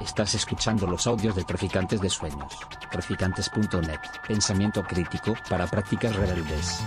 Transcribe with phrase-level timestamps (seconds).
[0.00, 2.52] Estás escuchando los audios de Traficantes de Sueños.
[2.90, 4.00] Traficantes.net.
[4.26, 6.82] Pensamiento crítico para prácticas rebeldes.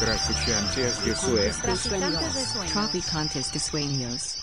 [0.00, 2.72] Traficantes de Sueños.
[2.72, 4.38] Traficantes de Sueños.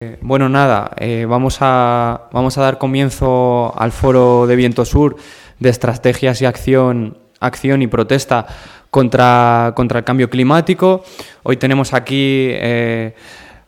[0.00, 5.16] Eh, Bueno, nada, eh, vamos, a, vamos a dar comienzo al foro de Viento Sur
[5.58, 8.46] de estrategias y acción, acción y protesta
[8.90, 11.02] contra, contra el cambio climático.
[11.42, 13.14] Hoy tenemos aquí eh,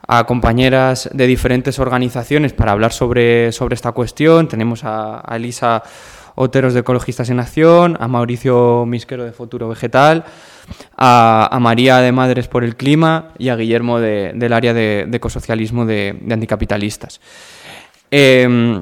[0.06, 4.48] a compañeras de diferentes organizaciones para hablar sobre, sobre esta cuestión.
[4.48, 5.82] Tenemos a, a Elisa
[6.36, 10.24] Oteros de Ecologistas en Acción, a Mauricio Misquero de Futuro Vegetal,
[10.96, 15.16] a, María de Madres por el Clima y a Guillermo de- del área de, de
[15.16, 17.20] ecosocialismo de, anticapitalistas.
[18.10, 18.80] Eh,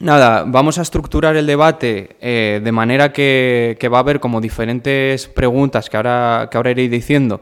[0.00, 5.28] nada, vamos a estructurar el debate eh, de manera que, va a haber como diferentes
[5.28, 7.40] preguntas que ahora, que ahora iré diciendo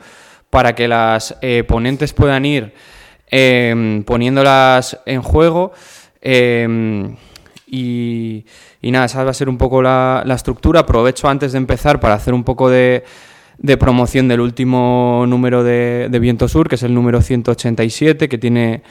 [0.51, 2.75] para que las eh, ponentes puedan ir
[3.31, 5.73] eh, poniéndolas en juego.
[6.21, 7.15] eh,
[7.71, 8.47] y,
[8.81, 10.81] y nada, esa va a ser un poco la, la estructura.
[10.81, 13.05] Aprovecho antes de empezar para hacer un poco de,
[13.59, 18.39] de promoción del último número de, de Viento Sur, que es el número 187, que
[18.39, 18.83] tiene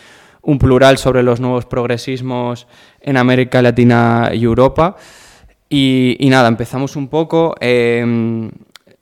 [0.42, 2.68] un plural sobre los nuevos progresismos
[3.02, 4.96] en América Latina y Europa.
[5.70, 7.56] Y, nada, empezamos un poco.
[7.60, 8.50] eh,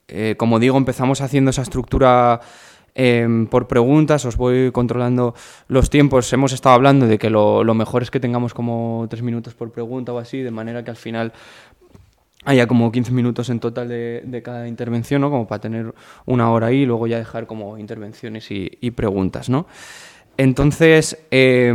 [0.08, 2.39] eh, como digo, empezamos haciendo esa estructura
[2.94, 5.33] eh, por preguntas, os voy controlando
[5.67, 6.31] los tiempos.
[6.31, 10.14] Hemos estado hablando de que lo, mejor es que tengamos como tres minutos por pregunta
[10.14, 11.33] o así, de manera que al final
[12.45, 15.31] haya como 15 minutos en total de, de cada intervención, ¿no?
[15.31, 15.94] Como para tener
[16.25, 19.66] una hora ahí y luego ya dejar como intervenciones y, y preguntas, ¿no?
[20.38, 21.72] Entonces, eh,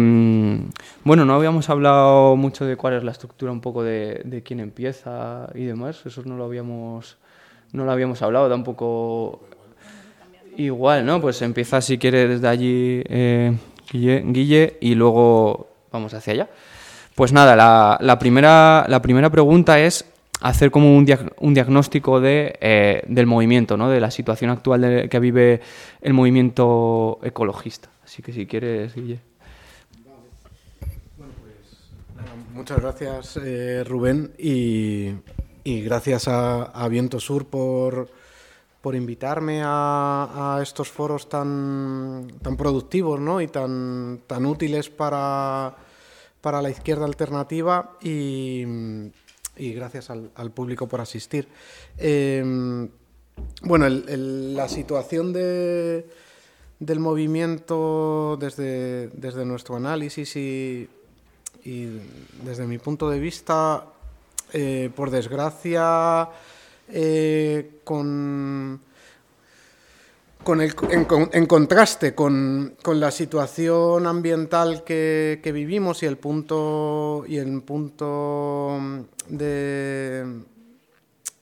[1.05, 5.48] bueno, no habíamos hablado mucho de cuál es la estructura un poco de, quién empieza
[5.55, 7.17] y demás, eso no lo habíamos,
[7.72, 9.41] no lo habíamos hablado, tampoco
[10.58, 11.22] igual, ¿no?
[11.22, 13.56] Pues empieza si quiere desde allí eh,
[13.92, 16.48] Guille, y luego vamos hacia allá.
[17.14, 17.56] Pues nada,
[18.00, 20.05] la, primera, la primera pregunta es
[20.42, 23.89] hacer como un, diag- un diagnóstico de, eh, del movimiento, ¿no?
[23.89, 25.61] de la situación actual que vive
[26.02, 27.89] el movimiento ecologista.
[28.11, 29.21] Así que si quieres, Guille.
[32.53, 35.15] Muchas gracias, eh, Rubén, y,
[35.65, 38.09] gracias a, Viento Sur por,
[38.81, 43.41] por invitarme a, estos foros tan, tan productivos ¿no?
[43.41, 45.77] y tan, tan útiles para,
[46.41, 48.65] para la izquierda alternativa y,
[49.57, 51.47] gracias al, público por asistir.
[51.97, 52.42] Eh,
[53.63, 56.07] bueno, la situación de,
[56.80, 60.89] del movimiento desde, desde nuestro análisis y,
[62.42, 63.85] desde mi punto de vista,
[64.52, 66.29] eh, por desgracia,
[66.89, 68.80] eh, con,
[70.42, 76.17] con el- en, con- en contraste con, con la situación ambiental que, vivimos y el
[76.17, 78.79] punto y el punto
[79.29, 80.24] de,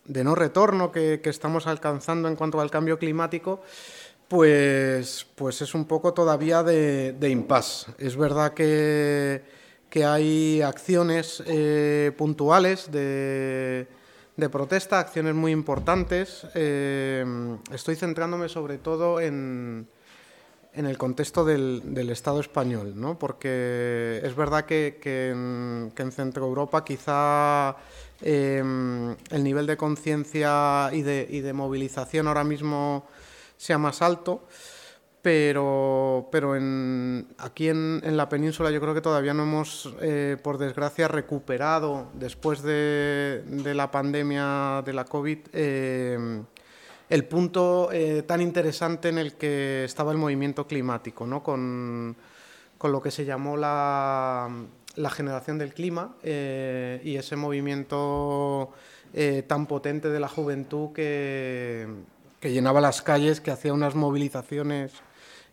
[0.05, 3.63] de no retorno que estamos alcanzando en cuanto al cambio climático,
[4.29, 7.93] pues, pues es un poco todavía de, de impasse.
[7.99, 9.43] Es verdad que,
[9.89, 13.89] que hay acciones eh, puntuales de,
[14.37, 16.47] de protesta, acciones muy importantes.
[16.55, 17.25] Eh,
[17.73, 19.89] estoy centrándome sobre todo en,
[20.75, 23.19] en el contexto del, del Estado español, ¿no?
[23.19, 27.77] porque es verdad que, que en, que en Centro Europa quizá
[28.21, 28.63] eh,
[29.31, 33.07] el nivel de conciencia y de, y de movilización ahora mismo
[33.59, 34.47] sea más alto,
[35.21, 40.37] pero, pero en, aquí en, en la península yo creo que todavía no hemos, eh,
[40.43, 45.39] por desgracia, recuperado después de, de la pandemia de la COVID.
[45.53, 46.43] eh,
[47.11, 51.43] el punto eh, tan interesante en el que estaba el movimiento climático, ¿no?
[51.43, 52.15] con,
[52.77, 54.49] con lo que se llamó la,
[54.95, 58.73] la generación del clima y ese movimiento
[59.47, 61.87] tan potente de la juventud que,
[62.41, 64.93] que llenaba las calles, que hacía unas movilizaciones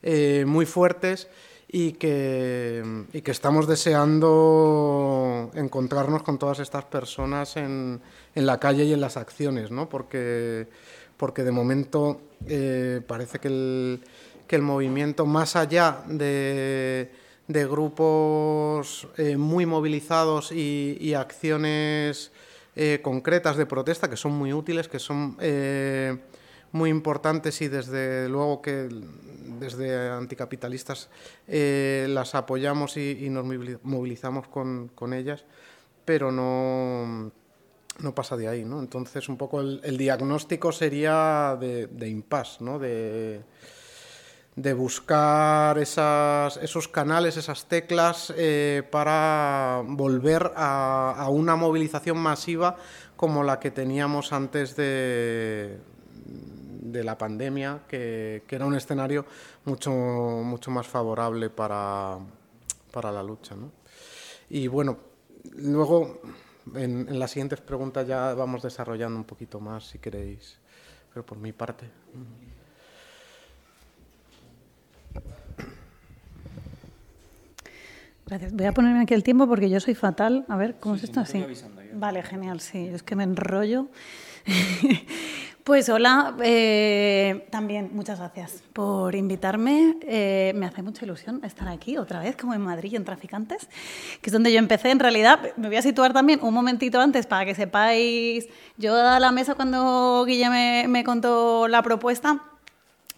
[0.03, 1.27] eh, muy fuertes
[1.67, 8.01] y que, y que estamos deseando encontrarnos con todas estas personas en,
[8.35, 9.89] en la calle y en las acciones, ¿no?
[9.89, 10.67] porque,
[11.17, 14.01] porque de momento eh, parece que el,
[14.47, 17.11] que el movimiento, más allá de,
[17.47, 22.31] de grupos eh, muy movilizados y, y acciones
[23.03, 25.37] concretas de protesta, que son muy útiles, que son
[26.75, 28.89] muy importantes y desde luego que
[29.59, 31.09] desde anticapitalistas
[31.47, 35.45] eh, las apoyamos y, nos movili- movilizamos con, con ellas,
[36.03, 37.31] pero no,
[37.99, 38.81] no pasa de ahí, ¿no?
[38.81, 42.77] Entonces, un poco el, diagnóstico sería de, de impasse, ¿no?
[42.77, 43.41] De,
[44.57, 52.75] de buscar esos canales, esas teclas eh, para volver a, una movilización masiva
[53.15, 55.77] como la que teníamos antes de,
[56.91, 59.25] de la pandemia, que, era un escenario
[59.65, 62.17] mucho, mucho más favorable para,
[62.91, 63.55] para la lucha.
[64.49, 64.97] Y bueno,
[65.57, 66.21] luego
[66.75, 70.57] en, en las siguientes preguntas ya vamos desarrollando un poquito más, si queréis,
[71.13, 71.89] pero por mi parte.
[78.25, 78.53] Gracias.
[78.53, 80.45] Voy a ponerme aquí el tiempo porque yo soy fatal.
[80.47, 81.19] A ver, ¿cómo es esto?
[81.19, 81.43] así?
[81.93, 82.87] Vale, genial, sí.
[82.87, 83.87] Es que me enrollo.
[85.63, 89.97] pues hola, eh, también muchas gracias por invitarme.
[90.01, 93.67] Eh, me hace mucha ilusión estar aquí otra vez, como en Madrid, en Traficantes,
[94.21, 94.91] que es donde yo empecé.
[94.91, 98.47] En realidad, me voy a situar también un momentito antes para que sepáis.
[98.77, 102.41] Yo a la mesa cuando Guille me contó la propuesta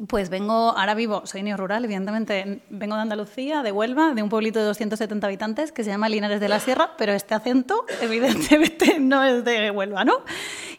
[0.06, 4.30] pues vengo, ahora vivo, soy niño rural, evidentemente, vengo de Andalucía, de Huelva, de un
[4.30, 9.00] pueblito de 270 habitantes que se llama Linares de la Sierra, pero este acento, evidentemente,
[9.00, 10.22] no es de Huelva, ¿no?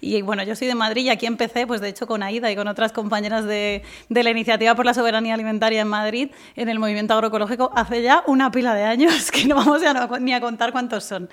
[0.00, 2.54] Y bueno, yo soy de Madrid y aquí empecé, pues de hecho, con Aida y
[2.54, 7.14] con otras compañeras de, la Iniciativa por la Soberanía Alimentaria en Madrid, en el movimiento
[7.14, 11.02] agroecológico, hace ya una pila de años, que no vamos a, ni a contar cuántos
[11.02, 11.28] son.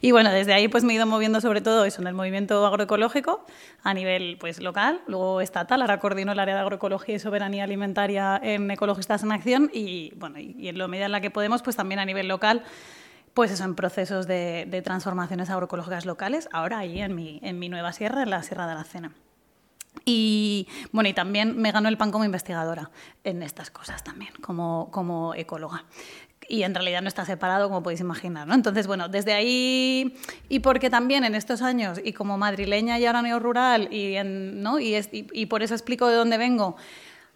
[0.00, 2.64] Y bueno, desde ahí pues me he ido moviendo sobre todo eso, en el movimiento
[2.64, 3.44] agroecológico,
[3.82, 8.40] a nivel pues local, luego estatal, ahora coordino el área de agroecología y soberanía alimentaria
[8.40, 11.74] en Ecologistas en Acción y, bueno, y en lo medida en la que podemos, pues
[11.74, 12.62] también a nivel local,
[13.36, 17.92] pues eso, en procesos de, transformaciones agroecológicas locales, ahora ahí en mi, en mi nueva
[17.92, 19.12] sierra, en la Sierra de la Cena.
[20.06, 22.90] Y bueno, y también me ganó el pan como investigadora
[23.24, 25.84] en estas cosas también, como, como ecóloga.
[26.48, 28.46] Y en realidad no está separado, como podéis imaginar.
[28.46, 28.54] ¿no?
[28.54, 30.16] Entonces, bueno, desde ahí,
[30.48, 34.78] y porque también en estos años, y como madrileña y ahora neo-rural, y, ¿no?
[34.80, 36.76] y, y por eso explico de dónde vengo,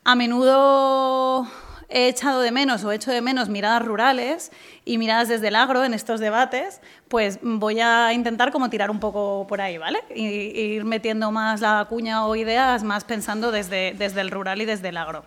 [0.05, 1.47] a menudo
[1.91, 4.53] he echado de menos o he hecho de menos miradas rurales
[4.85, 9.01] y miradas desde el agro en estos debates, pues voy a intentar como tirar un
[9.01, 9.99] poco por ahí, ¿vale?
[10.15, 14.65] Y, ir metiendo más la cuña o ideas, más pensando desde, desde el rural y
[14.65, 15.25] desde el agro.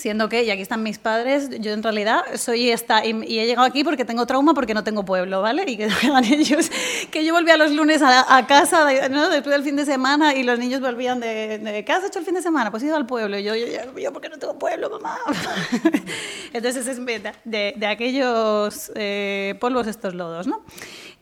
[0.00, 3.66] Siendo que, y aquí están mis padres, yo en realidad soy esta, y, he llegado
[3.66, 5.64] aquí porque tengo trauma porque no tengo pueblo, ¿vale?
[5.66, 6.70] Y que vean ellos,
[7.10, 9.28] que yo volvía los lunes a, casa ¿no?
[9.28, 12.34] después del fin de semana y los niños volvían de, ¿qué has hecho el fin
[12.34, 12.70] de semana?
[12.70, 13.38] Pues he ido al pueblo.
[13.38, 13.66] Y yo, yo,
[13.98, 15.18] yo, ¿por qué no tengo pueblo, mamá?
[16.54, 16.98] Entonces es
[17.44, 20.62] de, de aquellos eh, polvos estos lodos, ¿no?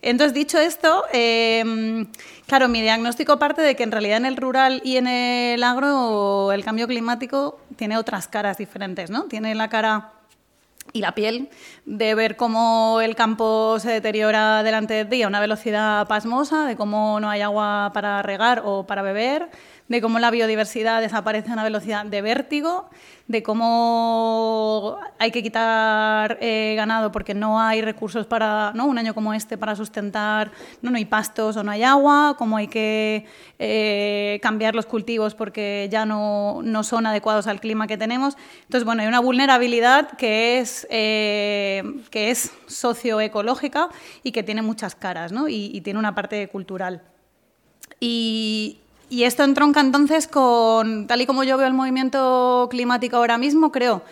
[0.01, 2.07] Entonces, dicho esto, em,
[2.47, 6.53] claro, mi diagnóstico parte de que en realidad en el rural y en el agro
[6.53, 9.25] el cambio climático tiene otras caras diferentes, ¿no?
[9.25, 10.13] Tiene la cara
[10.93, 11.51] y la piel
[11.85, 16.77] de ver cómo el campo se deteriora delante de ti a una velocidad pasmosa, de
[16.77, 19.51] cómo no hay agua para regar o para beber,
[19.89, 22.91] de cómo la biodiversidad desaparece a una velocidad de vértigo,
[23.27, 28.87] de cómo hay que quitar eh, ganado porque no hay recursos para, ¿no?
[28.87, 30.51] un año como este para sustentar,
[30.83, 33.27] no, no hay pastos o no hay agua, cómo hay que
[33.59, 38.37] eh, cambiar los cultivos porque ya no, no, son adecuados al clima que tenemos.
[38.63, 43.89] Entonces, bueno, hay una vulnerabilidad que es, eh, que es socioecológica
[44.23, 45.49] y que tiene muchas caras ¿no?
[45.49, 47.03] y, y tiene una parte cultural.
[48.01, 53.39] Y, y esto entronca entonces con, tal y como yo veo el movimiento climático ahora
[53.39, 54.03] mismo, creo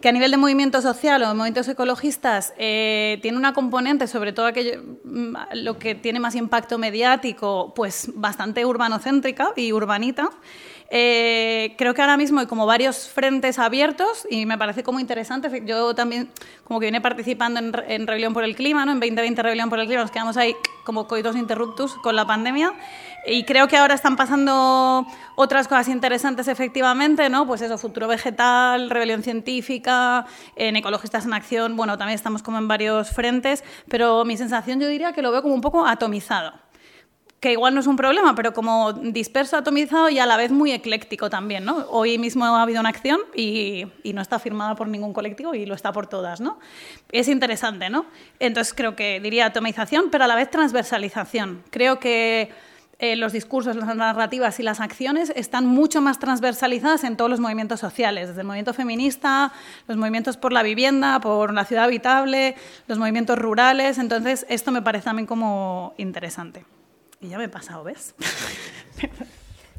[0.00, 4.32] que a nivel de movimiento social o de movimientos ecologistas eh, tiene una componente, sobre
[4.32, 10.30] todo aquello, mm, lo que tiene más impacto mediático, pues bastante urbanocéntrica y urbanita.
[10.90, 15.62] Eh, creo que ahora mismo hay como varios frentes abiertos y me parece como interesante.
[15.66, 16.30] Yo también
[16.64, 18.92] como que vine participando en, en Rebelión por el Clima, ¿no?
[18.92, 22.72] en 2020 Rebelión por el Clima, nos quedamos ahí como coitos interruptus con la pandemia
[23.26, 27.46] y creo que ahora están pasando otras cosas interesantes efectivamente, ¿no?
[27.46, 30.24] Pues eso, futuro vegetal, rebelión científica,
[30.56, 34.88] en ecologistas en acción, bueno, también estamos como en varios frentes, pero mi sensación yo
[34.88, 36.54] diría que lo veo como un poco atomizado
[37.40, 40.72] que igual no es un problema, pero como disperso, atomizado y a la vez muy
[40.72, 41.86] ecléctico también, ¿no?
[41.90, 45.74] Hoy mismo ha habido una acción y, no está firmada por ningún colectivo y lo
[45.74, 46.58] está por todas, ¿no?
[47.12, 48.06] Es interesante, ¿no?
[48.40, 51.62] Entonces creo que diría atomización, pero a la vez transversalización.
[51.70, 52.50] Creo que
[52.98, 57.38] eh, los discursos, las narrativas y las acciones están mucho más transversalizadas en todos los
[57.38, 59.52] movimientos sociales, desde el movimiento feminista,
[59.86, 62.56] los movimientos por la vivienda, por la ciudad habitable,
[62.88, 63.98] los movimientos rurales.
[63.98, 66.64] Entonces, esto me parece también como interesante.
[67.20, 68.14] Y ya me he pasado, ¿ves?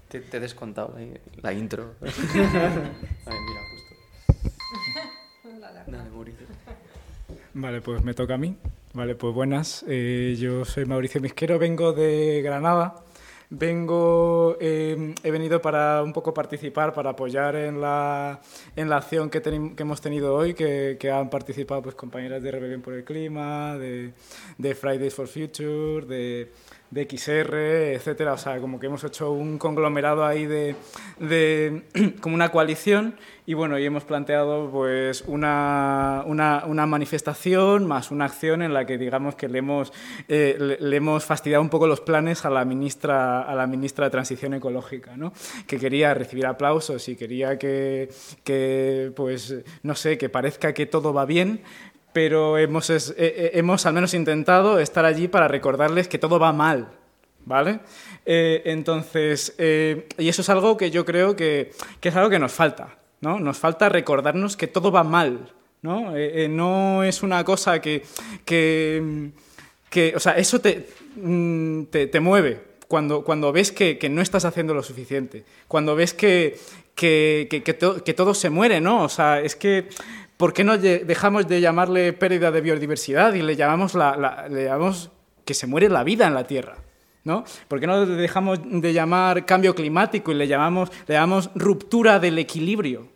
[0.09, 0.95] te, he descontado
[1.41, 1.95] la, intro.
[2.01, 2.93] mira,
[3.71, 3.95] justo.
[7.53, 8.57] Vale, pues me toca a mí.
[8.93, 9.85] Vale, pues buenas.
[9.87, 13.05] Eh, yo soy Mauricio Misquero, vengo de Granada.
[13.51, 18.41] Vengo, eh, he venido para un poco participar, para apoyar en la,
[18.75, 22.51] en la acción que, que hemos tenido hoy, que, que, han participado pues, compañeras de
[22.51, 24.13] Rebelión por el Clima, de,
[24.59, 26.51] de Fridays for Future, de
[26.91, 27.55] de XR,
[27.93, 28.33] etcétera.
[28.33, 30.75] O sea, como que hemos hecho un conglomerado ahí de,
[31.19, 31.83] de
[32.21, 33.15] como una coalición
[33.49, 38.85] y bueno, y hemos planteado pues una, una, una, manifestación más una acción en la
[38.85, 39.91] que digamos que le hemos,
[40.27, 44.11] eh, le, hemos fastidiado un poco los planes a la ministra, a la ministra de
[44.11, 45.33] Transición Ecológica, ¿no?
[45.65, 48.09] que quería recibir aplausos y quería que,
[48.43, 51.61] que, pues, no sé, que parezca que todo va bien,
[52.13, 56.51] pero hemos, eh, eh, hemos al menos intentado estar allí para recordarles que todo va
[56.53, 56.89] mal,
[57.45, 57.79] ¿vale?
[58.25, 62.51] Eh, entonces, y eso es algo que yo creo que, que, es algo que nos
[62.51, 63.39] falta, ¿no?
[63.39, 65.51] Nos falta recordarnos que todo va mal,
[65.81, 66.13] ¿no?
[66.49, 68.03] no es una cosa que,
[68.45, 69.31] que,
[69.89, 74.21] que o sea, eso te, mm, te, te mueve, cuando, cuando, ves que, que, no
[74.21, 76.57] estás haciendo lo suficiente, cuando ves que,
[76.95, 79.03] que, que to, todo se muere, ¿no?
[79.03, 79.87] O sea, es que
[80.39, 85.11] ¿por qué no dejamos de llamarle pérdida de biodiversidad y le llamamos, la, le llamamos
[85.43, 86.77] que se muere la vida en la Tierra?
[87.25, 87.43] ¿no?
[87.67, 91.19] ¿Por qué no dejamos de llamar cambio climático y le llamamos, le
[91.55, 93.09] ruptura del equilibrio?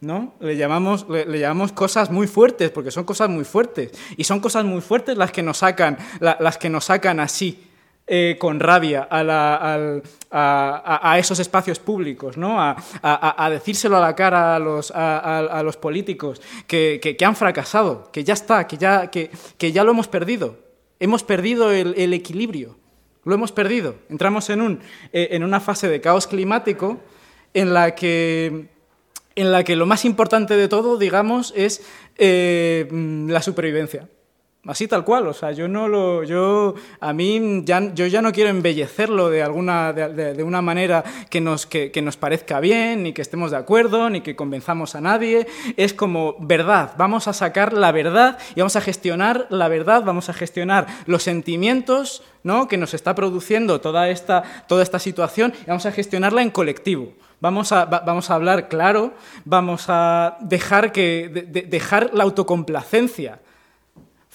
[0.00, 0.32] ¿no?
[0.40, 3.92] Le llamamos, le, llamamos cosas muy fuertes, porque son cosas muy fuertes.
[4.16, 7.65] Y son cosas muy fuertes las que nos sacan, la, las que nos sacan así.
[8.08, 12.56] Eh, con rabia a, la, a, a, a, esos espacios públicos, ¿no?
[12.60, 18.34] a, decírselo a la cara a los, a, los políticos que, han fracasado, que ya
[18.34, 20.56] está, que ya, lo hemos perdido.
[21.00, 22.76] Hemos perdido el, equilibrio,
[23.24, 23.96] lo hemos perdido.
[24.08, 24.78] Entramos en,
[25.12, 27.00] eh, una fase de caos climático
[27.54, 28.68] en la que,
[29.34, 31.84] en la que lo más importante de todo, digamos, es
[32.18, 32.86] eh,
[33.26, 34.08] la supervivencia.
[34.66, 38.32] Así tal cual, o sea, yo no lo, yo, a mí ya, yo ya no
[38.32, 43.12] quiero embellecerlo de alguna, de, una manera que nos, que, que, nos parezca bien, ni
[43.12, 45.46] que estemos de acuerdo, ni que convenzamos a nadie.
[45.76, 50.28] Es como verdad, vamos a sacar la verdad y vamos a gestionar la verdad, vamos
[50.30, 52.66] a gestionar los sentimientos, ¿no?
[52.66, 57.12] Que nos está produciendo toda esta, toda esta situación y vamos a gestionarla en colectivo.
[57.40, 63.40] Vamos a, va, vamos a hablar claro, vamos a dejar, que, de, dejar la autocomplacencia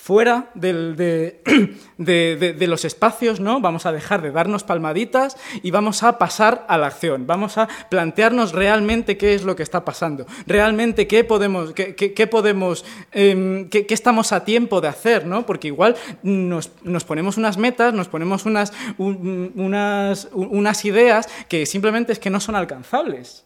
[0.01, 1.41] fuera de,
[1.98, 3.62] de, de, de, los espacios, ¿no?
[3.62, 7.27] Vamos a dejar de darnos palmaditas y vamos a pasar a la acción.
[7.27, 12.27] Vamos a plantearnos realmente qué es lo que está pasando, realmente qué podemos, qué, qué,
[12.27, 15.46] podemos, eh, qué, qué, estamos a tiempo de hacer, ¿no?
[15.46, 21.67] Porque igual nos, nos ponemos unas metas, nos ponemos unas, un, unas, unas ideas que
[21.67, 23.43] simplemente es que no son alcanzables.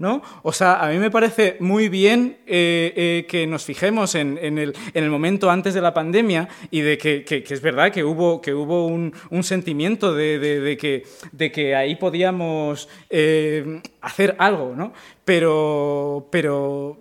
[0.00, 0.22] ¿No?
[0.42, 4.74] O sea, a mí me parece muy bien eh, eh, que nos fijemos en, el,
[4.94, 8.40] en, el, momento antes de la pandemia y de que, es verdad que hubo,
[8.86, 14.94] un, sentimiento de, que, de que ahí podíamos eh, hacer algo, ¿no?
[15.22, 16.98] Pero, pero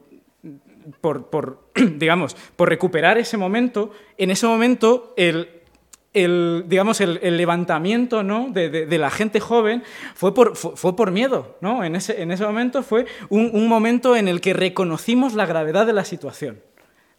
[1.00, 5.59] por, por, digamos, por recuperar ese momento, en ese momento el,
[6.14, 8.50] el, digamos, el, levantamiento ¿no?
[8.50, 9.84] de, de, la gente joven
[10.16, 11.58] fue por, fue, fue por miedo.
[11.62, 11.84] ¿no?
[11.84, 15.86] En, ese, en ese momento fue un, un, momento en el que reconocimos la gravedad
[15.86, 16.62] de la situación.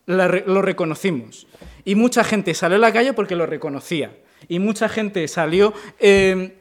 [0.06, 1.46] La, lo reconocimos.
[1.84, 4.12] Y mucha gente salió a la calle porque lo reconocía.
[4.48, 5.72] Y mucha gente salió...
[5.98, 6.56] Eh,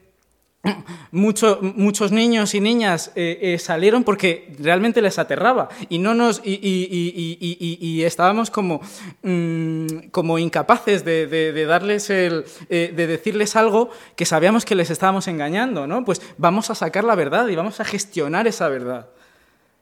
[1.12, 6.42] mucho, muchos niños y niñas eh, eh, salieron porque realmente les aterraba y no nos
[6.44, 8.82] y, y, y, y estábamos como,
[9.24, 14.90] mmm, como incapaces de, de, darles el, eh, de decirles algo que sabíamos que les
[14.90, 16.04] estábamos engañando, ¿no?
[16.04, 19.10] Pues vamos a sacar la verdad y vamos a gestionar esa verdad.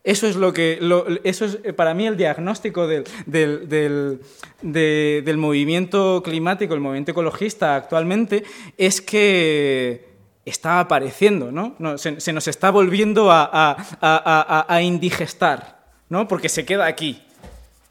[0.04, 0.80] Eso es lo que
[1.26, 4.22] eso es para mí el diagnóstico del, del, del,
[4.62, 8.46] de, del movimiento climático, el movimiento ecologista actualmente,
[8.78, 10.17] es que
[10.50, 11.98] está apareciendo, ¿no?
[11.98, 16.28] se, nos está volviendo a, a, a, a, indigestar, ¿no?
[16.28, 17.22] Porque se queda aquí,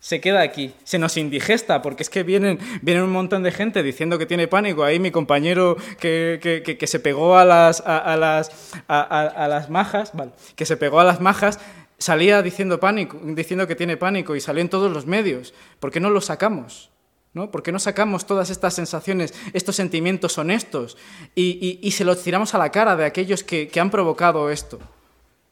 [0.01, 3.83] se queda aquí, se nos indigesta, porque es que vienen, vienen un montón de gente
[3.83, 4.85] diciendo que tiene pánico.
[4.85, 9.69] Ahí mi compañero que, que, que, que se pegó a las, a, las, a, las
[9.69, 11.61] majas, vale, que se pegó a las majas,
[11.99, 15.53] salía diciendo, pánico, diciendo que tiene pánico y salió en todos los medios.
[15.79, 16.91] ¿Por qué no lo sacamos?
[17.37, 17.51] ¿No?
[17.51, 20.97] ¿Por qué no sacamos todas estas sensaciones, estos sentimientos honestos
[21.35, 24.51] y, y, y se los tiramos a la cara de aquellos que, que, han provocado
[24.51, 24.81] esto?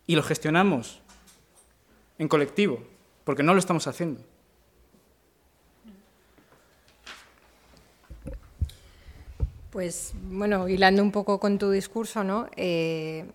[0.06, 1.02] Y lo gestionamos
[2.18, 2.82] en colectivo,
[3.24, 4.22] porque no lo estamos haciendo.
[9.70, 12.48] Pues bueno, hilando un poco con tu discurso, ¿no?
[12.56, 13.26] Eh,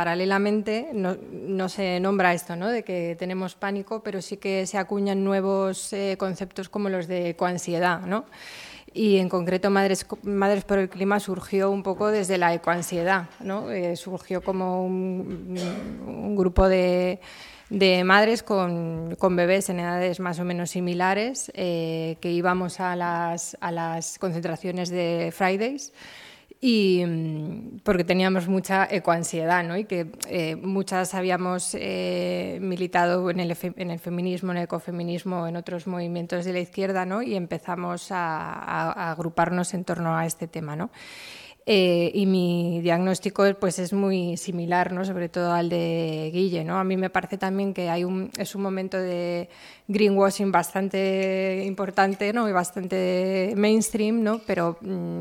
[0.00, 2.68] paralelamente no, se nombra esto, ¿no?
[2.68, 7.36] de que tenemos pánico, pero sí que se acuñan nuevos eh, conceptos como los de
[7.36, 8.00] coansiedad.
[8.06, 8.24] ¿no?
[8.94, 10.06] y en concreto Madres,
[10.64, 13.70] por el Clima surgió un poco desde la ecoansiedad, ¿no?
[13.70, 17.20] Eh, surgió como un, grupo de,
[18.02, 24.88] madres con, bebés en edades más o menos similares eh, que íbamos a las concentraciones
[24.88, 25.92] de Fridays
[26.60, 29.76] y mm, porque teníamos mucha ecoansiedad, ¿no?
[29.78, 35.46] Y que eh, muchas habíamos eh, militado en el, en el, feminismo, en el ecofeminismo,
[35.46, 37.22] en otros movimientos de la izquierda, ¿no?
[37.22, 40.90] Y empezamos a, a, agruparnos en torno a este tema, ¿no?
[41.72, 45.04] Eh, y mi diagnóstico pues es muy similar, ¿no?
[45.04, 46.64] sobre todo al de Guille.
[46.64, 46.80] ¿no?
[46.80, 49.48] A mí me parece también que hay un, es un momento de
[49.86, 52.48] greenwashing bastante importante ¿no?
[52.48, 54.40] y bastante mainstream, ¿no?
[54.44, 55.20] pero mm,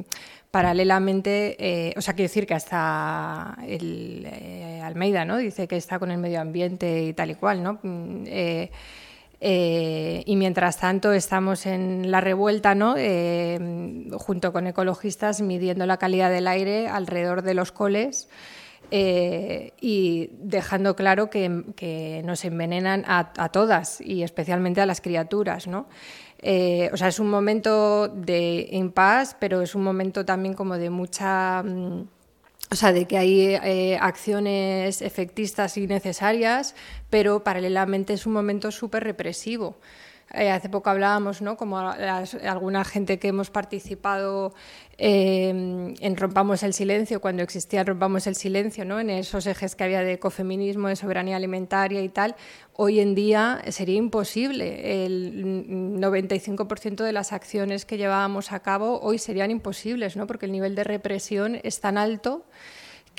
[0.49, 5.37] paralelamente, eh, o sea, quiero decir que hasta el eh, Almeida, ¿no?
[5.37, 7.77] Dice que está con el medio ambiente y tal y cual, ¿no?
[7.83, 8.23] Mm,
[9.41, 12.95] eh, y mientras tanto estamos en la revuelta, ¿no?
[14.17, 18.29] junto con ecologistas, midiendo la calidad del aire alrededor de los coles.
[18.91, 25.87] y dejando claro que, nos envenenan a, todas y especialmente a las criaturas, ¿no?
[26.41, 30.89] Eh, o sea, es un momento de impasse, pero es un momento también como de
[30.89, 31.63] mucha...
[31.63, 32.07] Mm,
[32.71, 36.75] o sea, de que hay eh, acciones efectistas y necesarias,
[37.09, 39.77] pero paralelamente es un momento súper represivo.
[40.33, 41.57] Eh, hace poco hablábamos, ¿no?
[41.57, 44.53] Como alguna gente que hemos participado
[44.97, 45.49] eh,
[45.99, 48.99] en Rompamos el Silencio, cuando existía Rompamos el Silencio, ¿no?
[48.99, 52.35] En esos ejes que había de ecofeminismo, de soberanía alimentaria y tal,
[52.73, 55.05] hoy en día sería imposible.
[55.05, 60.27] El 95% de las acciones que llevábamos a cabo hoy serían imposibles, ¿no?
[60.27, 62.45] Porque el nivel de represión es tan alto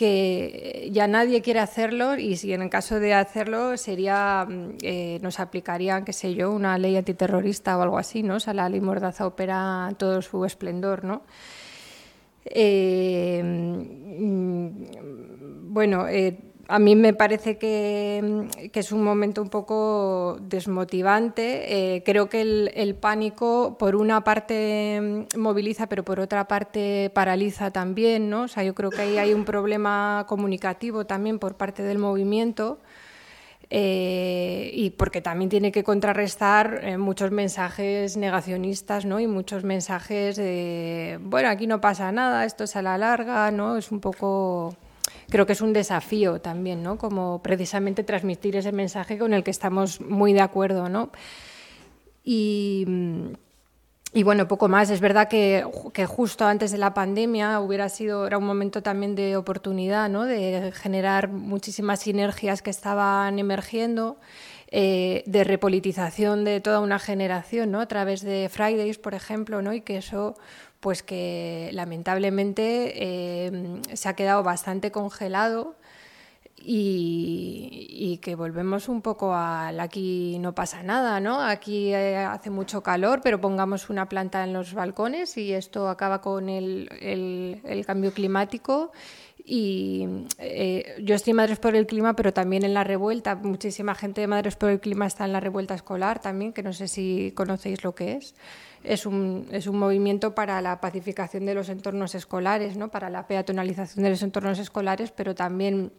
[0.00, 5.18] que ya nadie quiere hacerlo y si en el caso de hacerlo sería mm, eh,
[5.20, 8.70] nos aplicarían qué sé yo una ley antiterrorista o algo así no o sea la
[8.70, 11.20] ley mordaza opera todo su esplendor no
[12.46, 14.68] eh, mm,
[15.70, 21.96] bueno eh, a mí me parece que, es un momento un poco desmotivante.
[21.96, 28.30] Eh, creo que el, pánico, por una parte, moviliza, pero por otra parte paraliza también.
[28.30, 28.42] ¿no?
[28.42, 32.78] O sea, yo creo que ahí hay un problema comunicativo también por parte del movimiento.
[33.72, 39.20] Eh, y porque también tiene que contrarrestar eh, muchos mensajes negacionistas ¿no?
[39.20, 43.76] y muchos mensajes de, bueno, aquí no pasa nada, esto es a la larga, ¿no?
[43.76, 44.74] es un poco
[45.30, 46.98] creo que es un desafío también, ¿no?
[46.98, 51.10] Como precisamente transmitir ese mensaje con el que estamos muy de acuerdo, ¿no?
[52.22, 52.84] Y,
[54.24, 54.90] bueno, poco más.
[54.90, 55.64] Es verdad que,
[56.06, 60.24] justo antes de la pandemia hubiera sido, era un momento también de oportunidad, ¿no?
[60.24, 64.18] De generar muchísimas sinergias que estaban emergiendo.
[64.72, 67.80] Eh, de repolitización de toda una generación, ¿no?
[67.80, 69.72] A través de Fridays, por ejemplo, ¿no?
[69.72, 70.36] Y que eso
[70.80, 75.76] pues que lamentablemente eh, se ha quedado bastante congelado
[76.62, 81.40] y, que volvemos un poco al aquí no pasa nada, ¿no?
[81.40, 86.20] Aquí eh, hace mucho calor, pero pongamos una planta en los balcones y esto acaba
[86.20, 88.92] con el, cambio climático.
[89.42, 90.06] Y
[90.38, 93.36] eh, yo estoy Madres por el Clima, pero también en la revuelta.
[93.36, 96.74] Muchísima gente de Madres por el Clima está en la revuelta escolar también, que no
[96.74, 98.34] sé si conocéis lo que es
[98.84, 102.88] es un, es un movimiento para la pacificación de los entornos escolares, ¿no?
[102.88, 105.92] para la peatonalización de los entornos escolares, pero también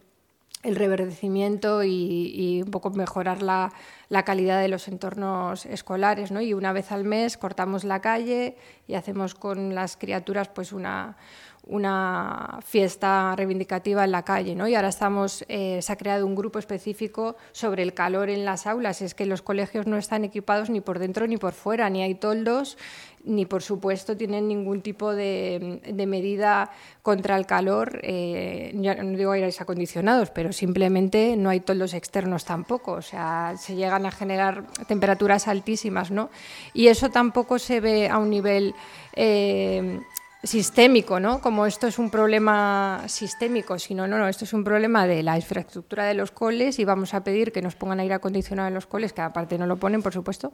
[0.62, 3.72] el reverdecimiento y, un poco mejorar la,
[4.08, 6.30] la, calidad de los entornos escolares.
[6.30, 6.40] ¿no?
[6.40, 11.16] Y una vez al mes cortamos la calle y hacemos con las criaturas pues una,
[11.64, 14.66] una fiesta reivindicativa en la calle, ¿no?
[14.66, 18.66] Y ahora estamos, eh, se ha creado un grupo específico sobre el calor en las
[18.66, 19.00] aulas.
[19.00, 22.16] Es que los colegios no están equipados ni por dentro ni por fuera, ni hay
[22.16, 22.76] toldos,
[23.24, 28.00] ni por supuesto tienen ningún tipo de, medida contra el calor.
[28.02, 32.92] Eh, no digo aires acondicionados, pero simplemente no hay toldos externos tampoco.
[32.92, 36.28] O sea, se llegan a generar temperaturas altísimas, ¿no?
[36.74, 38.74] Y eso tampoco se ve a un nivel
[39.14, 40.00] eh,
[40.42, 41.40] sistémico, ¿no?
[41.40, 45.36] Como esto es un problema sistémico, sino no, no, esto es un problema de la
[45.36, 48.86] infraestructura de los coles y vamos a pedir que nos pongan aire acondicionado en los
[48.86, 50.52] coles, que aparte no lo ponen, por supuesto.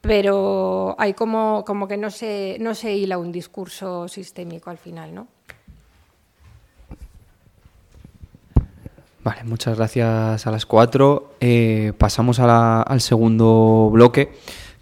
[0.00, 5.14] Pero hay como, como que no se, no se hila un discurso sistémico al final,
[5.14, 5.28] ¿no?
[9.22, 11.34] Vale, muchas gracias a las cuatro.
[11.40, 14.32] Eh, pasamos al segundo bloque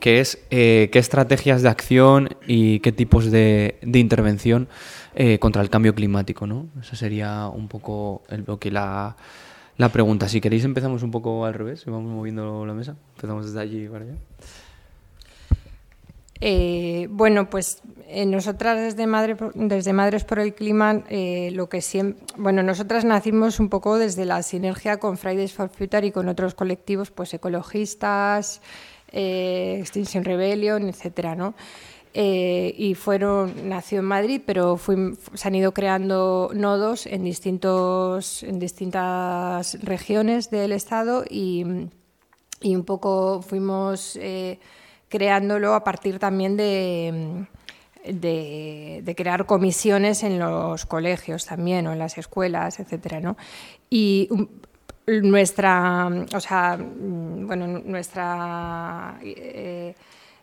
[0.05, 4.69] que es eh, qué estrategias de acción y qué tipos de, intervención
[5.15, 6.47] eh, contra el cambio climático.
[6.47, 6.67] ¿no?
[6.79, 9.17] Esa sería un poco el bloque, la,
[9.79, 10.29] la pregunta.
[10.29, 12.97] Si queréis empezamos un poco al revés, vamos moviendo la mesa.
[13.15, 14.15] Empezamos desde allí para allá.
[16.43, 17.81] Eh, bueno, pues
[18.27, 21.03] nosotras desde, Madre, desde Madres por el Clima,
[21.53, 26.07] lo que siempre, bueno, nosotras nacimos un poco desde la sinergia con Fridays for Future
[26.07, 28.61] y con otros colectivos, pues ecologistas,
[29.15, 31.55] Extinction Rebellion, etcétera, ¿no?
[32.17, 39.83] y fueron nació en Madrid, pero se han ido creando nodos en distintos en distintas
[39.83, 44.17] regiones del estado y, un poco fuimos
[45.15, 47.47] creándolo a partir también de,
[49.17, 53.37] crear comisiones en los colegios también o en las escuelas, etcétera, ¿no?
[53.89, 54.29] Y
[55.07, 59.95] nuestra, o sea, mm, bueno, nuestra eh,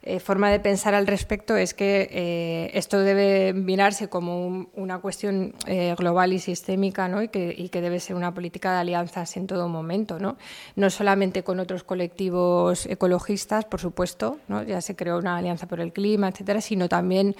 [0.04, 5.54] eh, forma de pensar al respecto es que eh, esto debe mirarse como una cuestión
[5.98, 7.22] global y sistémica ¿no?
[7.22, 10.38] y, que, y, que, debe ser una política de alianzas en todo momento, no,
[10.76, 14.64] no solamente con otros colectivos ecologistas, por supuesto, ¿no?
[14.64, 17.36] ya se creó una alianza por el clima, etcétera, sino también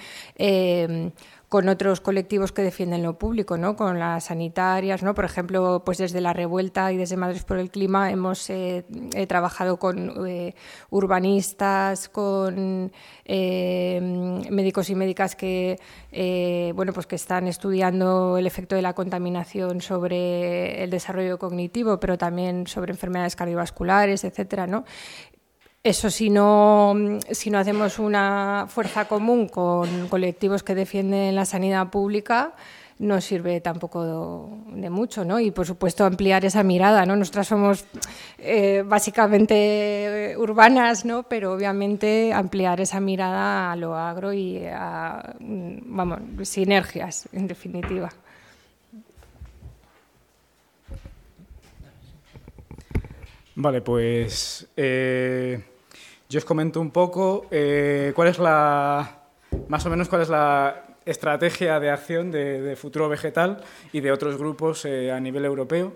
[1.52, 3.76] con otros colectivos que defienden lo público, ¿no?
[3.76, 5.02] con las sanitarias.
[5.02, 5.12] ¿no?
[5.12, 8.86] Por ejemplo, pues desde la revuelta y desde Madres por el Clima hemos eh,
[9.28, 10.54] trabajado con eh,
[10.88, 12.90] urbanistas, con
[13.26, 14.00] eh,
[14.50, 15.78] médicos y médicas que,
[16.74, 22.16] bueno, pues que están estudiando el efecto de la contaminación sobre el desarrollo cognitivo, pero
[22.16, 24.86] también sobre enfermedades cardiovasculares, etcétera, ¿no?
[25.84, 26.94] Eso si no,
[27.32, 32.54] si no hacemos una fuerza común con colectivos que defienden la sanidad pública,
[33.00, 35.40] no sirve tampoco de, mucho, ¿no?
[35.40, 37.16] Y por supuesto ampliar esa mirada, ¿no?
[37.16, 37.84] Nosotras somos
[38.38, 41.24] eh, básicamente urbanas, ¿no?
[41.24, 48.08] Pero obviamente ampliar esa mirada a lo agro y a, vamos, sinergias, en definitiva.
[53.56, 55.60] Vale, pues eh,
[56.32, 59.20] yo os comento un poco eh, cuál es la,
[59.68, 64.38] más o menos cuál es la estrategia de acción de, Futuro Vegetal y de otros
[64.38, 65.92] grupos eh, a nivel europeo,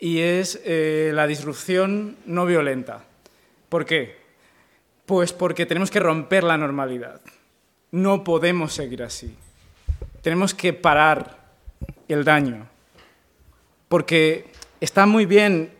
[0.00, 3.04] y es eh, la disrupción no violenta.
[3.68, 4.16] ¿Por qué?
[5.06, 7.20] Pues porque tenemos que romper la normalidad.
[7.92, 9.32] No podemos seguir así.
[10.22, 11.38] Tenemos que parar
[12.08, 12.66] el daño.
[13.88, 15.70] Porque está muy bien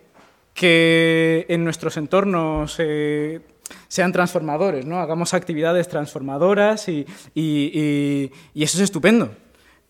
[0.54, 2.78] que en nuestros entornos
[3.88, 4.98] sean transformadores, ¿no?
[5.00, 9.30] hagamos actividades transformadoras y, eso es estupendo.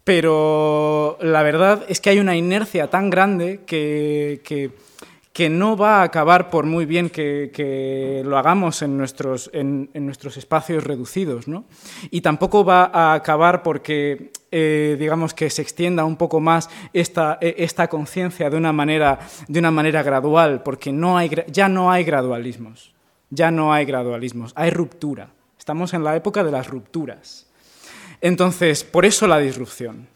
[0.05, 6.03] Pero la verdad es que hay una inercia tan grande que, que, no va a
[6.03, 11.47] acabar por muy bien que, lo hagamos en nuestros, en, nuestros espacios reducidos.
[11.47, 11.67] ¿no?
[12.11, 17.37] Y tampoco va a acabar porque eh, digamos que se extienda un poco más esta,
[17.43, 22.05] esta conciencia de, una manera, de una manera gradual, porque no hay, ya no hay
[22.05, 22.98] gradualismos.
[23.31, 25.31] Ya no hay gradualismos, hay ruptura.
[25.59, 27.47] Estamos en la época de las rupturas.
[28.21, 30.09] Entonces, por eso la disrupción.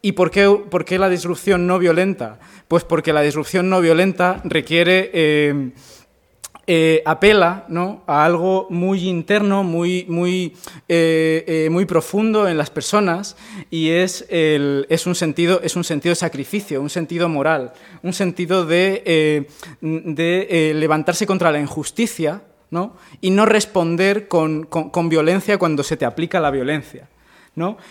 [0.00, 2.38] ¿Y por qué, la disrupción no violenta?
[2.68, 5.72] Pues porque la disrupción no violenta requiere eh,
[6.70, 8.02] eh, apela ¿no?
[8.06, 10.54] a algo muy interno, muy, muy,
[10.86, 13.38] eh, eh, muy profundo en las personas
[13.70, 18.12] y es, el, es, un sentido, es un sentido de sacrificio, un sentido moral, un
[18.12, 19.48] sentido de,
[19.80, 22.98] de levantarse contra la injusticia ¿no?
[23.22, 27.08] y no responder con, con violencia cuando se te aplica la violencia.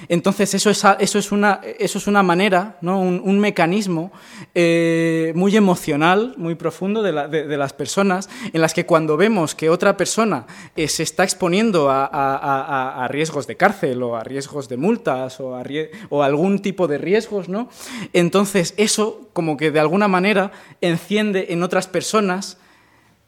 [0.08, 3.00] Entonces eso es, eso es, una, eso es una manera, ¿no?
[3.00, 4.12] un, mecanismo
[4.56, 9.96] eh, muy emocional, muy profundo de, las personas, en las que cuando vemos que otra
[9.96, 15.58] persona eh, se está exponiendo a, riesgos de cárcel o a riesgos de multas o,
[16.10, 17.70] o algún tipo de riesgos, ¿no?
[18.14, 20.52] entonces eso como que de alguna manera
[20.82, 22.58] enciende en otras personas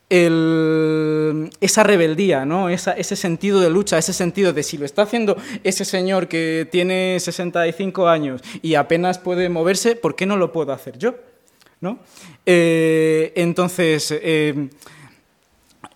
[0.10, 2.70] esa rebeldía, ¿no?
[2.70, 7.20] ese sentido de lucha, ese sentido de si lo está haciendo ese señor que tiene
[7.20, 11.16] 65 años y apenas puede moverse, ¿por qué no lo puedo hacer yo?
[11.82, 12.00] ¿No?
[12.46, 14.70] Eh, entonces, eh,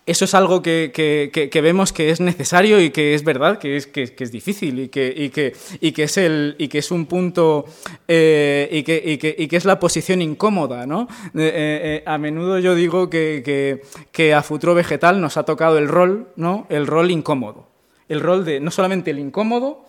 [0.06, 3.88] eso es algo que, que, vemos que es necesario y que es verdad, que es,
[3.88, 7.06] que, es difícil y que, y que, y que, es, el, y que es un
[7.06, 7.64] punto
[8.08, 10.86] eh, y, que, y, que, y que es la posición incómoda.
[10.86, 11.08] ¿no?
[11.34, 15.88] Eh, eh, a menudo yo digo que, que, a Futuro Vegetal nos ha tocado el
[15.88, 16.68] rol, ¿no?
[16.70, 17.70] el rol incómodo.
[18.10, 19.86] El rol de, no solamente el incómodo,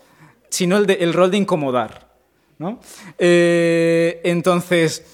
[0.48, 2.14] sino el, de, el rol de incomodar.
[2.58, 2.78] ¿no?
[3.18, 5.04] entonces,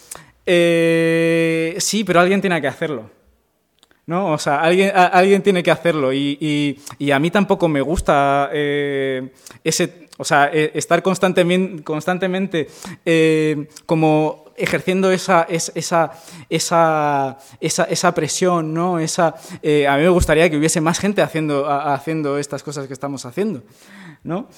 [0.45, 3.20] sí, pero alguien tiene que hacerlo.
[4.07, 4.33] ¿No?
[4.33, 6.81] O sea, alguien, alguien tiene que hacerlo y,
[7.13, 9.33] a mí tampoco me gusta eh,
[9.65, 10.09] ese...
[10.19, 12.69] O sea, eh, estar constantemente, constantemente
[13.07, 16.13] eh, como ejerciendo esa, esa,
[16.51, 18.99] esa, esa, presión, ¿no?
[18.99, 23.25] Esa, a mí me gustaría que hubiese más gente haciendo, haciendo estas cosas que estamos
[23.25, 23.63] haciendo,
[24.23, 24.49] ¿no?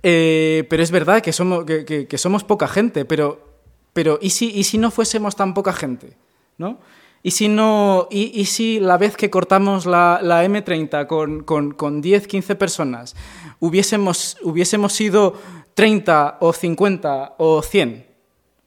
[0.00, 3.60] pero es verdad que somos, que, somos poca gente, pero,
[3.92, 6.16] pero ¿y, si, ¿y si no fuésemos tan poca gente?
[6.56, 6.78] ¿no?
[7.22, 12.00] ¿Y si, no, y, si la vez que cortamos la, la M30 con, con, con,
[12.00, 13.14] 10, 15 personas
[13.58, 15.34] hubiésemos, hubiésemos sido
[15.74, 18.06] 30 o 50 o 100?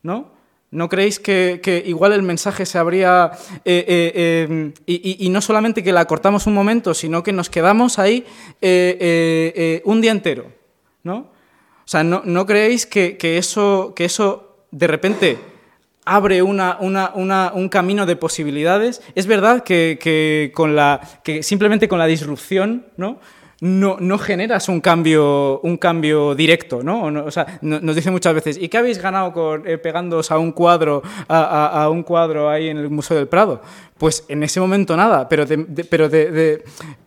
[0.03, 0.33] ¿No?
[0.69, 3.31] ¿No creéis que, igual el mensaje se habría...
[3.65, 7.99] Eh, eh, em, y, no solamente que la cortamos un momento, sino que nos quedamos
[7.99, 8.25] ahí
[8.61, 10.51] eh, un día entero?
[11.03, 11.17] ¿No?
[11.17, 15.37] O sea, ¿no, no creéis que, eso, que eso de repente
[16.05, 19.01] abre una, un camino de posibilidades.
[19.15, 23.19] Es verdad que, con la, que simplemente con la disrupción ¿no?
[23.61, 27.03] No, generas un cambio, un cambio directo, ¿no?
[27.23, 30.51] O, sea, nos dicen muchas veces, ¿y qué habéis ganado con, eh, pegándoos a un
[30.51, 33.61] cuadro, a, un cuadro ahí en el Museo del Prado?
[33.97, 35.45] Pues en ese momento nada, pero,
[35.89, 36.09] pero,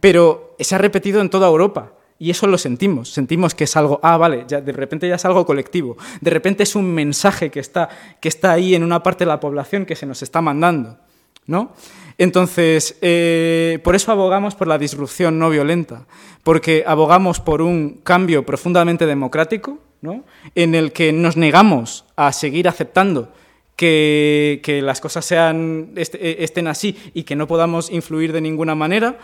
[0.00, 1.92] pero se ha repetido en toda Europa.
[2.18, 5.24] Y eso lo sentimos, sentimos que es algo, ah, vale, ya, de repente ya es
[5.24, 9.24] algo colectivo, de repente es un mensaje que está, que está ahí en una parte
[9.24, 10.98] de la población que se nos está mandando,
[11.46, 11.72] ¿no?
[12.18, 16.07] Entonces, eh, por eso abogamos por la disrupción no violenta,
[16.42, 20.24] porque abogamos por un cambio profundamente democrático, ¿no?
[20.55, 23.33] en el que nos negamos a seguir aceptando
[23.77, 29.19] que, las cosas sean, eh, estén así y que no podamos influir de ninguna manera,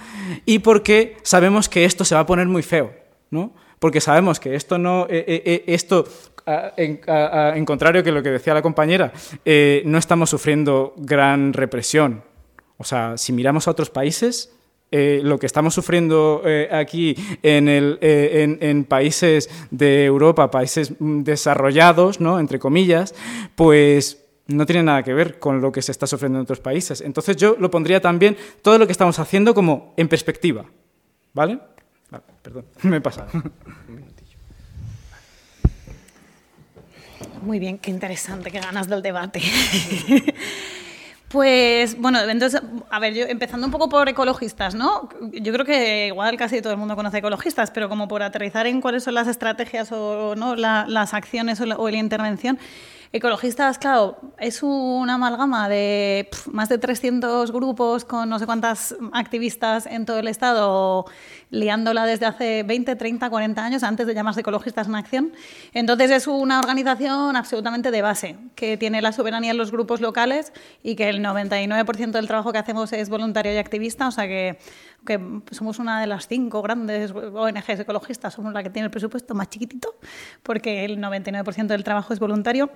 [0.45, 2.93] y porque sabemos que esto se va a poner muy feo,
[3.31, 3.55] ¿no?
[3.79, 6.05] porque sabemos que esto no, eh, eh, esto,
[6.77, 9.13] en, contrario que lo que decía la compañera,
[9.85, 12.23] no estamos sufriendo gran represión.
[12.77, 14.55] O sea, si miramos a otros países,
[14.93, 22.39] lo que estamos sufriendo aquí en, el, en, países de Europa, países mm, desarrollados, ¿no?
[22.39, 23.17] entre comillas,
[23.57, 27.01] pues no tiene nada que ver con lo que se está sufriendo en otros países.
[27.01, 30.65] Entonces yo lo pondría también todo lo que estamos haciendo como en perspectiva.
[31.35, 31.59] ¿Vale?
[32.43, 33.29] perdón, me he pasado.
[37.43, 39.41] Muy bien, qué interesante, qué ganas del debate.
[41.33, 45.09] Pues bueno, entonces, a ver, yo empezando un poco por ecologistas, ¿no?
[45.33, 48.83] Yo creo que igual casi todo el mundo conoce ecologistas, pero como por aterrizar en
[48.83, 50.55] cuáles son las estrategias o ¿no?
[50.57, 52.59] las acciones o la intervención,
[53.15, 59.85] Ecologistas, claro, es una amalgama de más de 300 grupos con no sé cuántas activistas
[59.85, 61.05] en todo el Estado
[61.51, 65.33] liándola desde hace 20, 30, 40 años, antes de llamarse Ecologistas en Acción.
[65.75, 70.51] Entonces es una organización absolutamente de base, que tiene la soberanía en los grupos locales
[70.83, 74.59] y que el 99% del trabajo que hacemos es voluntario y activista, o sea que,
[75.05, 75.21] que
[75.51, 79.51] somos una de las cinco grandes ONGs ecologistas, somos la que tiene el presupuesto más
[79.51, 79.97] chiquitito,
[80.43, 82.71] porque el 99% del trabajo es voluntario.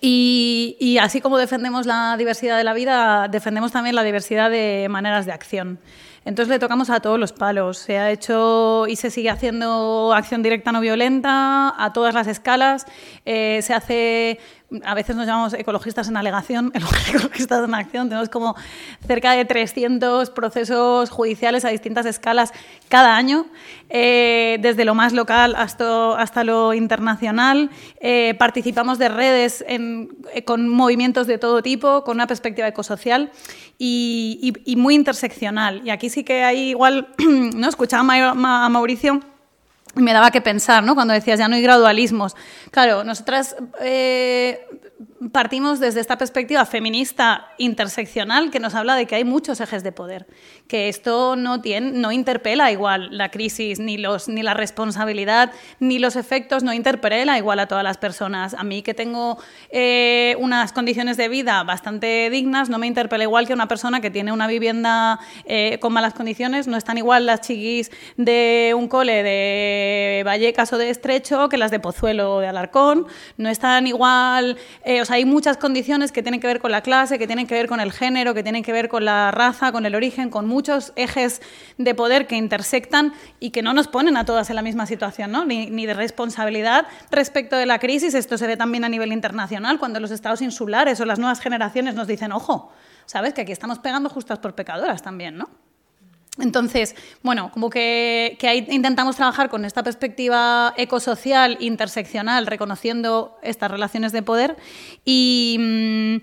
[0.00, 5.26] Y, así como defendemos la diversidad de la vida, defendemos también la diversidad de maneras
[5.26, 5.78] de acción.
[6.24, 7.78] Entonces le tocamos a todos los palos.
[7.78, 12.84] Se ha hecho y se sigue haciendo acción directa no violenta a todas las escalas.
[13.24, 14.40] Eh, se hace
[14.84, 16.72] a veces nos llamamos ecologistas en alegación,
[17.08, 18.56] ecologistas en acción, tenemos como
[19.06, 22.52] cerca de 300 procesos judiciales a distintas escalas
[22.88, 23.46] cada año,
[23.88, 27.70] eh, desde lo más local hasta, hasta lo internacional.
[28.00, 29.64] Eh, participamos de redes
[30.44, 33.30] con movimientos de todo tipo, con una perspectiva ecosocial
[33.78, 35.82] y, y muy interseccional.
[35.84, 37.08] Y aquí sí que hay igual,
[37.54, 37.68] ¿no?
[37.68, 39.20] escuchaba a Mauricio
[39.96, 40.94] me daba que pensar, ¿no?
[40.94, 42.36] Cuando decías ya no hay gradualismos.
[42.70, 44.66] Claro, nosotras eh,
[45.30, 49.92] partimos desde esta perspectiva feminista interseccional que nos habla de que hay muchos ejes de
[49.92, 50.26] poder,
[50.68, 55.98] que esto no, tiene, no interpela igual la crisis, ni, los, ni la responsabilidad, ni
[55.98, 58.54] los efectos, no interpela igual a todas las personas.
[58.54, 59.38] A mí que tengo
[59.70, 64.10] eh, unas condiciones de vida bastante dignas, no me interpela igual que una persona que
[64.10, 69.22] tiene una vivienda eh, con malas condiciones, no están igual las chiquis de un cole
[69.22, 73.06] de Vallecas o de Estrecho que las de Pozuelo o de Alarcón,
[73.36, 74.56] no están igual...
[74.88, 77.66] Eh, hay muchas condiciones que tienen que ver con la clase, que tienen que ver
[77.66, 80.92] con el género, que tienen que ver con la raza, con el origen, con muchos
[80.94, 81.42] ejes
[81.76, 85.32] de poder que intersectan y que no nos ponen a todas en la misma situación,
[85.32, 85.44] ¿no?
[85.44, 88.14] ni, de responsabilidad respecto de la crisis.
[88.14, 91.96] Esto se ve también a nivel internacional, cuando los estados insulares o las nuevas generaciones
[91.96, 92.70] nos dicen, ojo,
[93.06, 93.34] ¿sabes?
[93.34, 95.48] Que aquí estamos pegando justas por pecadoras también, ¿no?
[96.38, 104.12] Entonces, bueno, como que, ahí intentamos trabajar con esta perspectiva ecosocial, interseccional, reconociendo estas relaciones
[104.12, 104.56] de poder
[105.04, 106.16] y, mm,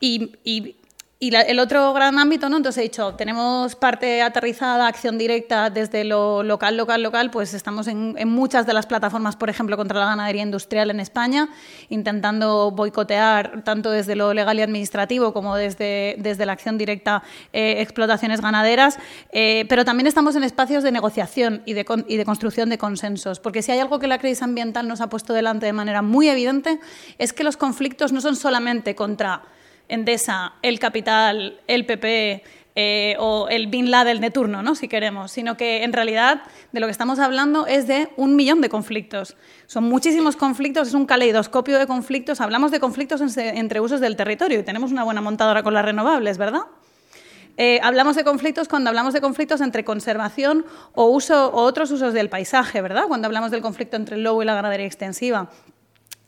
[0.00, 0.76] y
[1.18, 2.58] el otro gran ámbito, ¿no?
[2.58, 7.86] Entonces he dicho, tenemos parte aterrizada, acción directa desde lo local, local, local, pues estamos
[7.88, 11.48] en, muchas de las plataformas, por ejemplo, contra la ganadería industrial en España,
[11.88, 17.22] intentando boicotear tanto desde lo legal y administrativo como desde, desde la acción directa
[17.54, 18.98] eh, explotaciones ganaderas,
[19.32, 23.40] eh, pero también estamos en espacios de negociación y de, y de construcción de consensos,
[23.40, 26.28] porque si hay algo que la crisis ambiental nos ha puesto delante de manera muy
[26.28, 26.78] evidente,
[27.16, 29.42] es que los conflictos no son solamente contra
[29.88, 32.42] Endesa, el Capital, el PP
[32.78, 34.74] eh, o el Bin Laden de turno, ¿no?
[34.74, 38.60] si queremos, sino que en realidad de lo que estamos hablando es de un millón
[38.60, 39.34] de conflictos.
[39.66, 42.42] Son muchísimos conflictos, es un caleidoscopio de conflictos.
[42.42, 46.36] Hablamos de conflictos entre usos del territorio y tenemos una buena montadora con las renovables,
[46.36, 46.64] ¿verdad?
[47.56, 52.12] Eh, hablamos de conflictos cuando hablamos de conflictos entre conservación o, uso, o otros usos
[52.12, 53.04] del paisaje, ¿verdad?
[53.08, 55.48] Cuando hablamos del conflicto entre el lobo y la ganadería extensiva.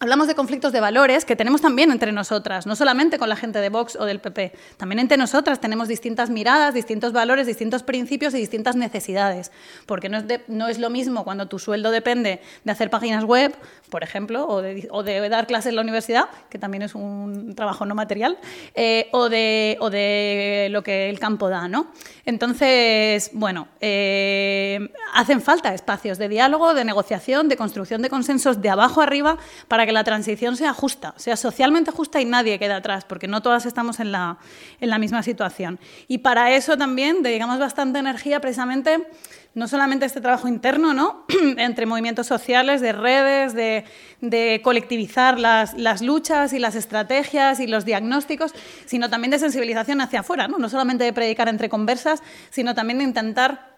[0.01, 3.59] Hablamos de conflictos de valores que tenemos también entre nosotras, no solamente con la gente
[3.59, 8.33] de Vox o del PP, también entre nosotras tenemos distintas miradas, distintos valores, distintos principios
[8.35, 9.51] y distintas necesidades,
[9.87, 13.53] porque no es, no es lo mismo cuando tu sueldo depende de hacer páginas web,
[13.91, 17.95] por ejemplo, o de, dar clases en la universidad, que también es un trabajo no
[17.95, 18.39] material,
[18.75, 21.69] eh, o, de, o, de, lo que el campo da.
[21.69, 21.89] ¿no?
[22.25, 28.71] Entonces, bueno, eh, hacen falta espacios de diálogo, de negociación, de construcción de consensos de
[28.71, 33.05] abajo arriba para que la transición sea justa, sea socialmente justa y nadie quede atrás,
[33.05, 34.39] porque no todas estamos en la,
[34.81, 35.79] en la misma situación.
[36.07, 39.07] Y para eso también dedicamos bastante energía precisamente
[39.55, 41.25] no solamente este trabajo interno, ¿no?
[41.57, 47.85] entre movimientos sociales, de redes, de, colectivizar las, las, luchas y las estrategias y los
[47.85, 48.55] diagnósticos,
[48.87, 50.59] sino también de sensibilización hacia afuera, ¿no?
[50.59, 53.78] no solamente de predicar entre conversas, sino también de intentar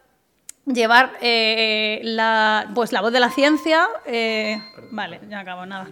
[0.67, 5.89] llevar eh, la, pues la voz de la ciencia, eh, vale, ya acabo, nada,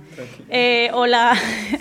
[0.49, 1.35] eh, o, la,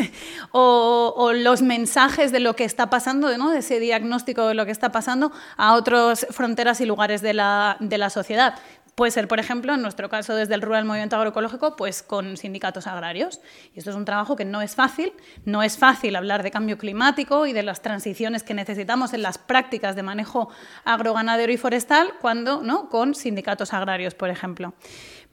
[0.51, 3.51] o, los mensajes de lo que está pasando, ¿no?
[3.51, 7.77] de ese diagnóstico de lo que está pasando a otras fronteras y lugares de la,
[7.79, 8.55] de la sociedad.
[8.97, 12.87] Puede ser, por ejemplo, en nuestro caso desde el Rural Movimiento Agroecológico, pues con sindicatos
[12.87, 13.39] agrarios.
[13.75, 15.13] Y esto es un trabajo que no es fácil.
[15.45, 19.37] No es fácil hablar de cambio climático y de las transiciones que necesitamos en las
[19.37, 20.49] prácticas de manejo
[20.83, 22.89] agroganadero y forestal cuando, ¿no?
[22.89, 24.73] Con sindicatos agrarios, por ejemplo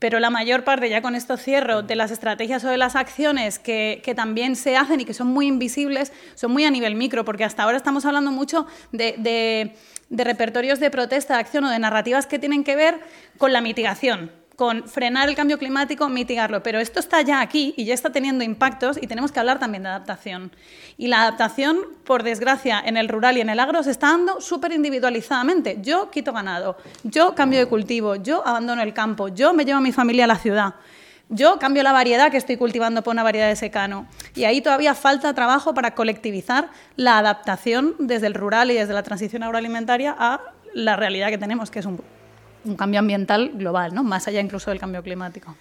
[0.00, 3.58] pero la mayor parte, ya con esto cierro, de las estrategias o de las acciones
[3.58, 7.42] que, también se hacen y que son muy invisibles, son muy a nivel micro, porque
[7.42, 9.74] hasta ahora estamos hablando mucho de de
[10.10, 13.00] repertorios de protesta, de acción o de narrativas que tienen que ver
[13.38, 16.62] con la mitigación, con frenar el cambio climático, mitigarlo.
[16.62, 19.82] Pero esto está ya aquí y ya está teniendo impactos y tenemos que hablar también
[19.82, 20.52] de adaptación.
[20.96, 24.40] Y la adaptación, por desgracia, en el rural y en el agro se está dando
[24.40, 25.78] súper individualizadamente.
[25.82, 29.82] Yo quito ganado, yo cambio de cultivo, yo abandono el campo, yo me llevo a
[29.82, 30.74] mi familia a la ciudad.
[31.30, 34.06] Yo cambio la variedad que estoy cultivando por una variedad de secano.
[34.34, 39.02] Y ahí todavía falta trabajo para colectivizar la adaptación desde el rural y desde la
[39.02, 40.40] transición agroalimentaria a
[40.74, 42.02] la realidad que tenemos, que es un,
[42.76, 44.02] cambio ambiental global, ¿no?
[44.02, 45.54] más allá incluso del cambio climático.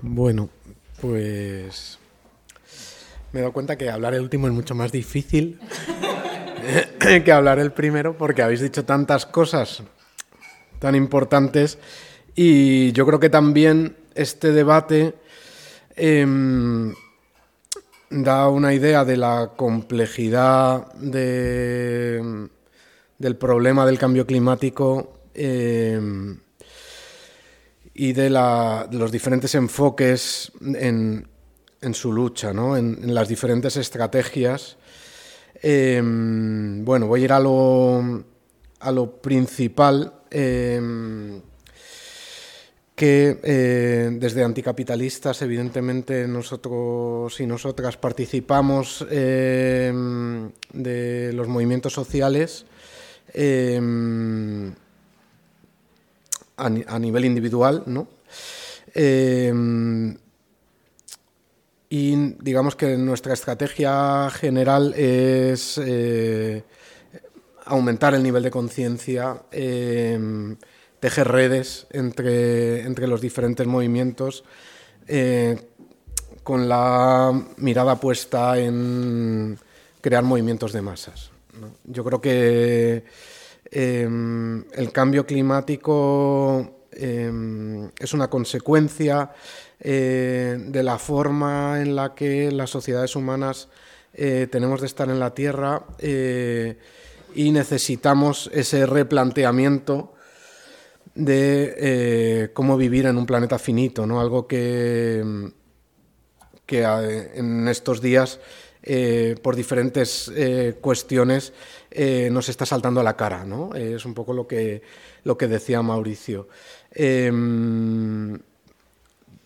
[0.00, 0.50] Bueno,
[1.00, 1.98] pues
[3.32, 5.58] me he dado cuenta que hablar el último es mucho más difícil.
[7.24, 9.82] que hablar el primero porque habéis dicho tantas cosas
[10.78, 11.78] tan importantes
[12.34, 15.14] y yo creo que también este debate
[15.96, 16.94] em,
[18.10, 22.50] da una idea de la complejidad del
[23.38, 26.38] problema del cambio climático em,
[27.94, 31.26] y de, los diferentes enfoques en,
[31.92, 34.76] su lucha, en las diferentes estrategias
[35.66, 38.22] Em, bueno, voy a ir a lo,
[38.80, 40.12] a lo principal.
[40.30, 41.40] Em,
[42.94, 52.66] que eh, desde anticapitalistas, evidentemente, nosotros y nosotras participamos em, de los movimientos sociales
[56.56, 58.06] a, nivel individual, ¿no?
[61.88, 66.64] Y digamos que nuestra estrategia general es eh,
[67.66, 70.18] aumentar el nivel de conciencia, eh,
[70.98, 74.44] tejer redes entre, entre, los diferentes movimientos,
[75.06, 75.56] eh,
[76.42, 79.58] con la mirada puesta en
[80.00, 81.30] crear movimientos de masas.
[81.84, 83.04] Yo creo que
[83.70, 89.30] el cambio climático es una consecuencia
[89.86, 93.68] eh, de la forma en la que las sociedades humanas
[94.14, 96.78] eh, tenemos de estar en la Tierra eh,
[97.34, 100.14] y necesitamos ese replanteamiento
[101.14, 104.20] de cómo vivir en un planeta finito, ¿no?
[104.20, 105.52] algo que,
[106.64, 108.40] que eh, en estos días,
[109.42, 110.30] por diferentes
[110.80, 111.52] cuestiones,
[112.30, 113.44] nos está saltando a la cara.
[113.44, 113.74] ¿no?
[113.74, 114.82] es un poco lo que,
[115.24, 116.48] lo que decía Mauricio.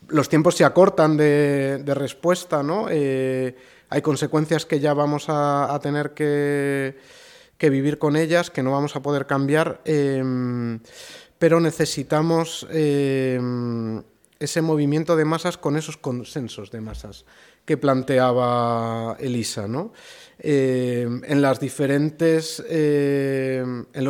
[0.08, 2.86] Em, los tiempos se acortan de, respuesta, ¿no?
[2.88, 6.96] hay consecuencias que ya vamos a, tener que,
[7.60, 10.80] vivir con ellas, que no vamos a poder cambiar, em,
[11.38, 14.02] pero necesitamos em,
[14.38, 17.24] ese movimiento de masas con esos consensos de masas
[17.64, 19.92] que planteaba Elisa, ¿no?
[20.38, 21.60] Eh, eh, en los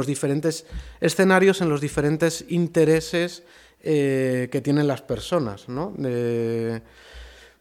[0.07, 0.67] diferentes
[1.01, 3.43] escenarios, en los diferentes intereses
[3.83, 5.69] eh, que tienen las personas.
[5.69, 5.95] ¿no?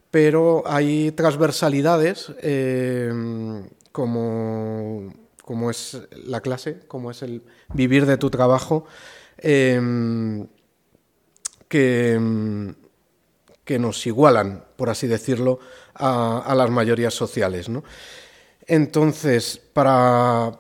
[0.09, 2.32] pero hay transversalidades
[3.91, 5.13] como,
[5.43, 7.43] como, es la clase, como es el
[7.74, 8.86] vivir de tu trabajo,
[9.38, 9.78] que,
[13.68, 15.59] que nos igualan, por así decirlo,
[15.93, 17.68] a, las mayorías sociales.
[18.65, 20.51] Entonces, para,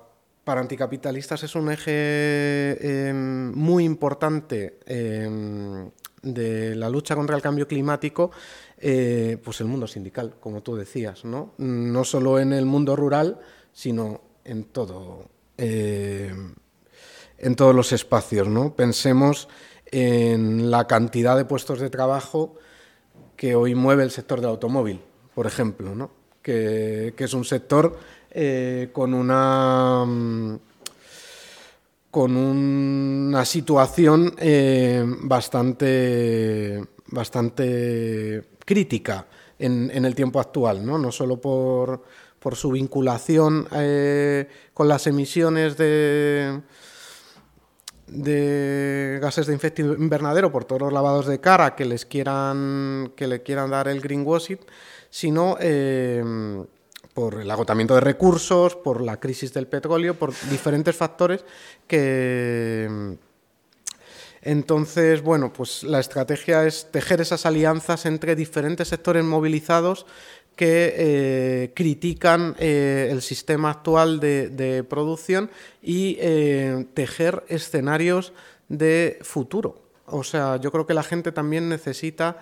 [0.55, 5.89] anticapitalistas es un eje em, muy importante em,
[6.21, 8.31] de la lucha contra el cambio climático,
[8.77, 11.53] eh, pues el mundo sindical, como tú decías, ¿no?
[11.57, 13.39] No solo en el mundo rural,
[13.73, 16.55] sino en todo, em,
[17.37, 18.75] en todos los espacios, ¿no?
[18.75, 19.49] Pensemos
[19.91, 22.55] en la cantidad de puestos de trabajo
[23.35, 25.01] que hoy mueve el sector del automóvil,
[25.35, 26.17] por ejemplo, ¿no?
[26.47, 27.97] que, es un sector
[28.39, 30.05] eh, con una
[32.11, 39.25] con una situación eh, bastante bastante crítica
[39.57, 42.03] en, el tiempo actual, no, no solo por,
[42.37, 46.61] por su vinculación eh, con las emisiones de
[49.19, 53.41] gases de efecto invernadero por todos los lavados de cara que les quieran que le
[53.41, 54.59] quieran dar el greenwashing,
[55.09, 55.57] sino
[57.17, 61.43] por el agotamiento de recursos, por la crisis del petróleo, por diferentes factores
[61.87, 63.17] que
[64.43, 70.05] entonces, bueno, pues la estrategia es tejer esas alianzas entre diferentes sectores movilizados
[70.55, 75.49] que eh, critican eh, el sistema actual de, producción
[75.81, 78.31] y eh, tejer escenarios
[78.69, 79.81] de futuro.
[80.05, 82.37] O sea, yo creo que la gente también necesita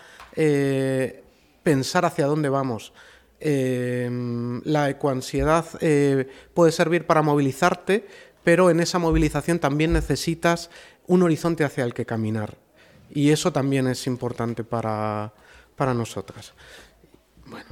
[1.64, 2.92] pensar hacia dónde vamos.
[3.48, 5.66] La ecoansiedad
[6.54, 8.08] puede servir para movilizarte,
[8.44, 10.70] pero en esa movilización también necesitas
[11.08, 12.58] un horizonte hacia el que caminar.
[13.12, 15.32] Y eso también es importante para,
[15.76, 16.54] para nosotras.
[17.46, 17.66] Bueno.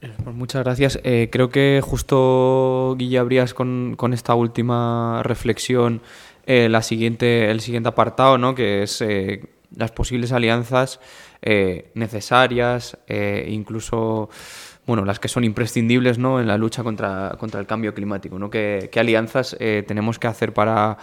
[0.00, 1.00] Pues muchas gracias.
[1.02, 6.02] Eh, creo que justo, Guille, abrías con, esta última reflexión
[6.46, 8.54] eh, la siguiente, el siguiente apartado, ¿no?
[8.54, 9.44] que es eh,
[9.74, 11.00] las posibles alianzas
[11.42, 12.98] necesarias,
[13.46, 14.28] incluso
[14.86, 16.40] bueno, las que son imprescindibles ¿no?
[16.40, 18.38] en la lucha contra, contra el cambio climático.
[18.38, 18.50] ¿no?
[18.50, 20.96] ¿Qué, alianzas tenemos que hacer para,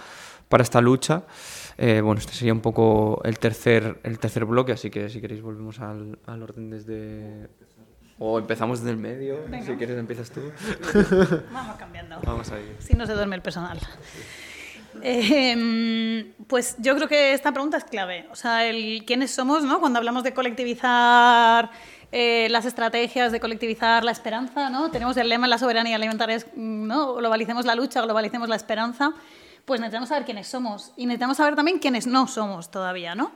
[0.49, 1.23] para esta lucha?
[1.77, 5.79] bueno, este sería un poco el tercer, el tercer bloque, así que si queréis volvemos
[5.79, 7.49] al, al orden desde
[8.17, 10.41] o empezamos desde el medio, si quieres empiezas tú.
[11.51, 12.17] Vamos cambiando.
[12.23, 12.75] Vamos a ir.
[12.79, 13.79] Si no se duerme el personal.
[15.01, 18.27] Em, pues yo creo que esta pregunta es clave.
[18.31, 18.61] O sea,
[19.05, 19.79] quiénes somos, ¿no?
[19.79, 21.71] Cuando hablamos de colectivizar
[22.11, 24.91] eh, las estrategias, de colectivizar la esperanza, ¿no?
[24.91, 27.15] Tenemos el lema la soberanía alimentaria, ¿no?
[27.15, 29.13] Globalicemos la lucha, globalicemos la esperanza.
[29.65, 33.31] Pues necesitamos saber quiénes somos y necesitamos saber también quiénes no somos todavía, ¿no?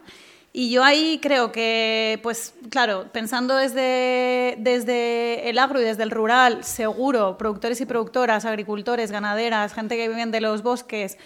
[0.51, 6.10] Y yo ahí creo que, pues claro, pensando desde, desde el agro y desde el
[6.10, 11.20] rural, seguro, productores y productoras, agricultores, ganaderas, gente que vive de los bosques,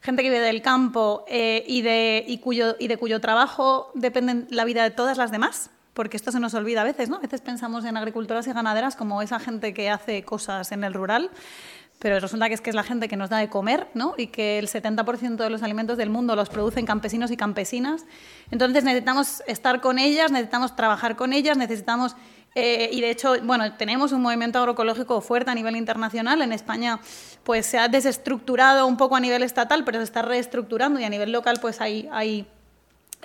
[0.00, 4.64] gente que vive del campo eh, y, de, cuyo, y de cuyo trabajo depende la
[4.64, 7.16] vida de todas las demás, porque esto se nos olvida a veces, ¿no?
[7.16, 10.94] A veces pensamos en agricultoras y ganaderas como esa gente que hace cosas en el
[10.94, 11.30] rural,
[11.98, 14.14] pero resulta que es que es la gente que nos da de comer, ¿no?
[14.16, 18.06] Y que el 70% de los alimentos del mundo los producen campesinos y campesinas.
[18.52, 22.14] Entonces necesitamos estar con ellas, necesitamos trabajar con ellas, necesitamos...
[22.60, 26.42] Eh, y de hecho, bueno, tenemos un movimiento agroecológico fuerte a nivel internacional.
[26.42, 26.98] En España,
[27.44, 31.08] pues se ha desestructurado un poco a nivel estatal, pero se está reestructurando y a
[31.08, 32.48] nivel local, pues hay,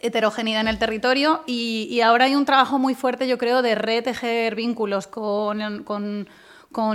[0.03, 1.41] heterogeneidad en el territorio.
[1.47, 5.79] Y, ahora hay un trabajo muy fuerte, yo creo, de retejer vínculos con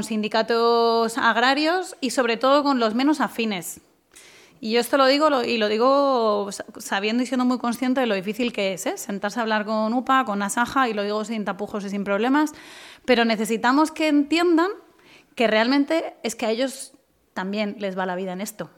[0.05, 3.81] sindicatos agrarios y sobre todo con los menos afines.
[4.61, 6.49] Y yo esto lo digo y lo digo
[6.79, 8.99] sabiendo y siendo muy consciente de lo difícil que es, ¿eh?
[8.99, 12.53] sentarse a hablar con UPA, con Asaja, y lo digo sin tapujos y sin problemas,
[13.05, 14.71] pero necesitamos que entiendan
[15.37, 16.93] que realmente es que a ellos
[17.35, 18.71] también les va la vida en esto.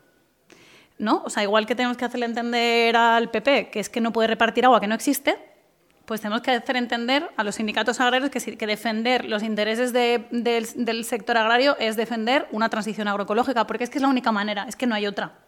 [0.99, 1.23] ¿No?
[1.25, 4.29] O sea, igual que tenemos que hacerle entender al PP que es que no puede
[4.29, 5.39] repartir agua que no existe,
[6.05, 11.39] pues tenemos que hacer entender a los sindicatos agrarios que, defender los intereses del sector
[11.39, 14.87] agrario es defender una transición agroecológica, porque es que es la única manera, es que
[14.87, 15.39] no hay otra.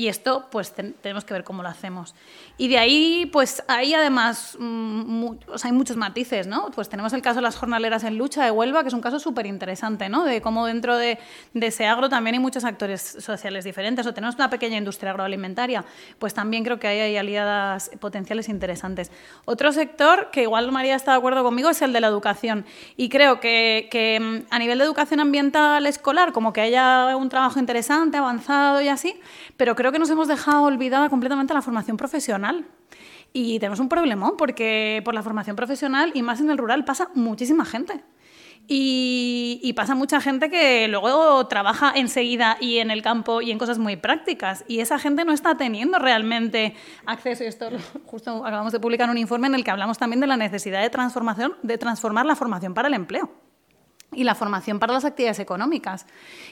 [0.00, 2.14] Y esto, pues tenemos que ver cómo lo hacemos.
[2.56, 5.26] Y de ahí, pues hay además, mm,
[5.62, 6.70] hay muchos matices, ¿no?
[6.74, 9.18] Pues tenemos el caso de las jornaleras en lucha de Huelva, que es un caso
[9.18, 10.24] súper interesante, ¿no?
[10.24, 11.18] De cómo dentro de,
[11.52, 14.06] de, ese agro también hay muchos actores sociales diferentes.
[14.06, 15.84] O tenemos una pequeña industria agroalimentaria,
[16.18, 19.12] pues también creo que ahí hay aliadas potenciales interesantes.
[19.44, 22.64] Otro sector que igual María está de acuerdo conmigo es el de la educación.
[22.96, 27.28] Y creo que, que mm, a nivel de educación ambiental escolar, como que haya un
[27.28, 29.20] trabajo interesante, avanzado y así,
[29.58, 32.66] pero creo que nos hemos dejado olvidada completamente la formación profesional.
[33.32, 37.10] Y tenemos un problemón porque por la formación profesional y más en el rural pasa
[37.14, 38.02] muchísima gente.
[38.72, 43.78] Y, pasa mucha gente que luego trabaja enseguida y en el campo y en cosas
[43.78, 44.64] muy prácticas.
[44.68, 46.74] Y esa gente no está teniendo realmente
[47.06, 47.42] acceso.
[47.42, 47.68] Y esto
[48.06, 50.90] justo acabamos de publicar un informe en el que hablamos también de la necesidad de
[50.90, 53.30] transformación, de transformar la formación para el empleo
[54.12, 56.06] y la formación para las actividades económicas.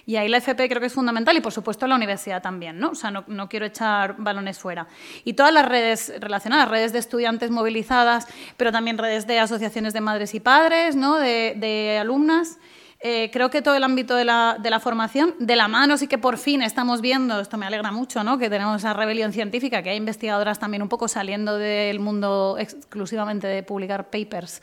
[0.06, 2.90] Y ahí la FP creo que es fundamental y, por supuesto, la universidad también, ¿no?
[2.90, 4.86] O sea, no, quiero echar balones fuera.
[5.24, 10.00] Y todas las redes relacionadas, redes de estudiantes movilizadas, pero también redes de asociaciones de
[10.00, 11.16] madres y padres, ¿no?
[11.16, 12.59] De, alumnas.
[13.00, 16.09] Eh, creo que todo el ámbito de la, de la, formación, de la mano sí
[16.09, 18.38] que por fin estamos viendo, esto me alegra mucho, ¿no?
[18.38, 23.46] que tenemos esa rebelión científica, que hay investigadoras también un poco saliendo del mundo exclusivamente
[23.46, 24.61] de publicar papers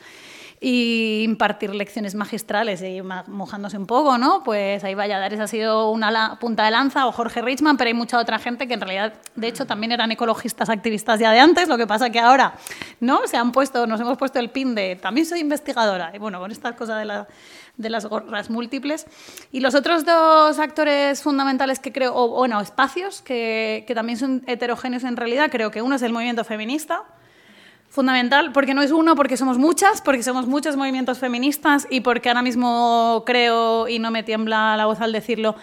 [0.60, 4.44] y impartir lecciones magistrales y mojándose un poco, ¿no?
[4.44, 8.20] Pues ahí Valladares ha sido una punta de lanza o Jorge Richman, pero hay mucha
[8.20, 11.78] otra gente que en realidad, de hecho, también eran ecologistas activistas ya de antes, lo
[11.78, 12.56] que pasa que ahora,
[13.00, 13.28] ¿no?
[13.28, 16.50] Se han puesto, nos hemos puesto el pin de también soy investigadora, y bueno, con
[16.50, 17.28] de la
[17.78, 19.06] de las gorras múltiples.
[19.52, 24.44] Y los otros dos actores fundamentales que creo, o bueno, espacios que, que también son
[24.48, 27.04] heterogéneos en realidad, creo que uno es el movimiento feminista,
[27.96, 32.28] fundamental, porque no es uno, porque somos muchas, porque somos muchos movimientos feministas y porque
[32.30, 35.56] ahora mismo creo, y no me tiembla la voz al decirlo,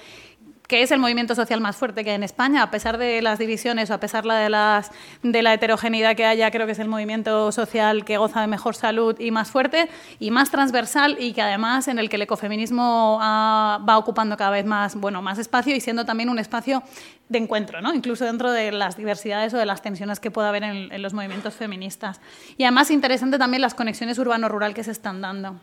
[0.73, 3.39] que es el movimiento social más fuerte que hay en España, a pesar de las
[3.39, 4.91] divisiones o a pesar de, las,
[5.23, 8.75] de la heterogeneidad que haya, creo que es el movimiento social que goza de mejor
[8.75, 13.18] salud y más fuerte y más transversal y que además en el que el ecofeminismo
[13.20, 16.83] va ocupando cada vez más, bueno, más espacio y siendo también un espacio
[17.29, 17.93] de encuentro, ¿no?
[17.93, 21.12] incluso dentro de las diversidades o de las tensiones que pueda haber en, en los
[21.12, 22.23] movimientos feministas.
[22.57, 25.61] Y además interesante también las conexiones urbano-rural que se están dando.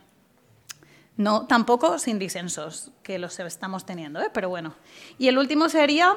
[1.20, 4.30] No, tampoco sin disensos, que los estamos teniendo, ¿eh?
[4.34, 4.74] pero bueno.
[5.18, 6.16] Y el último sería,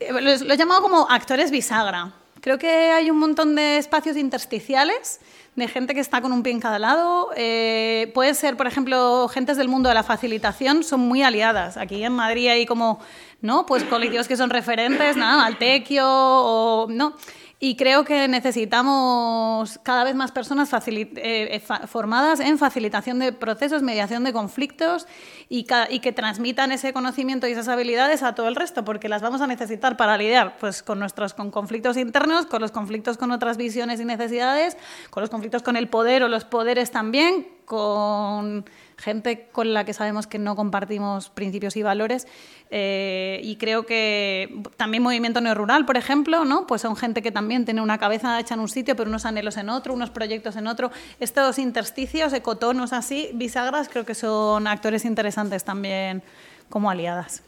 [0.00, 2.12] eh, lo he llamado como actores bisagra.
[2.40, 5.20] Creo que hay un montón de espacios intersticiales
[5.54, 7.30] de gente que está con un pie en cada lado.
[7.36, 11.76] Eh, puede ser, por ejemplo, gentes del mundo de la facilitación, son muy aliadas.
[11.76, 12.98] Aquí en Madrid hay como,
[13.42, 13.64] ¿no?
[13.64, 17.14] Pues colectivos que son referentes, nada, Altequio o, ¿no?
[17.58, 23.82] Y creo que necesitamos cada vez más personas eh, eh, formadas en facilitación de procesos,
[23.82, 25.06] mediación de conflictos
[25.48, 29.40] y, que transmitan ese conocimiento y esas habilidades a todo el resto, porque las vamos
[29.40, 33.56] a necesitar para lidiar pues, con nuestros con conflictos internos, con los conflictos con otras
[33.56, 34.76] visiones y necesidades,
[35.08, 38.66] con los conflictos con el poder o los poderes también, con
[38.96, 42.26] gente con la que sabemos que no compartimos principios y valores.
[42.70, 46.66] Eh, y creo que también movimiento neorural, por ejemplo, ¿no?
[46.66, 49.56] pues son gente que también tiene una cabeza hecha en un sitio, pero unos anhelos
[49.56, 50.90] en otro, unos proyectos en otro.
[51.20, 56.22] Estos intersticios, ecotonos así, bisagras, creo que son actores interesantes también
[56.68, 57.42] como aliadas.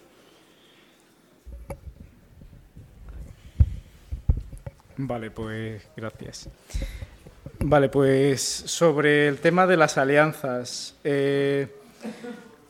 [4.96, 6.48] Vale, pues gracias.
[7.60, 10.94] Vale, pues sobre el tema de las alianzas.
[11.02, 11.66] Eh,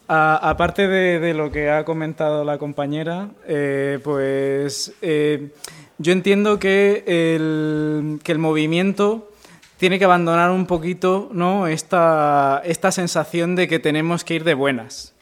[0.08, 5.50] aparte de, lo que ha comentado la compañera, eh, pues eh,
[5.98, 9.30] yo entiendo que el, que el, movimiento
[9.76, 11.66] tiene que abandonar un poquito ¿no?
[11.66, 15.14] esta, esta sensación de que tenemos que ir de buenas.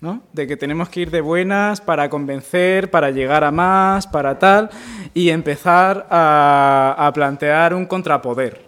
[0.00, 0.22] ¿no?
[0.32, 4.70] De que tenemos que ir de buenas para convencer, para llegar a más, para tal,
[5.14, 8.63] y empezar a, a plantear un contrapoder.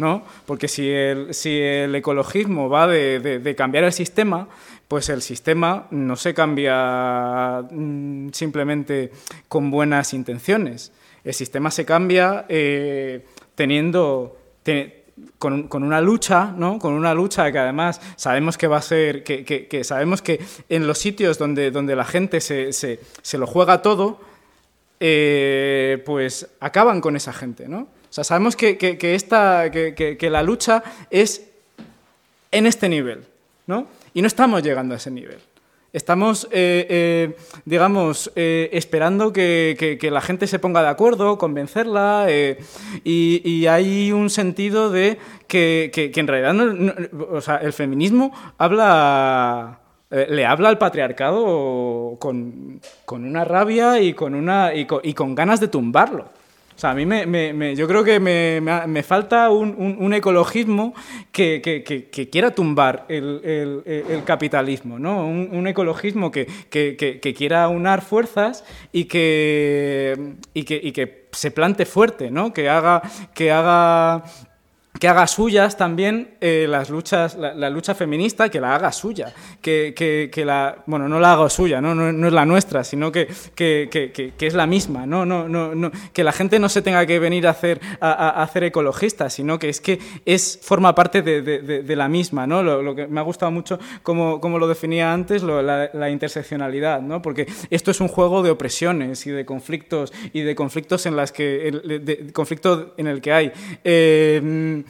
[0.00, 0.24] ¿No?
[0.46, 4.48] Porque si el, si el ecologismo va de, cambiar el sistema,
[4.88, 9.12] pues el sistema no se cambia mm, simplemente
[9.46, 10.90] con buenas intenciones.
[11.22, 14.36] El sistema se cambia eh, teniendo...
[15.38, 16.78] con, una lucha, ¿no?
[16.78, 20.40] Con una lucha que además sabemos que va a ser, que, sabemos que
[20.70, 24.18] en los sitios donde, donde la gente se, se, lo juega todo,
[24.98, 27.99] eh, pues acaban con esa gente, ¿no?
[28.10, 31.46] O sea, sabemos que, esta, que, la lucha es
[32.50, 33.24] en este nivel,
[33.68, 33.86] ¿no?
[34.12, 35.38] Y no estamos llegando a ese nivel.
[35.92, 42.26] Estamos, eh, eh, digamos, eh, esperando que, la gente se ponga de acuerdo, convencerla,
[43.04, 46.56] y, hay un sentido de que, en realidad
[47.30, 49.78] o sea, el feminismo habla,
[50.10, 56.39] le habla al patriarcado con, una rabia y con, una, y con ganas de tumbarlo.
[56.80, 60.94] O sea, a mí me, yo creo que me, falta un, ecologismo
[61.30, 61.60] que,
[62.32, 65.26] quiera tumbar el, capitalismo, ¿no?
[65.26, 66.46] Un, ecologismo que,
[67.36, 72.54] quiera unar fuerzas y que, y que, se plante fuerte, ¿no?
[72.54, 73.02] Que haga,
[73.34, 74.24] que haga
[75.00, 79.32] que haga suyas también eh, las luchas, la, lucha feminista, que la haga suya,
[79.62, 83.26] que, que, la, bueno, no la haga suya, no, no, es la nuestra, sino que,
[83.54, 85.24] que, es la misma, ¿no?
[85.24, 88.70] No, no, no, que la gente no se tenga que venir a hacer, a, hacer
[89.30, 92.62] sino que es que es, forma parte de, de, la misma, ¿no?
[92.62, 97.22] Lo, que me ha gustado mucho, como, como lo definía antes, la, interseccionalidad, ¿no?
[97.22, 101.32] Porque esto es un juego de opresiones y de conflictos, y de conflictos en las
[101.32, 101.72] que,
[102.04, 103.52] de, conflicto en el que hay...
[103.82, 104.84] Eh,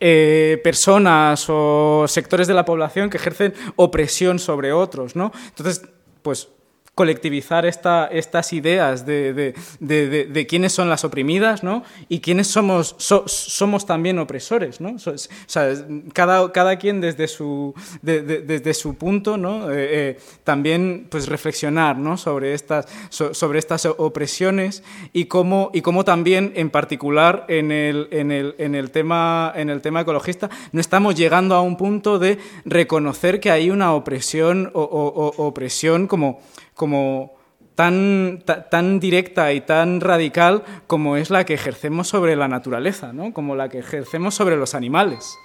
[0.00, 5.30] eh, personas o sectores de la población que ejercen opresión sobre otros, ¿no?
[5.48, 5.82] Entonces,
[6.22, 6.48] pues
[6.94, 11.82] colectivizar esta, estas ideas de, de, de, quiénes son las oprimidas ¿no?
[12.08, 14.80] y quiénes somos, somos también opresores.
[14.82, 14.96] ¿no?
[14.96, 15.72] O sea,
[16.12, 17.72] cada, cada quien desde su,
[18.02, 19.70] desde su punto ¿no?
[19.70, 22.18] Eh, eh, también pues, reflexionar ¿no?
[22.18, 24.82] sobre, estas, sobre estas opresiones
[25.14, 29.70] y cómo, y cómo también en particular en el, en, el, en, el tema, en
[29.70, 34.70] el tema ecologista no estamos llegando a un punto de reconocer que hay una opresión
[34.74, 36.40] o, o opresión como
[36.80, 37.34] como
[37.74, 43.34] tan, tan directa y tan radical como es la que ejercemos sobre la naturaleza, ¿no?
[43.34, 45.36] como la que ejercemos sobre los animales.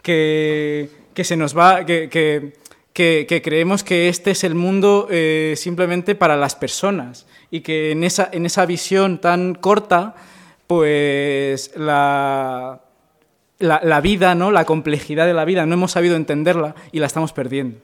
[0.00, 6.38] Que, se nos va, que, que, creemos que este es el mundo eh, simplemente para
[6.38, 10.14] las personas y que en esa, en esa visión tan corta,
[10.66, 12.80] pues la,
[13.58, 14.50] la, la vida, ¿no?
[14.50, 17.78] la complejidad de la vida, no hemos sabido entenderla y la estamos perdiendo.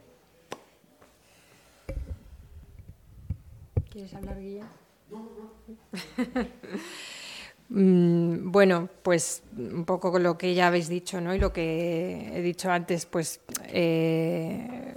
[5.10, 5.72] Mm,
[7.68, 11.34] bueno, pues un poco lo que ya habéis dicho, ¿no?
[11.34, 14.94] Y lo que he dicho antes, pues, eh,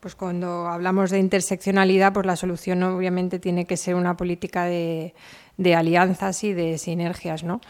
[0.00, 5.14] pues cuando hablamos de interseccionalidad, pues la solución obviamente tiene que ser una política de,
[5.74, 7.60] alianzas y de sinergias, ¿no?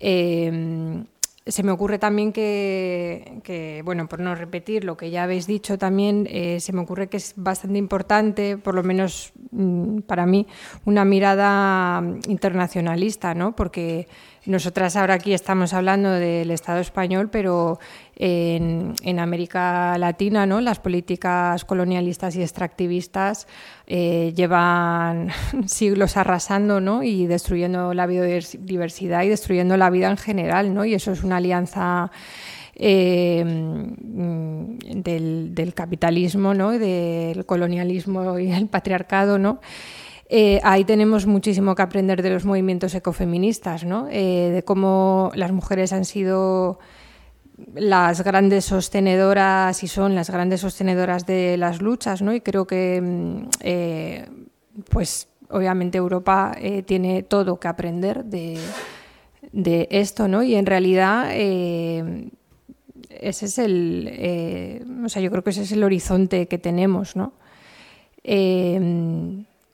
[0.00, 1.04] Eh,
[1.46, 6.26] se me ocurre también que, bueno, por no repetir lo que ya habéis dicho también,
[6.30, 10.46] eh, se me ocurre que es bastante importante, por lo menos mm, para mí,
[10.86, 13.54] una mirada internacionalista, ¿no?
[13.54, 14.08] Porque
[14.46, 17.78] nosotras ahora aquí estamos hablando del Estado español, pero
[18.16, 20.60] en, América Latina, ¿no?
[20.60, 23.46] Las políticas colonialistas y extractivistas
[23.86, 25.30] eh, llevan
[25.66, 27.02] siglos arrasando, ¿no?
[27.02, 30.84] Y destruyendo la biodiversidad y destruyendo la vida en general, ¿no?
[30.84, 32.10] Y eso es una alianza
[32.76, 33.44] eh,
[34.96, 36.72] del, capitalismo, ¿no?
[36.72, 39.60] del colonialismo y el patriarcado, ¿no?
[40.28, 44.08] Eh, ahí tenemos muchísimo que aprender de los movimientos ecofeministas, ¿no?
[44.10, 46.78] Eh, de cómo las mujeres han sido
[47.74, 52.32] las grandes sostenedoras y son las grandes sostenedoras de las luchas, ¿no?
[52.32, 54.26] Y creo que, mm, eh,
[54.90, 56.56] pues, obviamente Europa
[56.86, 58.58] tiene todo que aprender de,
[59.90, 60.42] esto, ¿no?
[60.42, 62.16] Y en realidad ese
[63.20, 67.34] es el, o sea, yo creo que ese es el horizonte que tenemos, ¿no?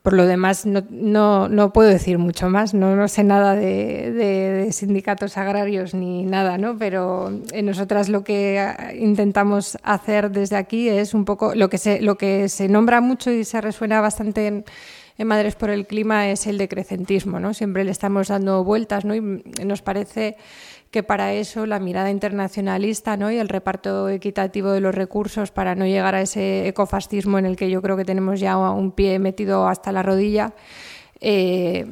[0.01, 5.37] Por lo demás, no, no, puedo decir mucho más, no, no sé nada de, sindicatos
[5.37, 6.75] agrarios ni nada, ¿no?
[6.75, 7.31] pero
[7.61, 8.65] nosotras lo que
[8.99, 13.29] intentamos hacer desde aquí es un poco lo que se, lo que se nombra mucho
[13.31, 14.65] y se resuena bastante en,
[15.19, 17.39] en Madres por el Clima es el decrecentismo.
[17.39, 17.53] ¿no?
[17.53, 19.13] Siempre le estamos dando vueltas ¿no?
[19.13, 20.35] y nos parece
[20.91, 23.31] que para eso la mirada internacionalista ¿no?
[23.31, 27.55] y el reparto equitativo de los recursos para no llegar a ese ecofascismo en el
[27.55, 30.53] que yo creo que tenemos ya un pie metido hasta la rodilla,
[31.21, 31.85] eh,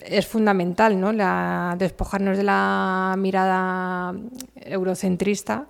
[0.00, 1.12] es fundamental, ¿no?
[1.12, 4.14] La, despojarnos de la mirada
[4.56, 5.66] eurocentrista,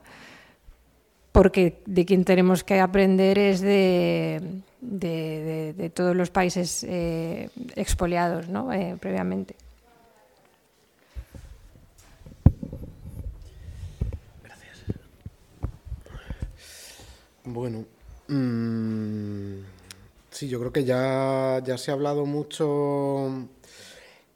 [1.32, 4.62] porque de quien tenemos que aprender es de,
[5.92, 8.72] todos los países eh, expoliados ¿no?
[8.72, 9.54] Eh, previamente.
[17.52, 17.84] Bueno,
[18.28, 19.64] mm,
[20.30, 23.48] sí, yo creo que ya, ya se ha hablado mucho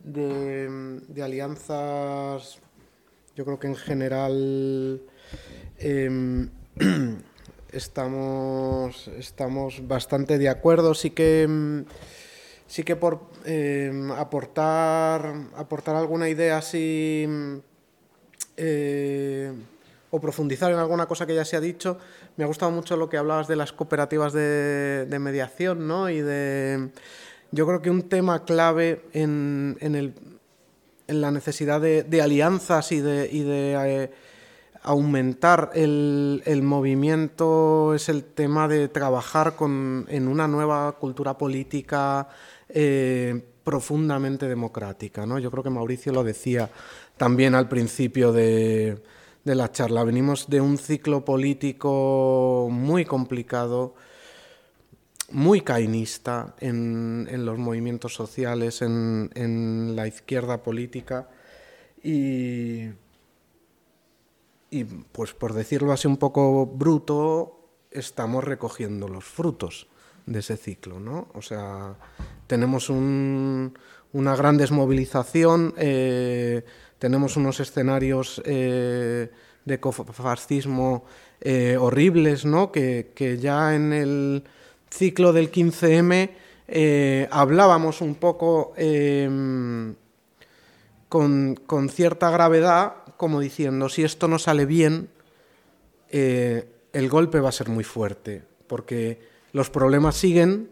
[0.01, 2.59] de, alianzas,
[3.37, 5.01] yo creo que en general
[5.79, 6.51] em,
[7.71, 10.95] estamos, estamos bastante de acuerdo.
[10.95, 11.83] Sí que, mm,
[12.67, 17.29] sí que por eh, aportar, aportar alguna idea así
[18.57, 19.53] eh,
[20.15, 21.99] o profundizar en alguna cosa que ya se ha dicho,
[22.37, 26.11] me ha gustado mucho lo que hablabas de las cooperativas de, mediación, ¿no?
[26.11, 26.91] Y de,
[27.53, 30.15] yo creo que un tema clave en, el,
[31.07, 34.11] en la necesidad de, alianzas y de, y de eh,
[34.83, 42.29] aumentar el, el, movimiento es el tema de trabajar con, en una nueva cultura política
[42.69, 45.25] eh, profundamente democrática.
[45.25, 45.39] ¿no?
[45.39, 46.71] Yo creo que Mauricio lo decía
[47.17, 49.01] también al principio de,
[49.45, 50.05] de la charla.
[50.05, 53.95] Venimos de un ciclo político muy complicado,
[55.31, 61.29] muy cainista en, en los movimientos sociales, en, en la izquierda política
[62.03, 62.89] y
[64.75, 67.61] y pues por decirlo así un poco bruto,
[67.93, 69.87] estamos recogiendo los frutos
[70.27, 71.29] de ese ciclo, ¿no?
[71.33, 71.95] O sea,
[72.49, 76.65] tenemos una gran desmovilización, eh,
[77.05, 79.31] tenemos unos escenarios eh,
[79.63, 81.05] de ecofascismo
[81.39, 82.73] eh, horribles, ¿no?
[82.73, 84.45] Que, ya en el
[84.89, 86.31] ciclo del 15M
[87.31, 88.73] hablábamos un poco
[91.11, 95.11] con, con cierta gravedad como diciendo, si esto no sale bien,
[96.09, 99.21] eh, el golpe va a ser muy fuerte, porque
[99.53, 100.71] los problemas siguen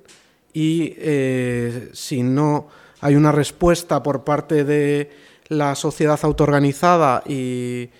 [0.54, 2.68] y eh, si no
[3.00, 5.10] hay una respuesta por parte de
[5.52, 7.90] la sociedad autoorganizada y,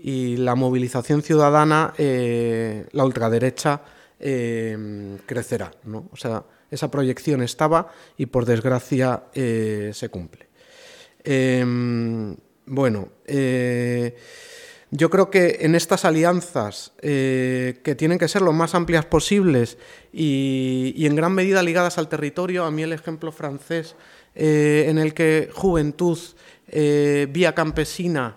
[0.00, 3.82] la movilización ciudadana, eh, la ultraderecha
[5.26, 5.72] crecerá.
[6.12, 10.48] O sea, esa proyección estaba y por desgracia se cumple.
[11.24, 14.16] Em, bueno, eh,
[14.90, 19.76] yo creo que en estas alianzas, eh, que tienen que ser lo más amplias posibles
[20.12, 23.96] y, en gran medida ligadas al territorio, a mí el ejemplo francés
[24.34, 26.18] eh, en el que juventud,
[26.72, 28.36] vía campesina,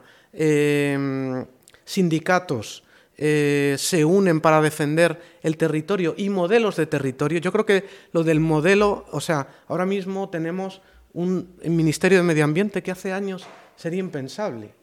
[1.84, 2.84] sindicatos,
[3.18, 7.40] se unen para defender el territorio y modelos de territorio.
[7.40, 10.82] Yo creo que lo del modelo, o sea, ahora mismo tenemos
[11.14, 14.74] un Ministerio de Medio Ambiente que hace años sería impensable.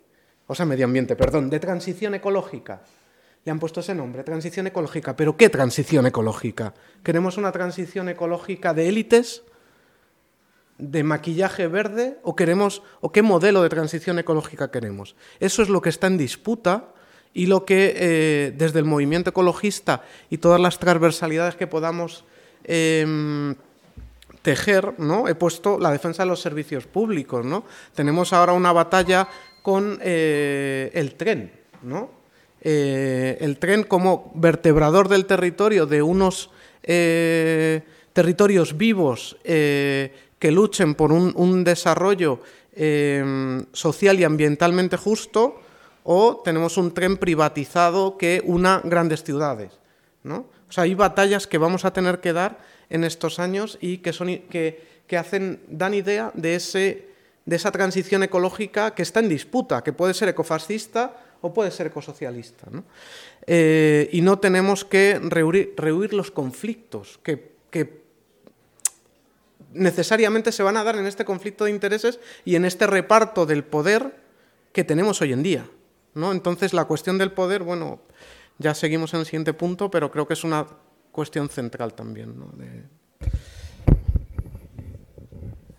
[0.51, 2.81] O sea, medio ambiente, perdón, de transición ecológica.
[3.45, 5.15] Le han puesto ese nombre, transición ecológica.
[5.15, 6.73] ¿Pero qué transición ecológica?
[7.03, 9.43] ¿Queremos una transición ecológica de élites?
[10.79, 12.19] ¿De maquillaje verde?
[12.23, 15.17] ¿O, queremos, ¿O qué modelo de transición ecológica queremos?
[15.41, 16.95] Eso es lo que está en disputa
[17.35, 22.25] y lo que eh, desde el movimiento ecologista y todas las transversalidades que podamos
[22.63, 23.57] em,
[24.43, 25.27] tejer, ¿no?
[25.27, 27.65] He puesto la defensa de los servicios públicos, ¿no?
[27.95, 29.29] Tenemos ahora una batalla
[29.63, 31.51] con eh, el tren,
[31.83, 32.11] ¿no?
[32.61, 36.51] Eh, el tren como vertebrador del territorio de unos
[38.15, 39.37] territorios vivos
[40.39, 42.41] que luchen por un, desarrollo
[43.73, 45.61] social y ambientalmente justo,
[46.05, 49.73] o tenemos un tren privatizado que una grandes ciudades,
[50.23, 50.47] ¿no?
[50.69, 52.59] O sea, hay batallas que vamos a tener que dar
[52.91, 57.09] en estos años y que, son, que, hacen, dan idea de, ese,
[57.45, 61.87] de esa transición ecológica que está en disputa, que puede ser ecofascista o puede ser
[61.87, 62.67] ecosocialista.
[63.47, 68.08] Eh, y no tenemos que rehuir, los conflictos que,
[69.79, 73.65] necesariamente se van a dar en este conflicto de intereses y en este reparto del
[73.65, 74.17] poder
[74.73, 75.67] que tenemos hoy en día.
[76.15, 76.33] ¿no?
[76.33, 78.01] Entonces la cuestión del poder, bueno,
[78.59, 80.67] ya seguimos en el siguiente punto, pero creo que es una
[81.13, 82.39] cuestión central también.
[82.39, 82.53] ¿no?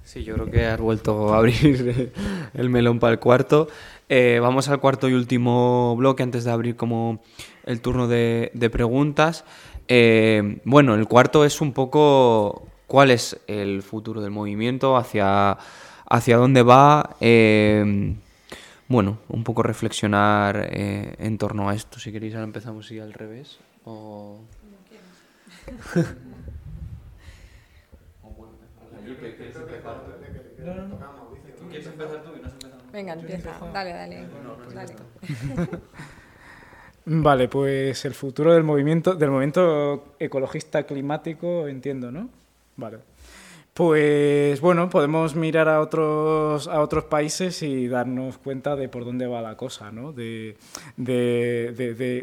[0.03, 2.11] Sí, yo creo que has vuelto a abrir
[2.55, 3.67] el melón para el cuarto.
[4.07, 7.21] Eh, vamos al cuarto y último bloque antes de abrir como
[7.63, 9.45] el turno de, preguntas.
[9.87, 15.57] Eh, bueno, el cuarto es un poco cuál es el futuro del movimiento, hacia,
[16.09, 17.15] hacia dónde va.
[17.21, 18.15] Eh,
[18.89, 21.99] bueno, un poco reflexionar en torno a esto.
[21.99, 23.59] Si queréis, ahora empezamos así al revés.
[23.85, 24.41] O...
[32.91, 33.51] Venga, empieza.
[33.71, 34.27] Dale, dale.
[37.11, 42.29] Vale, pues el futuro del movimiento, del movimiento ecologista climático, entiendo, ¿no?
[42.79, 42.99] Vale.
[43.73, 49.25] Pues bueno, podemos mirar a otros, a otros países y darnos cuenta de por dónde
[49.25, 50.11] va la cosa, ¿no?
[50.11, 50.57] De,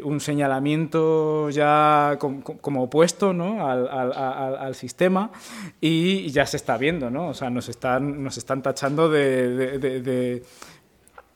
[0.03, 3.67] un señalamiento ya como, opuesto ¿no?
[3.67, 5.31] al, sistema
[5.81, 7.29] y ya se está viendo, ¿no?
[7.29, 10.43] O sea, nos están, nos están tachando de...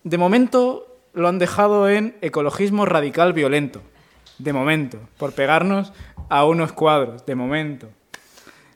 [0.04, 3.82] De momento lo han dejado en ecologismo radical violento.
[4.38, 5.94] de momento, por pegarnos
[6.30, 7.90] a unos cuadros, de momento.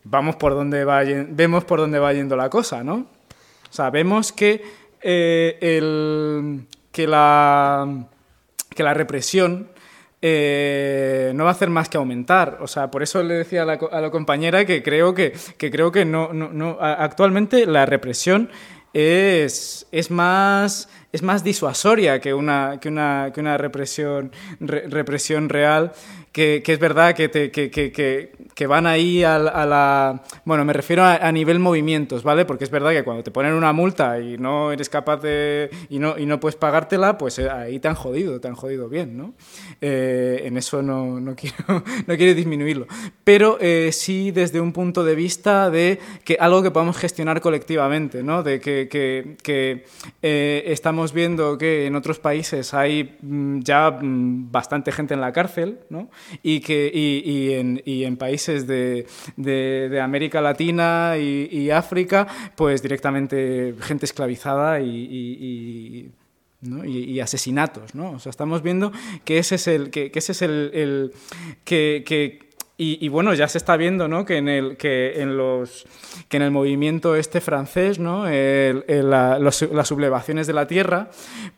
[0.05, 2.95] Vamos por donde va, vemos por dónde va yendo la cosa, ¿no?
[2.95, 4.63] O sea, vemos que,
[5.01, 8.05] eh, el, que, la,
[8.69, 9.67] que la represión
[10.21, 12.59] eh, no va a hacer más que aumentar.
[12.61, 16.05] O sea, por eso le decía a la, compañera que creo que, que creo que
[16.05, 18.49] no, no, actualmente la represión
[18.93, 25.93] es, es más es más disuasoria que una, que una, que una represión, represión real,
[26.35, 27.71] que, es verdad que, te, que,
[28.55, 30.21] que van ahí a, la...
[30.43, 32.43] Bueno, me refiero a, nivel movimientos, ¿vale?
[32.43, 35.69] Porque es verdad que cuando te ponen una multa y no eres capaz de...
[35.89, 38.89] y no, y no puedes pagártela, pues eh, ahí te han jodido, te han jodido
[38.89, 39.33] bien, ¿no?
[39.79, 41.55] Eh, en eso no, no, quiero,
[42.07, 42.87] no quiero disminuirlo.
[43.23, 48.23] Pero eh, sí desde un punto de vista de que algo que podamos gestionar colectivamente,
[48.23, 48.43] ¿no?
[48.43, 49.85] De que, que
[50.21, 55.79] estamos viendo que en otros países hay mm, ya mm, bastante gente en la cárcel,
[55.89, 56.09] ¿no?
[56.43, 59.07] Y, que, y, en, y en, países de,
[59.37, 66.11] de, América Latina y, África, pues directamente gente esclavizada y,
[66.61, 68.11] y, asesinatos, ¿no?
[68.11, 68.91] O sea, estamos viendo
[69.23, 71.13] que ese es el, que, que ese es el, el
[71.63, 72.44] que,
[72.77, 74.25] y, bueno, ya se está viendo ¿no?
[74.25, 75.85] que, en el, que, en los,
[76.27, 78.25] que en el movimiento este francés, ¿no?
[78.27, 81.09] las sublevaciones de la tierra,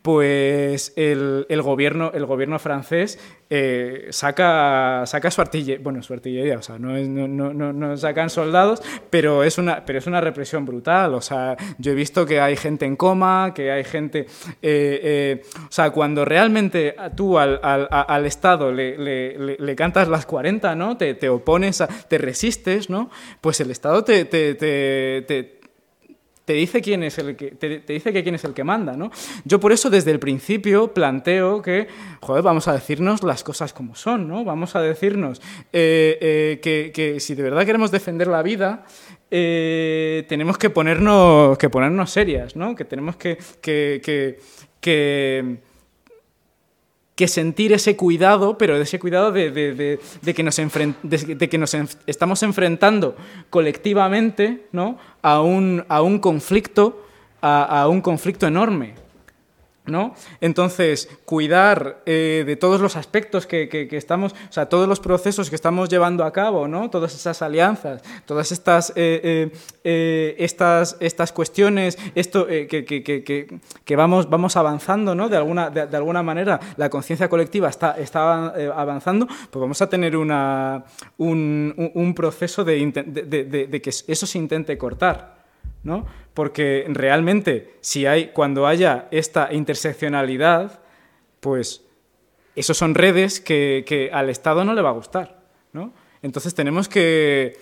[0.04, 6.62] pues el, gobierno, el gobierno francés eh, saca, saca su artillería, bueno, su artillería, o
[6.62, 11.16] sea, no, no, no, no, sacan soldados, pero es, una, pero es una represión brutal,
[11.16, 14.28] o sea, yo he visto que hay gente en coma, que hay gente,
[14.62, 15.00] eh,
[15.42, 18.98] eh, o sea, cuando realmente tú al, al, al Estado le,
[19.58, 20.98] le, cantas las 40, ¿no?
[21.14, 23.10] Te opones, te resistes, ¿no?
[23.42, 25.58] Pues el Estado te, te, te
[26.48, 29.12] te dice quién es el que te, dice que quién es el que manda, ¿no?
[29.44, 31.90] Yo por eso desde el principio planteo que,
[32.22, 34.46] joder, vamos a decirnos las cosas como son, ¿no?
[34.46, 35.42] Vamos a decirnos
[35.74, 38.86] eh, eh, que, que, si de verdad queremos defender la vida,
[39.30, 42.78] eh, tenemos que ponernos, que ponernos serias, ¿no?
[42.78, 44.40] Que tenemos que, que
[44.80, 45.58] que
[47.26, 50.00] sentir ese cuidado, pero ese cuidado de,
[50.36, 53.16] que, nos, de, que nos estamos enfrentando
[53.50, 55.00] colectivamente ¿no?
[55.24, 57.04] a, un, a un conflicto,
[57.42, 59.07] a un conflicto enorme.
[59.88, 60.14] ¿No?
[60.42, 65.56] Entonces, cuidar eh, de todos los aspectos que, estamos, o sea, todos los procesos que
[65.56, 66.90] estamos llevando a cabo, ¿no?
[66.90, 69.52] Todas esas alianzas, todas estas, eh,
[69.84, 75.30] eh, estas, estas cuestiones, esto que, vamos, vamos avanzando, ¿no?
[75.30, 77.96] De alguna, de, alguna manera, la conciencia colectiva está,
[78.76, 85.38] avanzando, pues vamos a tener un proceso de, de que eso se intente cortar.
[85.84, 86.06] ¿no?
[86.38, 90.82] Porque realmente, si hay, cuando haya esta interseccionalidad,
[91.40, 91.84] pues
[92.56, 95.40] esos son redes que, al Estado no le va a gustar,
[95.74, 95.92] ¿no?
[96.22, 97.58] Entonces tenemos que,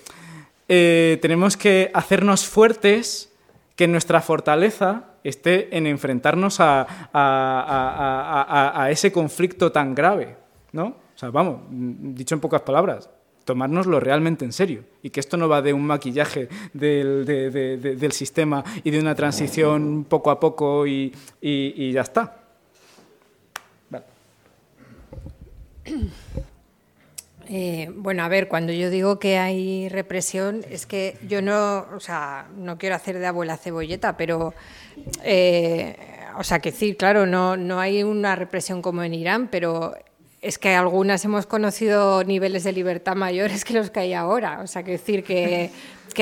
[0.68, 3.32] eh, tenemos que hacernos fuertes,
[3.78, 10.36] que nuestra fortaleza esté en enfrentarnos a, a, ese conflicto tan grave,
[10.74, 10.88] ¿no?
[10.88, 13.10] O sea, vamos, dicho en pocas palabras,
[13.46, 18.64] tomárnoslo realmente en serio y que esto no va de un maquillaje del, del sistema
[18.84, 22.42] y de una transición poco a poco y, y, ya está.
[27.48, 32.00] Eh, bueno, a ver, cuando yo digo que hay represión, es que yo no, o
[32.00, 34.56] sea, no quiero hacer de abuela cebolleta, pero,
[35.24, 35.96] eh,
[36.40, 39.94] o sea, que sí, claro, no, no hay una represión como en Irán, pero
[40.46, 44.60] es que algunas hemos conocido niveles de libertad mayores que los que hay ahora.
[44.62, 45.72] O sea, que decir que,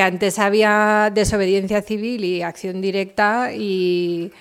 [0.01, 4.31] antes había desobediencia civil y acción directa y,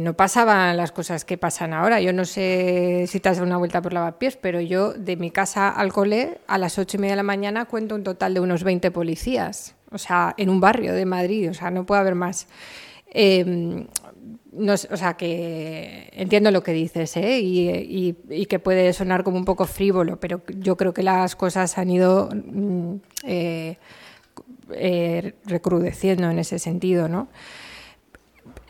[0.00, 2.00] no pasaban las cosas que pasan ahora.
[2.00, 5.30] Yo no sé si te has dado una vuelta por lavapiés, pero yo de mi
[5.30, 8.40] casa al cole a las ocho y media de la mañana cuento un total de
[8.40, 9.76] unos 20 policías.
[9.92, 11.48] O sea, en un barrio de Madrid.
[11.48, 12.48] O sea, no puede haber más.
[13.14, 13.86] Eh,
[14.52, 17.40] no, o sea, que entiendo lo que dices ¿eh?
[17.40, 21.90] y, que puede sonar como un poco frívolo, pero yo creo que las cosas han
[21.90, 22.94] ido mm,
[23.24, 23.78] eh,
[24.74, 27.28] eh, recrudeciendo en ese sentido, ¿no?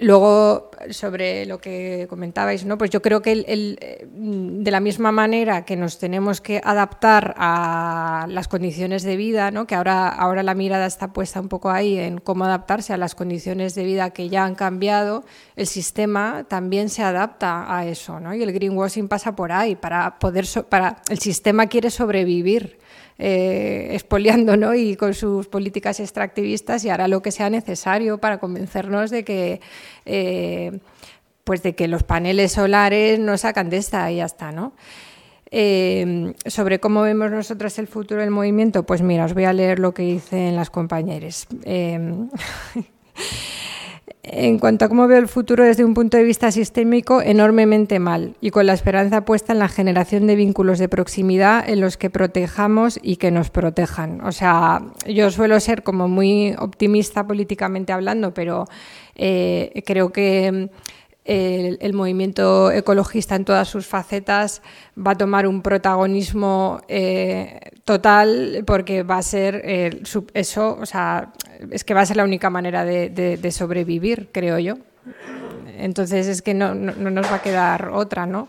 [0.02, 2.76] Luego, sobre lo que comentabais, ¿no?
[2.76, 3.78] pues yo creo que el,
[4.10, 9.68] de la misma manera que nos tenemos que adaptar a las condiciones de vida, ¿no?
[9.68, 13.14] que ahora, ahora la mirada está puesta un poco ahí en cómo adaptarse a las
[13.14, 15.24] condiciones de vida que ya han cambiado,
[15.54, 18.18] el sistema también se adapta a eso.
[18.18, 18.34] ¿no?
[18.34, 22.80] Y el greenwashing pasa por ahí, para poder para, el sistema quiere sobrevivir
[23.24, 24.74] eh, expoliando ¿no?
[24.74, 29.60] y con sus políticas extractivistas y hará lo que sea necesario para convencernos de que,
[30.06, 30.80] eh,
[31.44, 34.50] pues de que los paneles solares no sacan de esta y ya está.
[34.50, 34.72] ¿no?
[35.52, 39.78] Eh, sobre cómo vemos nosotros el futuro del movimiento, pues mira, os voy a leer
[39.78, 41.46] lo que dicen las compañeras.
[44.22, 48.36] En cuanto a cómo veo el futuro desde un punto de vista sistémico, enormemente mal
[48.40, 52.10] y con la esperanza puesta en la generación de vínculos de proximidad en los que
[52.10, 54.20] protejamos y que nos protejan.
[54.20, 58.66] O sea, yo suelo ser como muy optimista políticamente hablando, pero
[59.16, 60.70] eh, creo que
[61.24, 64.62] el, movimiento ecologista en todas sus facetas
[64.98, 70.02] va a tomar un protagonismo eh, total porque va a ser eh,
[70.34, 71.32] eso, o sea,
[71.70, 74.74] es que va a ser la única manera de, sobrevivir, creo yo.
[75.78, 78.48] Entonces es que no, nos va a quedar otra, ¿no?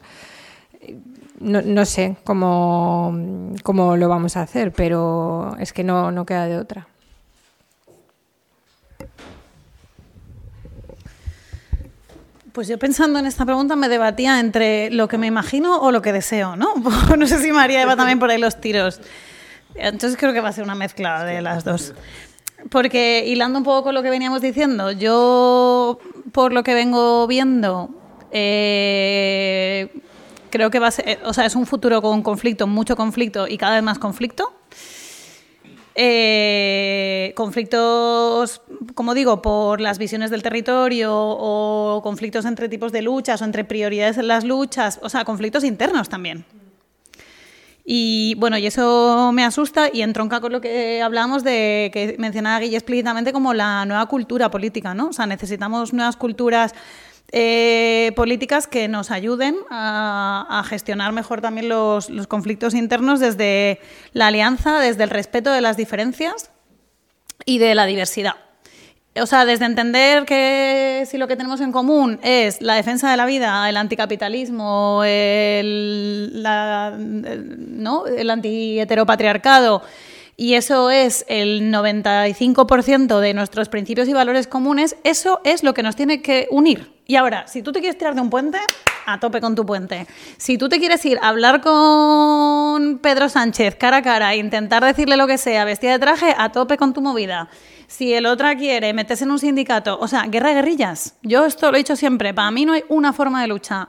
[1.39, 6.57] No, sé cómo, cómo, lo vamos a hacer, pero es que no, no queda de
[6.57, 6.87] otra.
[12.53, 16.03] Pues yo pensando en esta pregunta me debatía entre lo que me imagino o lo
[16.03, 16.75] que deseo, ¿no?
[17.17, 19.01] No sé si María va también por ahí los tiros.
[19.73, 21.95] Entonces creo que va a ser una mezcla de las dos.
[22.69, 25.97] Porque hilando un poco con lo que veníamos diciendo, yo
[26.31, 27.89] por lo que vengo viendo,
[28.31, 29.91] eh,
[30.51, 33.57] creo que va a ser, o sea, es un futuro con conflicto, mucho conflicto y
[33.57, 34.53] cada vez más conflicto.
[35.95, 38.61] Eh, conflictos,
[38.95, 43.63] como digo, por las visiones del territorio o conflictos entre tipos de luchas o entre
[43.63, 46.45] prioridades en las luchas, o sea, conflictos internos también.
[47.85, 52.59] Y bueno, y eso me asusta y entronca con lo que hablábamos de que mencionaba
[52.59, 55.09] Guille explícitamente como la nueva cultura política, ¿no?
[55.09, 56.73] O sea, necesitamos nuevas culturas
[57.35, 63.79] eh, políticas que nos ayuden a, gestionar mejor también los, conflictos internos desde
[64.13, 66.51] la alianza, desde el respeto de las diferencias
[67.43, 68.35] y de la diversidad.
[69.19, 73.17] O sea, desde entender que si lo que tenemos en común es la defensa de
[73.17, 78.05] la vida, el anticapitalismo, el, ¿no?
[78.05, 79.81] el antiheteropatriarcado,
[80.35, 85.83] y eso es el 95% de nuestros principios y valores comunes, eso es lo que
[85.83, 86.91] nos tiene que unir.
[87.05, 88.57] Y ahora, si tú te quieres tirar de un puente,
[89.05, 90.07] a tope con tu puente.
[90.37, 94.83] Si tú te quieres ir a hablar con Pedro Sánchez cara a cara e intentar
[94.83, 97.49] decirle lo que sea, vestida de traje, a tope con tu movida.
[97.87, 101.15] Si el otro quiere meterse en un sindicato, o sea, guerra de guerrillas.
[101.21, 103.87] Yo esto lo he dicho siempre, para mí no hay una forma de lucha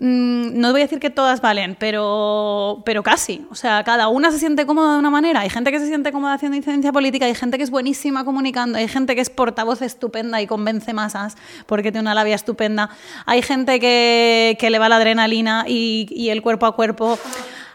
[0.00, 3.44] no voy a decir que todas valen, pero, pero casi.
[3.50, 5.40] O sea, cada una se siente cómoda de una manera.
[5.40, 8.78] Hay gente que se siente cómoda haciendo incidencia política, hay gente que es buenísima comunicando,
[8.78, 11.36] hay gente que es portavoz estupenda y convence masas
[11.66, 12.90] porque tiene una labia estupenda.
[13.26, 17.18] Hay gente que, le va la adrenalina y, y el cuerpo a cuerpo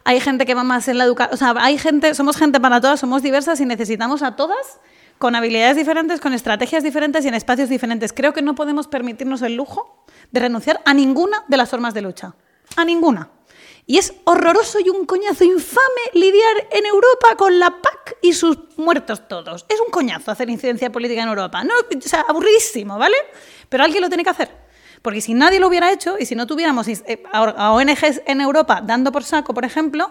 [0.05, 2.82] hay gente que va más en la educación, o sea, hay gente, somos gente para
[2.82, 4.80] todas, somos diversas y necesitamos a todas
[5.18, 8.14] con habilidades diferentes, con estrategias diferentes y en espacios diferentes.
[8.14, 12.01] Creo que no podemos permitirnos el lujo de renunciar a ninguna de las formas de
[12.01, 12.36] lucha.
[12.76, 13.30] A ninguna.
[13.86, 15.82] Y es horroroso y un coñazo infame
[16.14, 19.66] lidiar en Europa con la PAC y sus muertos todos.
[19.68, 21.64] Es un coñazo hacer incidencia política en Europa.
[21.64, 23.18] No, o sea, aburridísimo, ¿vale?
[23.68, 24.64] Pero alguien lo tiene que hacer.
[25.01, 28.82] Porque si nadie lo hubiera hecho y si no tuviéramos eh, a ONGs en Europa
[28.82, 30.09] dando por saco, por ejemplo,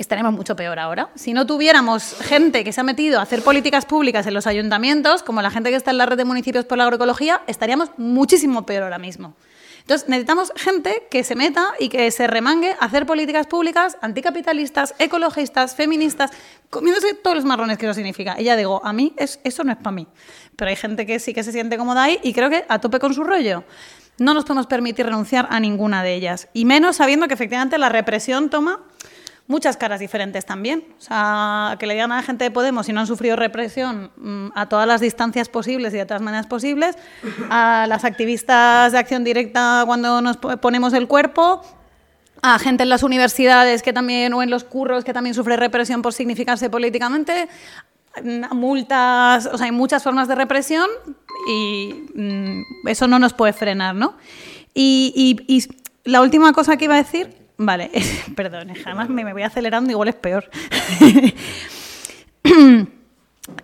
[0.00, 1.10] estaremos mucho peor ahora.
[1.14, 5.22] Si no tuviéramos gente que se ha metido a hacer políticas públicas en los ayuntamientos,
[5.22, 8.64] como la gente que está en la red de municipios por la agroecología, estaríamos muchísimo
[8.64, 9.34] peor ahora mismo.
[9.80, 14.94] Entonces, necesitamos gente que se meta y que se remangue a hacer políticas públicas anticapitalistas,
[14.98, 16.30] ecologistas, feministas,
[16.70, 18.40] comiéndose todos los marrones que eso significa.
[18.40, 20.06] Y ya digo, a mí eso no es para mí.
[20.56, 23.00] Pero hay gente que sí que se siente cómoda ahí y creo que a tope
[23.00, 23.64] con su rollo.
[24.18, 26.48] No nos podemos permitir renunciar a ninguna de ellas.
[26.52, 28.80] Y menos sabiendo que efectivamente la represión toma
[29.50, 30.84] muchas caras diferentes también.
[30.96, 34.12] O sea, que le digan a la gente de Podemos si no han sufrido represión
[34.16, 36.96] mm, a todas las distancias posibles y de todas maneras posibles,
[37.50, 41.62] a las activistas de acción directa cuando nos ponemos el cuerpo,
[42.42, 46.00] a gente en las universidades que también o en los curros que también sufre represión
[46.00, 47.48] por significarse políticamente,
[48.52, 50.88] multas, o sea, hay muchas formas de represión
[51.48, 54.16] y mm, eso no nos puede frenar, ¿no?
[54.72, 55.64] y
[56.04, 57.90] la última cosa que iba a decir Vale,
[58.36, 60.50] perdón, jamás me, voy acelerando, igual es peor.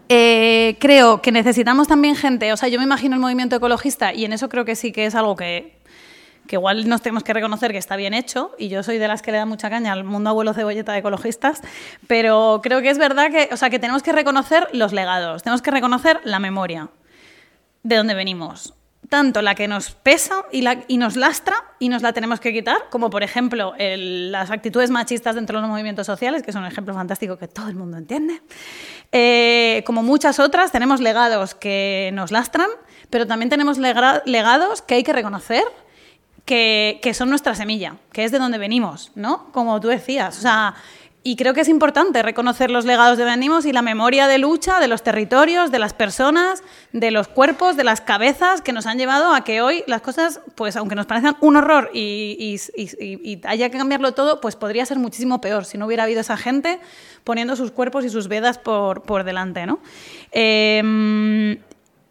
[0.09, 4.25] Eh, creo que necesitamos también gente, o sea, yo me imagino el movimiento ecologista y
[4.25, 5.79] en eso creo que sí que es algo que,
[6.49, 9.23] que igual nos tenemos que reconocer que está bien hecho, y yo soy de las
[9.23, 11.63] que le da mucha caña al mundo abuelo cebolleta de ecologistas,
[12.09, 15.63] pero creo que es verdad que, o sea, que tenemos que reconocer los legados, tenemos
[15.63, 16.89] que reconocer la memoria,
[17.83, 18.75] de dónde venimos,
[19.09, 22.53] tanto la que nos pesa y, la, y, nos lastra y nos la tenemos que
[22.53, 26.69] quitar, como por ejemplo las actitudes machistas dentro de los movimientos sociales, que son un
[26.69, 28.43] ejemplo fantástico que todo el mundo entiende.
[29.13, 32.69] Eh, como muchas otras, tenemos legados que nos lastran,
[33.11, 35.65] pero también tenemos legados que hay que reconocer
[36.45, 39.51] que, que son nuestra semilla, que es de donde venimos, ¿no?
[39.53, 40.45] Como tú decías.
[41.27, 44.79] Y creo que es importante reconocer los legados de venimos y la memoria de lucha
[44.79, 46.63] de los territorios, de las personas,
[46.93, 50.41] de los cuerpos, de las cabezas que nos han llevado a que hoy las cosas,
[50.55, 52.61] pues aunque nos parezcan un horror y,
[53.43, 56.79] haya que cambiarlo todo, pues podría ser muchísimo peor si no hubiera habido esa gente
[57.25, 59.67] poniendo sus cuerpos y sus vedas por, por delante.
[59.67, 59.81] ¿no?
[60.31, 61.59] Em,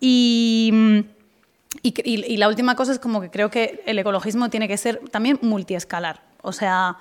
[0.01, 0.73] y,
[1.81, 5.39] y la última cosa es como que creo que el ecologismo tiene que ser también
[5.41, 6.21] multiescalar.
[6.41, 6.97] O sea,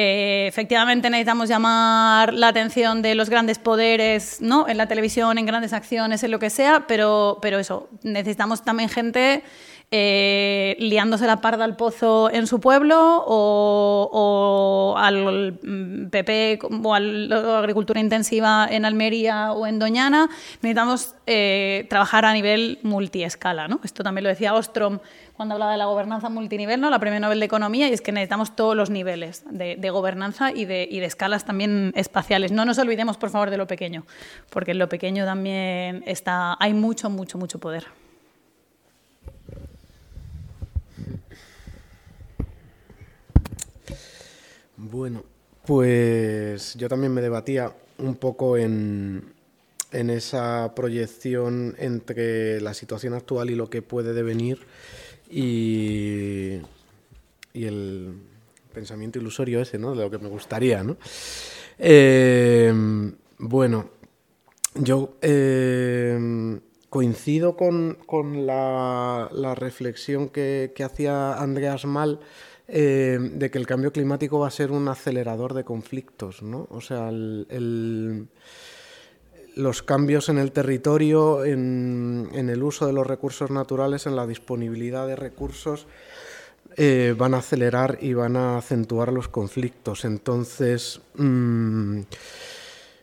[0.00, 4.68] eh, efectivamente necesitamos llamar la atención de los grandes poderes, ¿no?
[4.68, 8.90] En la televisión, en grandes acciones, en lo que sea, pero, pero eso, necesitamos también
[8.90, 9.42] gente
[9.90, 15.58] eh, liándose la parda al pozo en su pueblo o, al
[16.10, 20.28] PP o a la agricultura intensiva en Almería o en Doñana.
[20.60, 23.80] Necesitamos eh, trabajar a nivel multiescala, ¿no?
[23.82, 24.98] Esto también lo decía Ostrom
[25.38, 26.90] cuando hablaba de la gobernanza multinivel, ¿no?
[26.90, 30.64] la premio Nobel de Economía, y es que necesitamos todos los niveles de, gobernanza y
[30.64, 32.50] de, y de, escalas también espaciales.
[32.50, 34.04] No nos olvidemos, por favor, de lo pequeño,
[34.50, 37.86] porque en lo pequeño también está, hay mucho, mucho, mucho poder.
[44.78, 45.24] Bueno,
[45.66, 49.34] pues yo también me debatía un poco en,
[49.92, 54.60] en esa proyección entre la situación actual y lo que puede devenir
[55.30, 56.60] y,
[57.54, 58.14] el
[58.72, 59.96] pensamiento ilusorio ese, ¿no?
[59.96, 60.96] De lo que me gustaría, ¿no?
[61.76, 62.72] Eh,
[63.38, 63.90] bueno,
[64.76, 67.98] yo eh, coincido con,
[68.46, 72.20] la, reflexión que, hacía Andreas Mal
[72.70, 76.68] eh, de que el cambio climático va a ser un acelerador de conflictos, ¿no?
[76.70, 77.10] O sea,
[79.56, 85.06] los cambios en el territorio, en, el uso de los recursos naturales, en la disponibilidad
[85.06, 85.86] de recursos,
[86.76, 90.04] eh, van a acelerar y van a acentuar los conflictos.
[90.04, 92.00] Entonces, mm,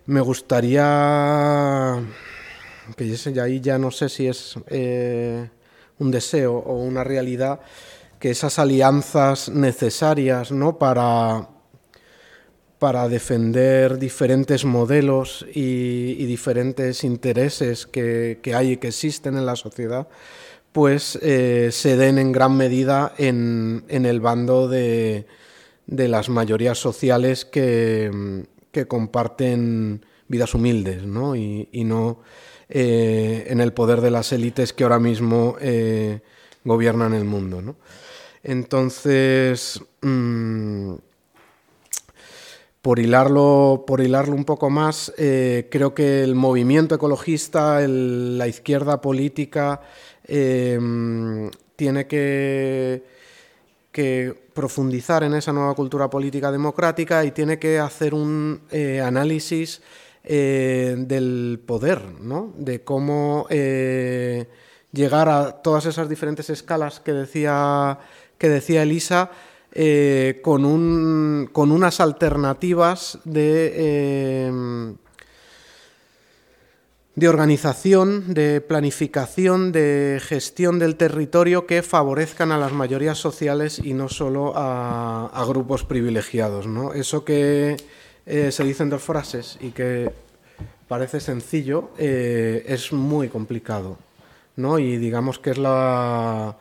[0.05, 2.03] me gustaría,
[2.95, 5.49] que ahí ya no sé si es eh,
[5.97, 7.61] un deseo o una realidad,
[8.19, 10.77] que esas alianzas necesarias ¿no?
[10.77, 11.49] para
[12.79, 20.07] para defender diferentes modelos y, diferentes intereses que, hay y que existen en la sociedad,
[20.71, 25.25] pues eh, se den en gran medida en, el bando de,
[25.87, 28.45] las mayorías sociales que,
[28.89, 31.35] comparten vidas humildes ¿no?
[31.35, 32.19] Y, no
[32.67, 36.19] eh, en el poder de las élites que ahora mismo eh,
[36.65, 37.77] gobiernan el mundo.
[38.47, 40.93] Entonces, mm,
[42.83, 49.01] por hilarlo, por hilarlo un poco más, eh, creo que el movimiento ecologista, la izquierda
[49.01, 49.81] política,
[50.27, 53.15] em, tiene que,
[54.53, 59.81] profundizar en esa nueva cultura política democrática y tiene que hacer un eh, análisis
[60.23, 62.53] eh, del poder, ¿no?
[62.57, 63.47] de cómo
[64.95, 67.99] llegar a todas esas diferentes escalas que decía,
[68.37, 69.31] que decía Elisa
[69.77, 74.93] eh, con, un, con, unas alternativas de, eh,
[77.15, 83.93] de organización, de planificación, de gestión del territorio que favorezcan a las mayorías sociales y
[83.93, 86.67] no solo a, grupos privilegiados.
[86.67, 86.93] ¿no?
[86.93, 87.75] Eso que
[88.25, 90.09] eh, se dicen dos frases y que
[90.87, 93.97] parece sencillo es muy complicado.
[94.55, 94.79] ¿no?
[94.79, 96.55] Y digamos que es la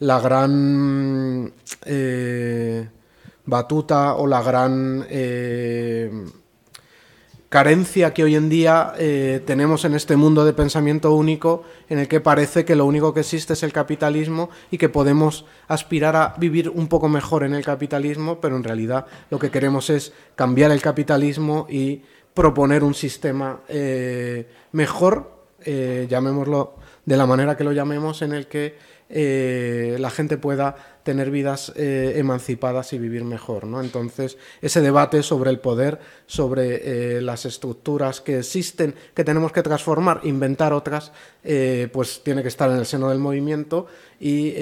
[0.00, 1.52] la gran
[1.84, 2.88] eh,
[3.44, 6.10] batuta o la gran eh,
[7.48, 12.06] carencia que hoy en día eh, tenemos en este mundo de pensamiento único en el
[12.06, 16.34] que parece que lo único que existe es el capitalismo y que podemos aspirar a
[16.38, 20.70] vivir un poco mejor en el capitalismo, pero en realidad lo que queremos es cambiar
[20.70, 22.02] el capitalismo y
[22.34, 23.62] proponer un sistema
[24.70, 25.32] mejor,
[25.66, 26.74] llamémoslo
[27.04, 28.76] de la manera que lo llamemos, en el que
[29.10, 33.66] eh, la gente pueda tener vidas eh, emancipadas y vivir mejor.
[33.66, 33.80] ¿no?
[33.80, 39.62] Entonces, ese debate sobre el poder, sobre eh, las estructuras que existen, que tenemos que
[39.62, 41.12] transformar, inventar otras,
[41.92, 43.86] pues tiene que estar en el seno del movimiento
[44.20, 44.52] y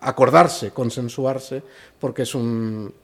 [0.00, 1.62] acordarse, consensuarse,
[1.98, 2.94] porque es un,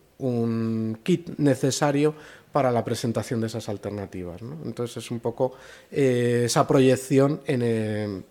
[1.03, 2.15] kit necesario
[2.53, 4.41] para la presentación de esas alternativas.
[4.65, 5.55] Entonces es un poco
[5.91, 8.25] esa proyección en,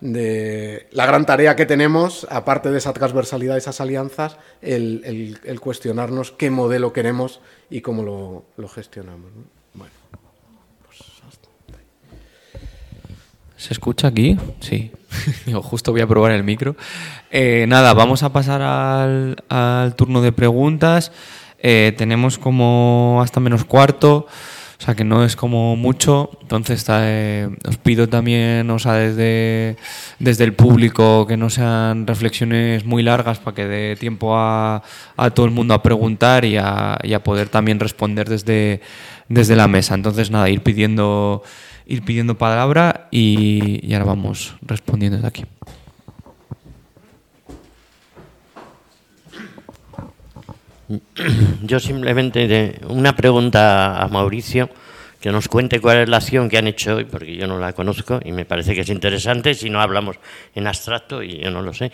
[0.00, 6.50] de la gran tarea que tenemos, aparte de esa transversalidad, esas alianzas, el, cuestionarnos qué
[6.50, 7.40] modelo queremos
[7.70, 9.30] y cómo lo, gestionamos.
[9.74, 9.92] Bueno,
[10.84, 10.98] pues
[13.56, 14.38] ¿Se escucha aquí?
[14.60, 14.92] Sí.
[15.62, 16.76] Justo voy a probar el micro.
[17.30, 21.10] Eh, nada, vamos a pasar al, al turno de preguntas.
[21.58, 24.26] Eh, tenemos como hasta menos cuarto,
[24.78, 26.30] o sea que no es como mucho.
[26.42, 29.76] Entonces eh, os pido también, o sea, desde,
[30.18, 34.82] desde el público que no sean reflexiones muy largas para que dé tiempo a,
[35.16, 38.80] a todo el mundo a preguntar y a, a poder también responder desde,
[39.28, 39.94] desde la mesa.
[39.94, 41.42] Entonces nada, ir pidiendo
[41.88, 45.44] ir pidiendo palabra y, y ahora vamos respondiendo desde aquí.
[51.62, 54.70] Yo simplemente una pregunta a Mauricio,
[55.20, 57.72] que nos cuente cuál es la acción que han hecho hoy, porque yo no la
[57.72, 60.16] conozco y me parece que es interesante si no hablamos
[60.54, 61.90] en abstracto y yo no lo sé.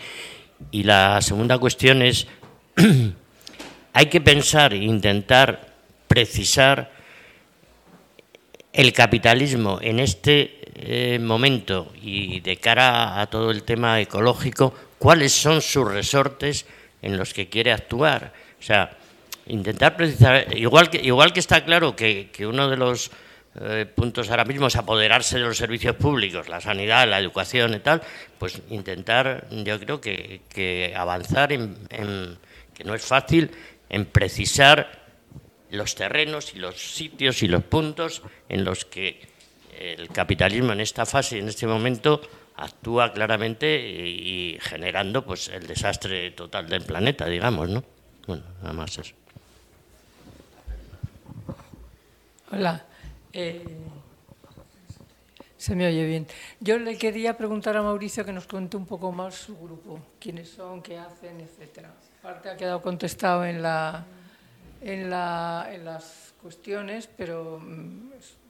[0.71, 2.27] Y la segunda cuestión es,
[3.93, 5.73] hay que pensar e intentar
[6.07, 6.91] precisar
[8.71, 15.31] el capitalismo en este eh, momento y de cara a todo el tema ecológico, cuáles
[15.31, 16.67] son sus resortes
[17.01, 18.42] en los que quiere actuar.
[18.63, 18.95] O sea,
[19.47, 23.11] intentar precisar, igual que, igual que está claro que, que uno de los
[23.59, 27.79] eh, puntos ahora mismo es apoderarse de los servicios públicos, la sanidad, la educación y
[27.79, 28.01] tal,
[28.39, 32.37] pues intentar, yo creo que, que avanzar en, en,
[32.73, 33.51] que no es fácil,
[33.89, 35.03] en precisar
[35.71, 39.19] los terrenos y los sitios y los puntos en los que
[39.77, 42.21] el capitalismo en esta fase, en este momento,
[42.55, 47.83] actúa claramente y, generando pues el desastre total del planeta, digamos, ¿no?
[48.27, 49.15] Bueno, nada más eso.
[52.51, 52.85] Hola.
[53.33, 53.77] Eh,
[55.57, 56.27] se me oye bien.
[56.59, 60.49] Yo le quería preguntar a Mauricio que nos cuente un poco más su grupo, quiénes
[60.49, 61.93] son, qué hacen, etcétera.
[62.21, 64.05] Parte ha quedado contestado en la
[64.81, 68.09] en, la, en las cuestiones, pero mm,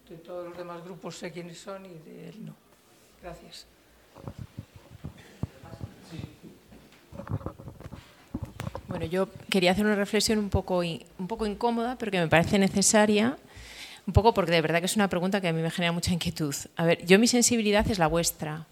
[0.10, 2.56] de todos los demás grupos sé quiénes son y de él no.
[3.22, 3.68] Gracias.
[8.94, 12.60] Bueno, yo quería hacer una reflexión un poco, un poco incómoda, pero que me parece
[12.60, 13.36] necesaria,
[14.06, 16.14] un poco porque de verdad que es una pregunta que a mí me genera mucha
[16.14, 16.54] inquietud.
[16.76, 18.68] A ver, yo mi sensibilidad es la vuestra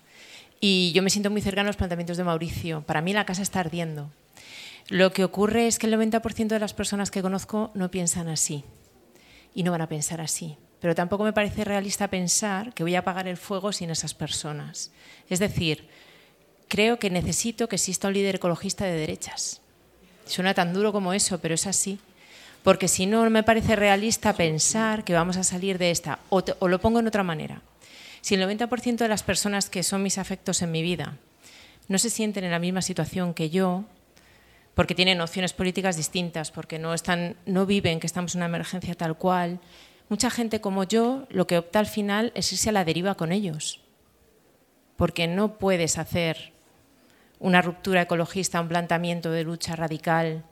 [0.59, 2.83] y yo me siento muy cercana a los planteamientos de Mauricio.
[2.83, 4.11] Para mí la casa está ardiendo.
[4.89, 8.63] Lo que ocurre es que el 90% de las personas que conozco no piensan así
[9.55, 10.55] y no van a pensar así.
[10.81, 14.91] Pero tampoco me parece realista pensar que voy a apagar el fuego sin esas personas.
[15.31, 15.87] Es decir,
[16.67, 19.61] creo que necesito que exista un líder ecologista de derechas.
[20.25, 21.99] Suena tan duro como eso, pero es así.
[22.63, 26.19] Porque si no, me parece realista pensar que vamos a salir de esta.
[26.29, 27.61] O, lo pongo en otra manera.
[28.21, 31.17] Si el 90% de las personas que son mis afectos en mi vida
[31.87, 33.83] no se sienten en la misma situación que yo,
[34.75, 38.95] porque tienen opciones políticas distintas, porque no, están, no viven que estamos en una emergencia
[38.95, 39.59] tal cual.
[40.07, 43.31] Mucha gente como yo lo que opta al final es irse a la deriva con
[43.31, 43.81] ellos,
[44.97, 46.53] porque no puedes hacer
[47.41, 50.43] una ruptura ecologista, un planteamiento de lucha radical,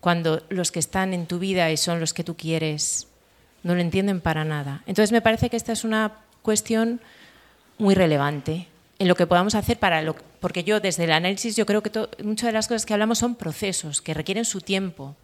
[0.00, 3.06] cuando los que están en tu vida y son los que tú quieres
[3.62, 4.82] no lo entienden para nada.
[4.86, 7.00] Entonces me parece que esta es una cuestión
[7.76, 8.68] muy relevante
[8.98, 11.90] en lo que podamos hacer para lo porque yo desde el análisis yo creo que
[12.24, 15.16] muchas de las cosas que hablamos son procesos que requieren su tiempo,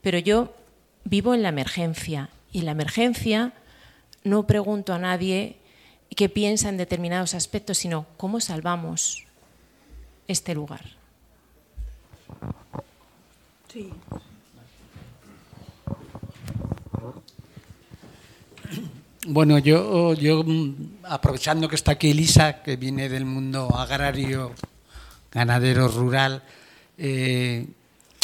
[0.00, 0.54] pero yo
[1.02, 3.52] vivo en la emergencia y en la emergencia
[4.22, 5.56] no pregunto a nadie
[6.14, 9.24] qué piensa en determinados aspectos, sino cómo salvamos
[10.30, 10.80] este lugar.
[13.72, 13.90] Sí.
[19.26, 20.74] Bueno, yo, yo mm,
[21.04, 24.52] aprovechando que está aquí Elisa, que viene del mundo agrario,
[25.32, 26.42] ganadero, rural,
[26.96, 27.66] eh,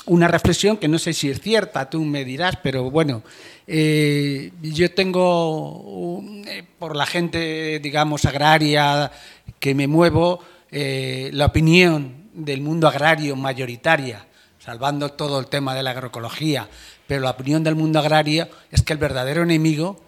[0.06, 3.22] una reflexión que no sé si es cierta, tú me dirás, pero bueno,
[3.66, 9.10] eh, yo tengo, eh, por la gente, digamos, agraria
[9.58, 10.40] que me muevo,
[10.70, 14.26] eh, la opinión del mundo agrario mayoritaria,
[14.58, 16.68] salvando todo el tema de la agroecología,
[17.06, 20.00] pero la opinión del mundo agrario es que el verdadero enemigo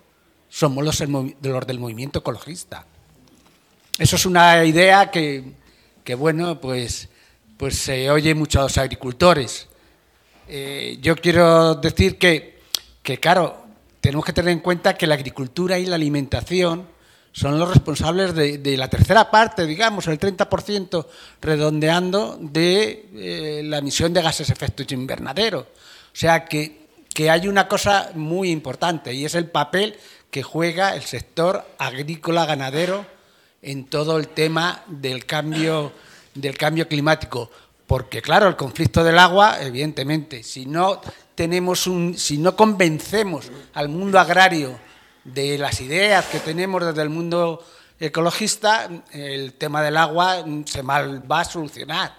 [0.48, 2.85] somos los, del movimiento ecologista.
[3.98, 5.52] Eso es una idea que,
[6.05, 7.09] que bueno, pues,
[7.56, 9.68] pues se oye mucho a los agricultores.
[10.48, 12.60] Eh, yo quiero decir que,
[13.02, 13.64] que, claro,
[14.01, 16.86] tenemos que tener en cuenta que la agricultura y la alimentación
[17.39, 21.06] son los responsables de, de la tercera parte, digamos, el 30%
[21.40, 25.60] redondeando de eh, la emisión de gases efecto invernadero.
[25.60, 29.97] O sea que, que hay una cosa muy importante y es el papel
[30.32, 33.06] que juega el sector agrícola ganadero
[33.62, 35.93] en todo el tema del cambio
[36.35, 37.51] del cambio climático,
[37.86, 41.01] porque claro, el conflicto del agua, evidentemente, si no
[41.36, 44.88] tenemos un si no convencemos al mundo agrario
[45.34, 47.64] de las ideas que tenemos desde el mundo
[48.00, 52.16] ecologista, el tema del agua se mal va a solucionar.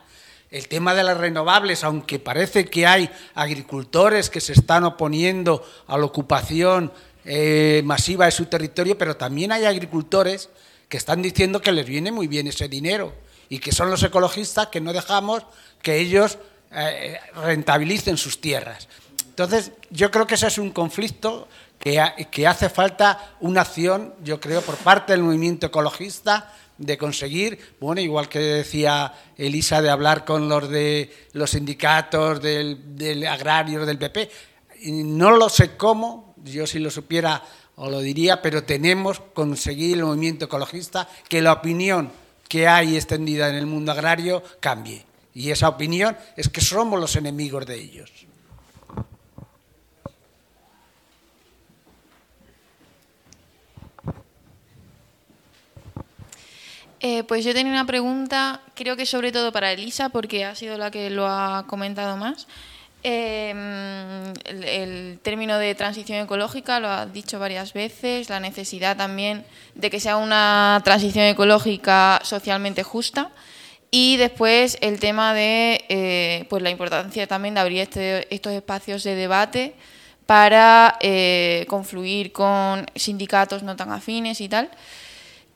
[0.51, 5.97] El tema de las renovables, aunque parece que hay agricultores que se están oponiendo a
[5.97, 6.91] la ocupación
[7.23, 10.49] eh, masiva de su territorio, pero también hay agricultores
[10.87, 13.13] que están diciendo que les viene muy bien ese dinero
[13.47, 15.43] y que son los ecologistas que no dejamos
[15.81, 16.39] que ellos
[16.71, 18.87] eh, rentabilicen sus tierras.
[19.39, 21.47] Entonces, yo creo que ese es un conflicto
[21.79, 21.97] que,
[22.45, 28.27] hace falta una acción, yo creo, por parte del movimiento ecologista de conseguir, bueno, igual
[28.27, 34.29] que decía Elisa, de hablar con los de los sindicatos del, del agrario, del PP.
[34.87, 37.41] No lo sé cómo, yo si lo supiera
[37.77, 42.11] os lo diría, pero tenemos que conseguir el movimiento ecologista que la opinión
[42.49, 45.05] que hay extendida en el mundo agrario cambie.
[45.33, 48.28] Y esa opinión es que somos los enemigos de ellos.
[57.01, 60.77] Eh, pues yo tenía una pregunta, creo que sobre todo para Elisa, porque ha sido
[60.77, 62.47] la que lo ha comentado más.
[63.01, 69.89] Em, el, término de transición ecológica lo ha dicho varias veces, la necesidad también de
[69.89, 73.29] que sea una transición ecológica socialmente justa
[73.89, 79.03] y después el tema de eh, pues la importancia también de abrir este, estos espacios
[79.05, 79.75] de debate
[80.25, 84.69] para eh, confluir con sindicatos no tan afines y tal.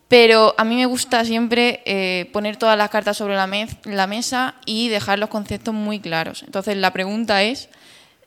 [0.08, 4.90] Pero a mí me gusta siempre eh, poner todas las cartas sobre la, mesa y
[4.90, 6.44] dejar los conceptos muy claros.
[6.44, 7.70] Entonces, la pregunta es,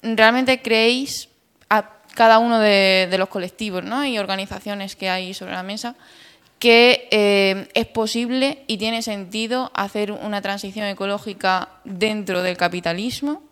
[0.02, 1.28] ¿realmente creéis
[1.70, 5.94] a cada uno de, los colectivos y organizaciones que hay sobre la mesa
[6.58, 13.42] que eh, es posible y tiene sentido hacer una transición ecológica dentro del capitalismo?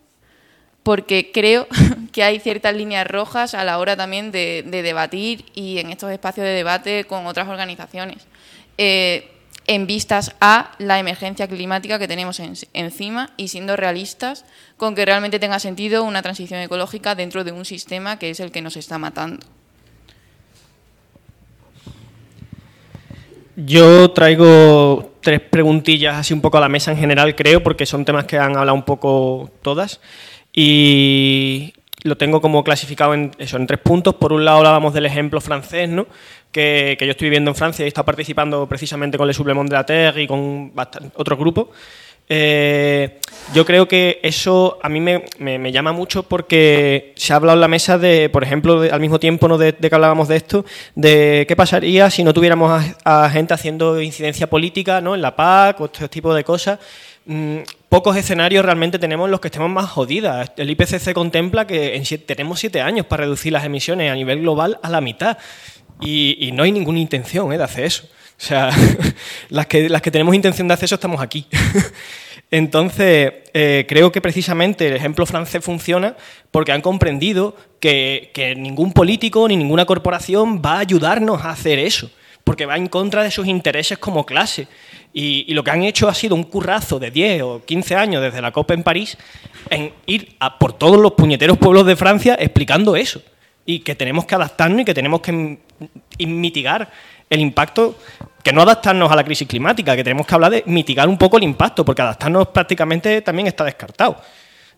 [0.85, 1.67] Porque creo
[2.13, 6.45] que hay ciertas líneas rojas a la hora también de, debatir y en estos espacios
[6.45, 8.27] de debate con otras organizaciones,
[8.77, 9.31] eh,
[9.65, 14.45] en vistas a la emergencia climática que tenemos encima y siendo realistas
[14.77, 18.51] con que realmente tenga sentido una transición ecológica dentro de un sistema que es el
[18.51, 19.43] que nos está matando.
[23.55, 28.05] Yo traigo tres preguntillas así un poco a la mesa en general, creo, porque son
[28.05, 29.99] temas que han hablado un poco todas.
[30.55, 31.73] Y
[32.03, 34.15] lo tengo como clasificado en, eso, en tres puntos.
[34.15, 36.07] Por un lado hablábamos del ejemplo francés, ¿no?
[36.55, 39.75] que, yo estoy viviendo en Francia y he estado participando precisamente con Le Supplement de
[39.75, 40.71] la Terre y con
[41.15, 41.67] otros grupos.
[42.27, 43.19] Eh,
[43.53, 47.61] yo creo que eso a mí me, me, llama mucho porque se ha hablado en
[47.61, 49.57] la mesa de, por ejemplo, al mismo tiempo ¿no?
[49.57, 50.65] de, que hablábamos de esto,
[50.95, 55.13] de qué pasaría si no tuviéramos a, gente haciendo incidencia política ¿no?
[55.13, 56.79] en la PAC o este tipo de cosas.
[57.25, 57.59] Mm,
[57.95, 60.51] pocos escenarios realmente tenemos los que estemos más jodidas.
[60.57, 64.89] El IPCC contempla que tenemos siete años para reducir las emisiones a nivel global a
[64.89, 65.37] la mitad
[66.01, 67.57] y, no hay ninguna intención ¿eh?
[67.57, 68.03] de hacer eso.
[68.03, 68.69] O sea,
[69.49, 71.47] las que, las que tenemos intención de hacer eso estamos aquí.
[72.51, 76.17] Entonces, eh, creo que precisamente el ejemplo francés funciona
[76.51, 81.79] porque han comprendido que, que ningún político ni ninguna corporación va a ayudarnos a hacer
[81.79, 82.11] eso
[82.45, 84.67] porque va en contra de sus intereses como clase.
[85.17, 88.41] Y, lo que han hecho ha sido un currazo de 10 o 15 años desde
[88.41, 89.17] la COP en París
[89.69, 93.21] en ir a por todos los puñeteros pueblos de Francia explicando eso.
[93.65, 95.57] Y que tenemos que adaptarnos y que tenemos que
[96.19, 96.91] mitigar
[97.29, 97.97] el impacto,
[98.43, 101.37] que no adaptarnos a la crisis climática, que tenemos que hablar de mitigar un poco
[101.37, 104.21] el impacto, porque adaptarnos prácticamente también está descartado.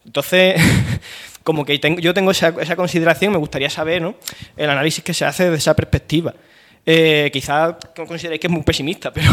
[0.06, 0.62] Entonces,
[1.44, 4.14] como que yo tengo esa, esa consideración, me gustaría saber ¿no?
[4.56, 6.36] el análisis que se hace desde esa perspectiva.
[6.90, 9.30] Eh, quizás consideréis que es muy pesimista, pero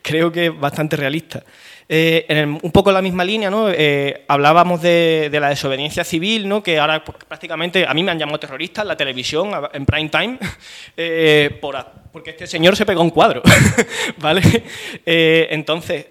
[0.00, 1.44] creo que es bastante realista.
[1.86, 3.68] Eh, en un poco la misma línea, ¿no?
[3.70, 6.62] Eh, hablábamos de, la desobediencia civil, ¿no?
[6.62, 10.08] que ahora pues, prácticamente a mí me han llamado terrorista en la televisión, en prime
[10.08, 10.38] time,
[12.12, 13.42] porque este señor se pegó un cuadro.
[14.16, 14.40] ¿vale?
[15.04, 16.06] entonces,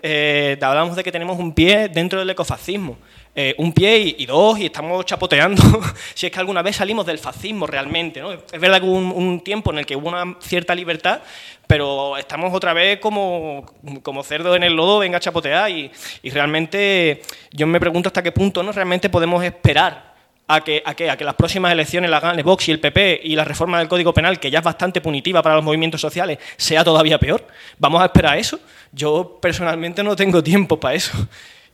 [0.62, 2.98] hablábamos de que tenemos un pie dentro del ecofascismo.
[3.39, 5.61] Eh, un pie y, dos y estamos chapoteando
[6.15, 8.19] si es que alguna vez salimos del fascismo realmente.
[8.19, 8.31] ¿no?
[8.31, 11.22] Es verdad que hubo un, tiempo en el que hubo una cierta libertad,
[11.68, 13.64] pero estamos otra vez como,
[14.01, 15.91] como cerdos en el lodo, venga a chapotear y,
[16.23, 18.72] realmente yo me pregunto hasta qué punto ¿no?
[18.72, 20.15] realmente podemos esperar
[20.47, 23.22] a que, a, que, a que las próximas elecciones las gane Vox y el PP
[23.23, 26.39] y la reforma del Código Penal, que ya es bastante punitiva para los movimientos sociales,
[26.55, 27.45] sea todavía peor.
[27.77, 28.59] ¿Vamos a esperar eso?
[28.91, 31.15] Yo personalmente no tengo tiempo para eso.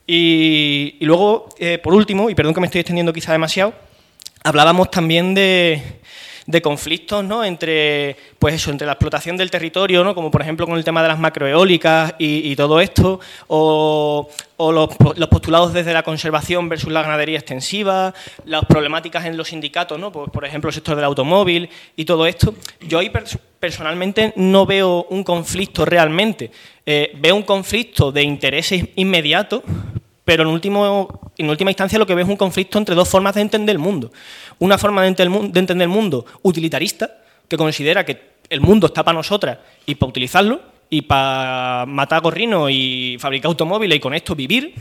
[0.06, 3.74] Y, luego, eh, por último, y perdón que me estoy extendiendo quizá demasiado,
[4.42, 5.82] hablábamos también de,
[6.62, 7.44] conflictos ¿no?
[7.44, 10.14] entre, pues eso, entre la explotación del territorio, ¿no?
[10.14, 15.72] como por ejemplo con el tema de las macroeólicas y, todo esto, o, los, postulados
[15.72, 18.14] desde la conservación versus la ganadería extensiva,
[18.44, 20.12] las problemáticas en los sindicatos, ¿no?
[20.12, 22.54] pues, por ejemplo el sector del automóvil y todo esto.
[22.80, 23.10] Yo ahí
[23.58, 26.50] personalmente no veo un conflicto realmente.
[26.84, 29.62] Eh, veo un conflicto de intereses inmediatos,
[30.24, 33.34] pero en, último, en última instancia lo que veo es un conflicto entre dos formas
[33.34, 34.10] de entender el mundo.
[34.58, 37.10] Una forma de entender el mundo utilitarista,
[37.48, 40.60] que considera que el mundo está para nosotras y para utilizarlo,
[40.90, 44.74] y para matar gorrinos y fabricar automóviles y con esto vivir,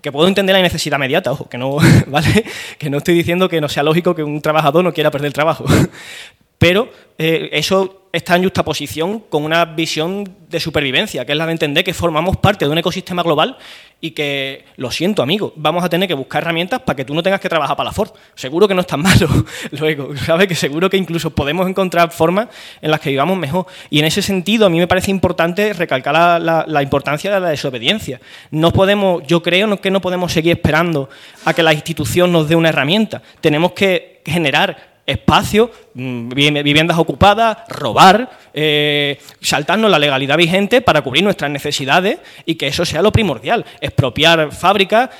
[0.00, 2.44] que puedo entender la necesidad inmediata, ojo, que no, ¿vale?
[2.78, 5.32] que no estoy diciendo que no sea lógico que un trabajador no quiera perder el
[5.32, 5.64] trabajo,
[6.58, 11.52] pero eh, eso está en justaposición con una visión de supervivencia, que es la de
[11.52, 13.58] entender que formamos parte de un ecosistema global
[14.00, 17.22] y que, lo siento amigo, vamos a tener que buscar herramientas para que tú no
[17.22, 18.10] tengas que trabajar para la Ford.
[18.34, 19.28] Seguro que no es tan malo,
[19.72, 20.46] luego, ¿sabes?
[20.46, 22.48] Que seguro que incluso podemos encontrar formas
[22.82, 23.66] en las que vivamos mejor.
[23.88, 27.48] Y en ese sentido a mí me parece importante recalcar la, la importancia de la
[27.48, 28.20] desobediencia.
[28.50, 31.08] No podemos, yo creo que no podemos seguir esperando
[31.44, 33.22] a que la institución nos dé una herramienta.
[33.40, 41.22] Tenemos que generar espacio, mm, viviendas ocupadas, robar, eh, saltarnos la legalidad vigente para cubrir
[41.22, 43.64] nuestras necesidades y que eso sea lo primordial.
[43.80, 45.10] Expropiar fábricas.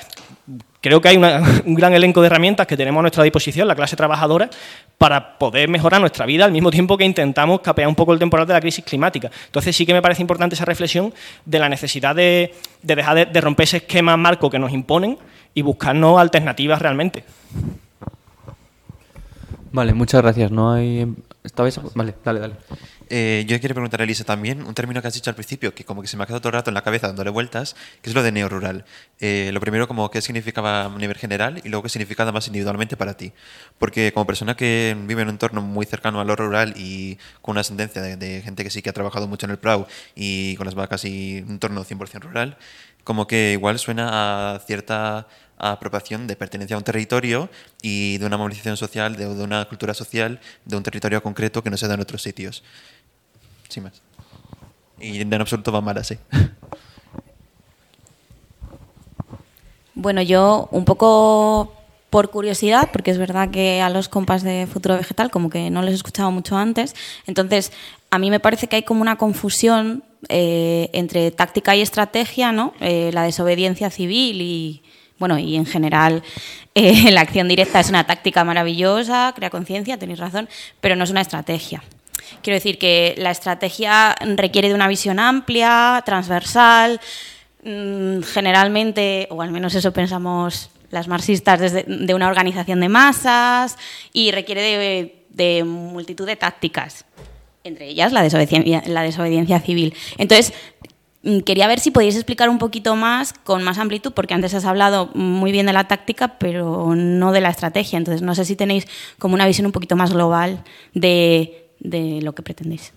[0.81, 1.17] Creo que hay
[1.65, 4.51] un gran elenco de herramientas que tenemos a nuestra disposición, la clase trabajadora,
[4.99, 8.47] para poder mejorar nuestra vida al mismo tiempo que intentamos capear un poco el temporal
[8.47, 9.31] de la crisis climática.
[9.47, 11.15] Entonces sí que me parece importante esa reflexión
[11.45, 15.19] de la necesidad de, dejar de romper ese esquema marco que nos imponen
[15.55, 17.25] y buscarnos alternativas realmente.
[19.77, 20.51] Vale, muchas gracias.
[20.51, 21.07] No hay.
[21.45, 21.79] ¿Esta vez?
[21.95, 22.55] Vale, dale, dale.
[23.11, 25.85] Eh, yo quiero preguntar a Elisa también un término que has dicho al principio, que
[25.85, 28.09] como que se me ha quedado todo el rato en la cabeza dándole vueltas, que
[28.09, 28.87] es lo de neorural.
[29.21, 32.97] Eh, lo primero, como qué significaba a nivel general y luego qué significaba más individualmente
[32.97, 33.33] para ti.
[33.79, 37.53] Porque como persona que vive en un entorno muy cercano a lo rural y con
[37.53, 40.57] una ascendencia de, de gente que sí que ha trabajado mucho en el PRAU y
[40.57, 42.57] con las vacas y un entorno 100% rural,
[43.07, 45.29] como que igual suena a cierta
[45.59, 47.49] apropiación de pertenencia a un territorio
[47.81, 51.77] y de una movilización social, de, una cultura social, de un territorio concreto que no
[51.77, 52.65] se da en otros sitios.
[53.69, 54.03] Sin más.
[54.99, 56.19] Y en absoluto va mal así.
[59.95, 61.73] Bueno, yo un poco
[62.11, 65.81] por curiosidad, porque es verdad que a los compas de Futuro Vegetal como que no
[65.81, 66.95] les he escuchado mucho antes,
[67.27, 67.73] entonces
[68.11, 72.75] a mí me parece que hay como una confusión eh, entre táctica y estrategia, ¿no?
[72.81, 74.83] Eh, la desobediencia civil y,
[75.19, 76.23] bueno, y en general
[76.75, 80.49] eh, la acción directa es una táctica maravillosa, crea conciencia, tenéis razón,
[80.81, 81.83] pero no es una estrategia.
[82.43, 87.01] Quiero decir que la estrategia requiere de una visión amplia, transversal,
[87.63, 93.77] mm, generalmente, o al menos eso pensamos las marxistas, desde, de una organización de masas
[94.13, 97.05] y requiere de, de multitud de tácticas,
[97.67, 99.95] entre ellas la desobediencia, la desobediencia civil.
[100.19, 100.53] Entonces,
[101.27, 104.65] Mm, quería ver si podéis explicar un poquito más, con más amplitud, porque antes has
[104.65, 107.97] hablado muy bien de la táctica, pero no de la estrategia.
[107.99, 108.87] Entonces, no sé si tenéis
[109.19, 110.63] como una visión un poquito más global
[110.95, 111.73] de,
[112.23, 112.93] lo que pretendéis.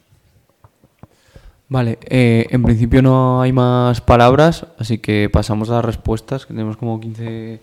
[1.69, 6.77] Vale, eh, en principio no hay más palabras, así que pasamos a las respuestas, tenemos
[6.77, 7.59] como 15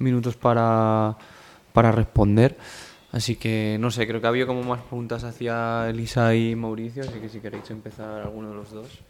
[0.00, 1.16] minutos para,
[1.72, 2.56] para responder.
[3.12, 7.18] Así que no sé, creo que había como más preguntas hacia Elisa y Mauricio, así
[7.20, 9.02] que si queréis empezar alguno de los dos.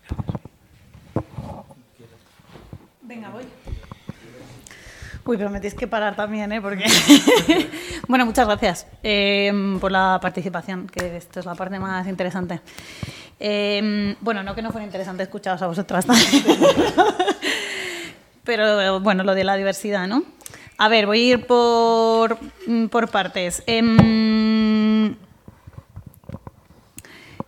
[3.02, 3.44] Venga, voy.
[5.24, 6.60] Uy, pero me tienes que parar también, ¿eh?
[6.60, 6.84] Porque...
[8.08, 12.60] bueno, muchas gracias eh, por la participación, que esto es la parte más interesante.
[13.40, 16.06] Eh, bueno, no que no fuera interesante escucharos a vosotras
[18.44, 20.24] pero bueno, lo de la diversidad, ¿no?
[20.80, 22.38] A ver, voy a ir por,
[22.90, 23.64] por partes.
[23.66, 25.16] Em,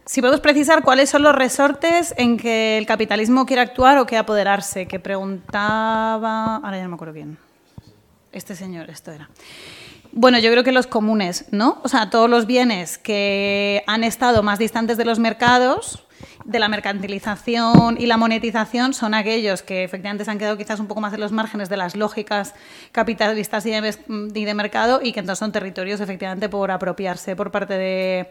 [0.04, 4.18] si podemos precisar cuáles son los resortes en que el capitalismo quiere actuar o quiere
[4.18, 7.38] apoderarse, que preguntaba, ahora ya no me acuerdo quién.
[8.32, 9.30] Este señor, esto era.
[10.10, 11.78] Bueno, yo creo que los comunes, ¿no?
[11.84, 16.04] O sea, todos los bienes que han estado más distantes de los mercados,
[16.50, 20.88] de la mercantilización y la monetización, son aquellos que efectivamente se han quedado quizás un
[20.88, 22.54] poco más en los márgenes de las lógicas
[22.92, 23.94] capitalistas y de,
[24.34, 28.30] y de mercado y que entonces son territorios efectivamente por apropiarse por parte de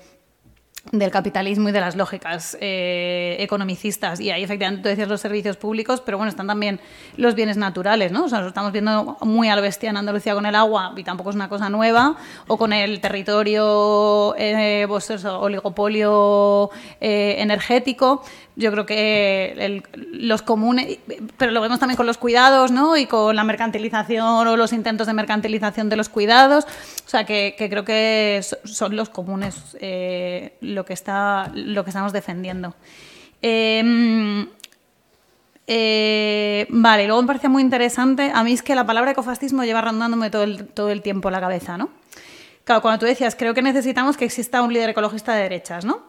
[0.91, 4.19] del capitalismo y de las lógicas eh, economicistas.
[4.19, 6.79] Y ahí efectivamente tú decías los servicios públicos, pero bueno, están también
[7.15, 8.25] los bienes naturales, ¿no?
[8.25, 11.03] O sea, nos estamos viendo muy a lo bestia en Andalucía con el agua, y
[11.03, 12.15] tampoco es una cosa nueva,
[12.47, 18.23] o con el territorio, eh, pues oligopolio eh, energético.
[18.55, 20.97] Yo creo que los comunes,
[21.37, 22.97] pero lo vemos también con los cuidados, ¿no?
[22.97, 26.65] Y con la mercantilización o los intentos de mercantilización de los cuidados.
[26.65, 32.13] O sea, que, creo que son los comunes eh, lo, que está, lo que estamos
[32.13, 32.73] defendiendo.
[33.41, 34.47] Em,
[35.67, 38.31] eh, vale, luego me parece muy interesante.
[38.33, 41.39] A mí es que la palabra ecofascismo lleva rondándome todo el, todo el tiempo la
[41.39, 41.89] cabeza, ¿no?
[42.63, 46.01] Claro, cuando tú decías, creo que necesitamos que exista un líder ecologista de derechas, ¿no?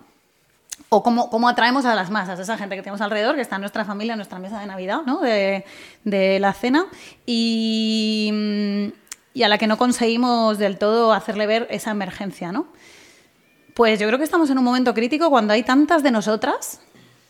[0.93, 3.57] o cómo, cómo, atraemos a las masas, a esa gente que tenemos alrededor, que está
[3.57, 5.21] en nuestra familia, en nuestra mesa de Navidad, ¿no?
[5.21, 5.65] de,
[6.05, 6.87] de la cena,
[7.27, 8.93] y,
[9.33, 12.51] y, a la que no conseguimos del todo hacerle ver esa emergencia.
[12.51, 12.67] ¿no?
[13.81, 16.83] Pues yo creo que estamos en un momento crítico cuando hay tantas de nosotras,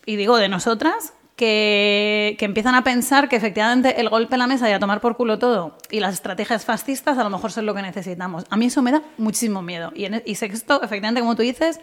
[0.05, 4.49] y digo de nosotras, que, que, empiezan a pensar que efectivamente el golpe en la
[4.49, 7.67] mesa y a tomar por culo todo y las estrategias fascistas a lo mejor son
[7.67, 8.47] lo que necesitamos.
[8.51, 9.93] A mí eso me da muchísimo miedo.
[9.95, 11.79] Y, en, y esto, efectivamente, como tú dices,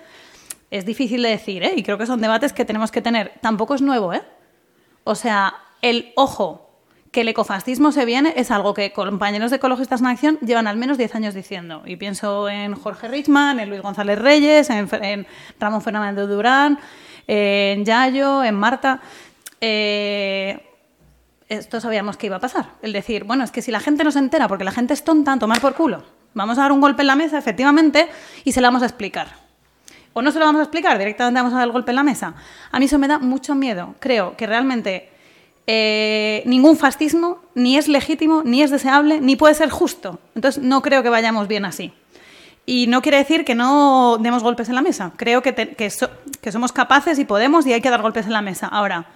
[0.70, 1.72] es difícil de decir, ¿eh?
[1.78, 3.36] Y creo que son debates que tenemos que tener.
[3.40, 4.24] Tampoco es nuevo, ¿eh?
[5.06, 6.67] O sea, el ojo
[7.18, 10.78] que el ecofascismo se viene es algo que compañeros de Ecologistas en Acción llevan al
[10.78, 11.82] menos 10 años diciendo.
[11.84, 15.26] Y pienso en Jorge Richman, en Luis González Reyes, en,
[15.60, 16.78] Ramón Fernández Durán,
[17.26, 19.02] en Yayo, en Marta.
[19.60, 20.64] Eh,
[21.50, 22.68] esto sabíamos que iba a pasar.
[22.84, 25.04] El decir, bueno, es que si la gente no se entera porque la gente es
[25.04, 26.04] tonta, tomar por culo.
[26.36, 28.10] Vamos a dar un golpe en la mesa, efectivamente,
[28.44, 29.48] y se la vamos a explicar
[30.14, 32.04] o no se lo vamos a explicar, directamente vamos a dar el golpe en la
[32.04, 32.34] mesa.
[32.72, 33.94] A mí eso me da mucho miedo.
[34.00, 35.12] Creo que realmente
[35.70, 40.20] eh, ningún fascismo ni es legítimo, ni es deseable, ni puede ser justo.
[40.34, 41.94] Entonces no creo que vayamos bien así.
[42.66, 45.12] Y no quiere decir que no demos golpes en la mesa.
[45.18, 46.10] Creo que, que, so,
[46.42, 48.68] que somos capaces y podemos y hay que dar golpes en la mesa.
[48.68, 49.08] Ahora,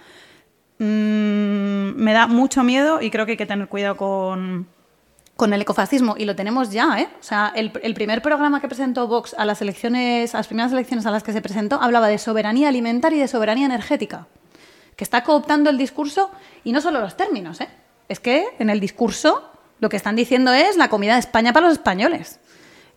[0.78, 4.68] mmm, me da mucho miedo y creo que hay que tener cuidado con,
[5.36, 7.08] con el ecofascismo y lo tenemos ya, ¿eh?
[7.18, 10.72] O sea, el, el, primer programa que presentó Vox a las elecciones, a las primeras
[10.72, 14.26] elecciones a las que se presentó, hablaba de soberanía alimentaria y de soberanía energética,
[15.02, 16.30] que está cooptando el discurso
[16.62, 17.68] y no solo los términos, ¿eh?
[18.08, 19.50] Es que en el discurso
[19.80, 22.38] lo que están diciendo es la comida de España para los españoles,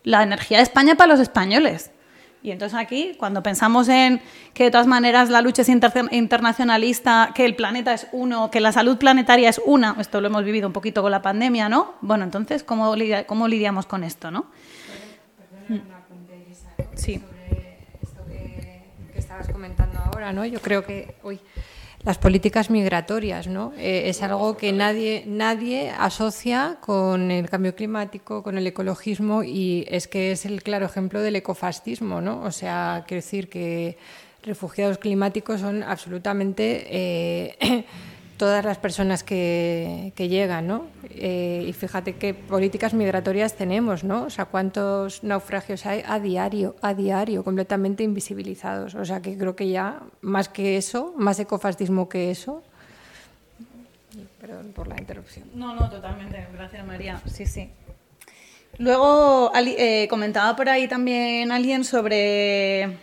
[0.03, 1.89] la energía de España para los españoles.
[2.43, 4.21] Y entonces aquí, cuando pensamos en
[4.53, 8.59] que de todas maneras la lucha es inter internacionalista, que el planeta es uno, que
[8.59, 11.95] la salud planetaria es una, esto lo hemos vivido un poquito con la pandemia, ¿no?
[12.01, 12.93] Bueno, entonces, ¿cómo,
[13.25, 14.45] cómo lidiamos con esto, no?
[16.93, 17.15] Sí.
[17.15, 20.45] Sobre esto que, que estabas comentando ahora, ¿no?
[20.45, 21.15] Yo creo que...
[21.23, 21.39] Uy,
[22.05, 23.73] las políticas migratorias, ¿no?
[23.77, 29.85] Eh, es algo que nadie, nadie asocia con el cambio climático, con el ecologismo y
[29.89, 32.41] es que es el claro ejemplo del ecofascismo, ¿no?
[32.43, 33.97] O sea, quiero decir que
[34.43, 37.85] refugiados climáticos son absolutamente eh,
[38.37, 40.87] todas las personas que, que llegan, ¿no?
[41.09, 44.23] Eh, y fíjate qué políticas migratorias tenemos, ¿no?
[44.23, 48.95] O sea, cuántos naufragios hay a diario, a diario, completamente invisibilizados.
[48.95, 52.63] O sea, que creo que ya, más que eso, más ecofascismo que eso.
[54.39, 55.49] Perdón por la interrupción.
[55.55, 56.47] No, no, totalmente.
[56.53, 57.21] Gracias, María.
[57.25, 57.69] Sí, sí.
[58.77, 62.97] Luego eh, comentaba por ahí también alguien sobre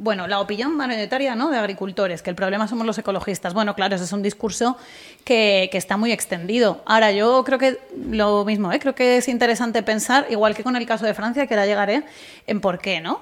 [0.00, 1.50] bueno, la opinión mayoritaria ¿no?
[1.50, 3.54] de agricultores, que el problema somos los ecologistas.
[3.54, 4.76] Bueno, claro, ese es un discurso
[5.24, 6.82] que, que está muy extendido.
[6.86, 7.78] Ahora, yo creo que
[8.10, 8.78] lo mismo, ¿eh?
[8.78, 12.04] creo que es interesante pensar, igual que con el caso de Francia, que ahora llegaré,
[12.46, 13.20] en por qué, ¿no?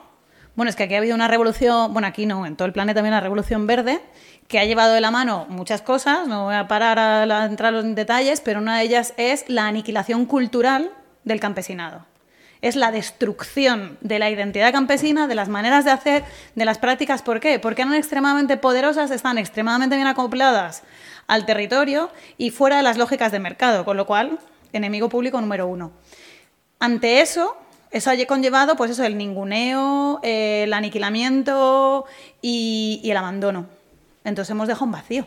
[0.55, 2.99] Bueno, es que aquí ha habido una revolución, bueno, aquí no, en todo el planeta
[2.99, 4.01] también una revolución verde,
[4.49, 7.95] que ha llevado de la mano muchas cosas, no voy a parar a entrar en
[7.95, 10.91] detalles, pero una de ellas es la aniquilación cultural
[11.25, 12.07] del campesinado
[12.67, 16.25] es la destrucción de la identidad campesina, de las maneras de hacer,
[16.55, 17.23] de las prácticas.
[17.23, 17.59] ¿Por qué?
[17.59, 20.83] Porque eran extremadamente poderosas, están extremadamente bien acopladas
[21.27, 24.39] al territorio y fuera de las lógicas de mercado, con lo cual,
[24.73, 25.93] enemigo público número uno.
[26.79, 27.57] Ante eso,
[27.91, 32.05] eso ha conllevado, pues eso, el ninguneo, el aniquilamiento
[32.43, 33.67] y, y el abandono.
[34.25, 35.27] Entonces hemos dejado un vacío.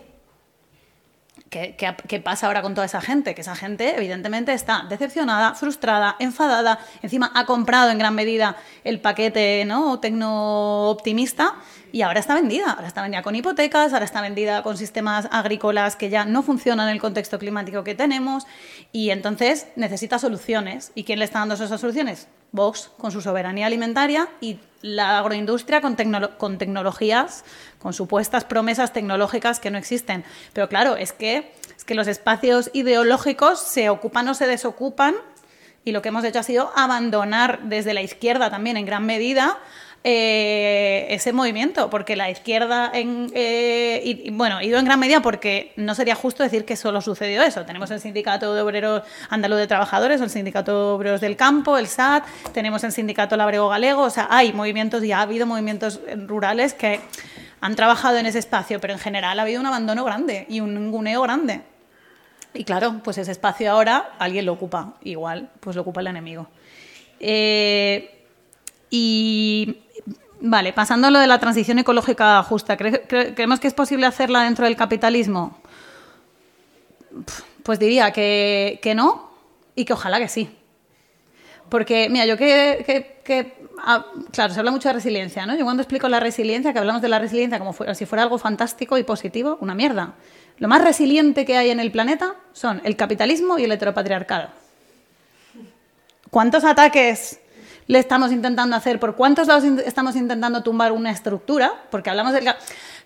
[1.50, 3.34] ¿Qué, ¿Qué, qué, pasa ahora con toda esa gente?
[3.34, 6.80] Que esa gente, evidentemente, está decepcionada, frustrada, enfadada.
[7.02, 10.00] Encima ha comprado en gran medida el paquete ¿no?
[10.00, 11.56] tecno-optimista
[11.92, 12.72] y ahora está vendida.
[12.74, 16.88] Ahora está vendida con hipotecas, ahora está vendida con sistemas agrícolas que ya no funcionan
[16.88, 18.46] en el contexto climático que tenemos.
[18.92, 20.92] Y entonces necesita soluciones.
[20.94, 22.28] ¿Y quién le está dando esas soluciones?
[22.52, 25.96] Vox, con su soberanía alimentaria y la agroindustria con,
[26.38, 27.44] con tecnologías,
[27.80, 30.24] con supuestas promesas tecnológicas que no existen.
[30.54, 35.16] Pero claro, es que, es que los espacios ideológicos se ocupan o se desocupan
[35.86, 39.58] y lo que hemos hecho ha sido abandonar desde la izquierda también en gran medida
[40.04, 45.74] eh, ese movimiento, porque la izquierda, en, eh, y, bueno, ido en gran medida porque
[45.76, 47.66] no sería justo decir que solo sucedió eso.
[47.66, 51.88] Tenemos el Sindicato de Obreros Andaluz de Trabajadores, el Sindicato de Obreros del Campo, el
[51.88, 52.24] SAT,
[52.54, 57.02] tenemos el Sindicato Labrego Galego, o sea, hay movimientos y ha habido movimientos rurales que
[57.60, 60.76] han trabajado en ese espacio, pero en general ha habido un abandono grande y un
[60.76, 61.62] ninguneo grande.
[62.54, 66.48] Y claro, pues ese espacio ahora alguien lo ocupa, igual, pues lo ocupa el enemigo.
[67.20, 68.16] Eh,
[68.90, 69.82] y
[70.42, 74.06] Vale, pasando a lo de la transición ecológica justa, ¿cre cre ¿creemos que es posible
[74.06, 75.58] hacerla dentro del capitalismo?
[77.64, 79.32] Pues diría que, que, no
[79.76, 80.50] y que ojalá que sí.
[81.68, 85.58] Porque, mira, yo que, que, que ah, claro, se habla mucho de resiliencia, ¿no?
[85.58, 88.98] Yo cuando explico la resiliencia, que hablamos de la resiliencia como si fuera algo fantástico
[88.98, 90.14] y positivo, una mierda.
[90.58, 94.50] Lo más resiliente que hay en el planeta son el capitalismo y el heteropatriarcado.
[96.30, 97.40] ¿Cuántos ataques
[97.90, 99.00] le estamos intentando hacer?
[99.00, 101.74] ¿Por cuántos lados estamos intentando tumbar una estructura?
[101.90, 102.48] Porque hablamos del,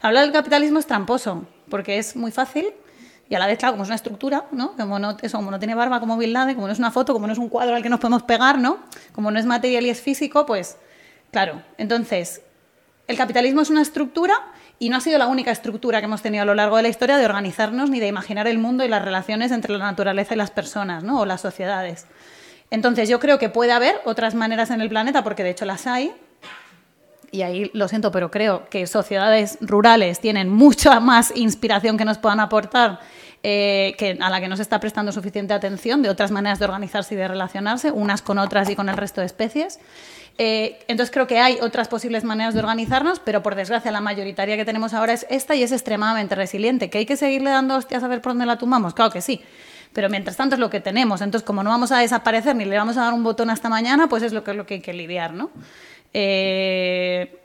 [0.01, 2.65] hablar del capitalismo es tramposo, porque es muy fácil
[3.29, 4.73] y a la vez, claro, como es una estructura, ¿no?
[4.75, 7.27] Como no, eso, como no tiene barba como Bill como no es una foto, como
[7.27, 8.79] no es un cuadro al que nos podemos pegar, ¿no?
[9.13, 10.75] Como no es material y es físico, pues,
[11.31, 11.61] claro.
[11.77, 12.41] Entonces,
[13.07, 14.33] el capitalismo es una estructura
[14.79, 16.89] y no ha sido la única estructura que hemos tenido a lo largo de la
[16.89, 20.37] historia de organizarnos ni de imaginar el mundo y las relaciones entre la naturaleza y
[20.37, 21.21] las personas, ¿no?
[21.21, 22.05] O las sociedades.
[22.73, 25.85] Entonces, yo creo que puede haber otras maneras en el planeta, porque de hecho las
[25.85, 26.11] hay,
[27.29, 32.17] y ahí lo siento, pero creo que sociedades rurales tienen mucha más inspiración que nos
[32.17, 32.99] puedan aportar,
[33.43, 36.65] eh, que a la que no se está prestando suficiente atención, de otras maneras de
[36.65, 39.79] organizarse y de relacionarse, unas con otras y con el resto de especies.
[40.39, 44.57] Eh, entonces creo que hay otras posibles maneras de organizarnos, pero por desgracia la mayoritaria
[44.57, 46.89] que tenemos ahora es esta y es extremadamente resiliente.
[46.89, 48.95] ¿Que hay que seguirle dando hostias a ver por dónde la tumbamos?
[48.95, 49.43] Claro que sí.
[49.93, 51.21] Pero mientras tanto es lo que tenemos.
[51.21, 54.07] Entonces, como no vamos a desaparecer ni le vamos a dar un botón hasta mañana,
[54.07, 55.51] pues es lo que, es lo que hay que lidiar, ¿no?
[56.13, 57.39] Eh,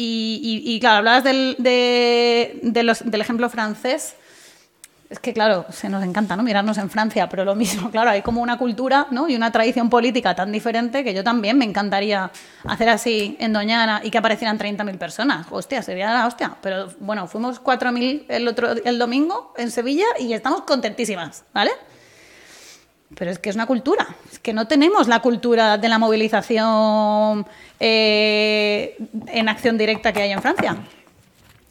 [0.00, 4.14] y, claro, hablabas del, del ejemplo francés.
[5.10, 6.42] Es que, claro, se nos encanta ¿no?
[6.42, 9.28] mirarnos en Francia, pero lo mismo, claro, hay como una cultura ¿no?
[9.28, 12.30] y una tradición política tan diferente que yo también me encantaría
[12.64, 15.46] hacer así en Doñana y que aparecieran 30.000 personas.
[15.50, 16.56] Hostia, sería la hostia.
[16.60, 21.70] Pero bueno, fuimos 4.000 el, otro, el domingo en Sevilla y estamos contentísimas, ¿vale?
[23.14, 27.46] Pero es que es una cultura, es que no tenemos la cultura de la movilización
[27.80, 28.98] eh,
[29.28, 30.76] en acción directa que hay en Francia.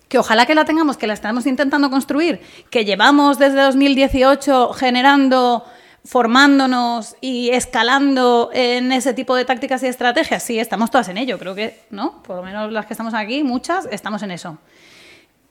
[0.08, 5.66] Que ojalá que la tengamos, que la estamos intentando construir, que llevamos desde 2018 generando,
[6.06, 10.44] formándonos y escalando en ese tipo de tácticas y estrategias.
[10.44, 12.24] Sí, estamos todas en ello, creo que, ¿no?
[12.24, 14.58] Por lo menos las que estamos aquí, muchas, estamos en eso.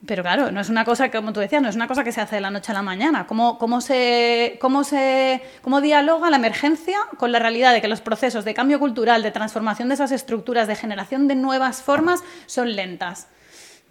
[0.05, 2.21] Pero claro, no es una cosa, como tú decías, no es una cosa que se
[2.21, 3.25] hace de la noche a la mañana.
[3.25, 8.01] ¿Cómo, cómo, se, cómo, se, ¿Cómo dialoga la emergencia con la realidad de que los
[8.01, 12.75] procesos de cambio cultural, de transformación de esas estructuras, de generación de nuevas formas, son
[12.75, 13.27] lentas?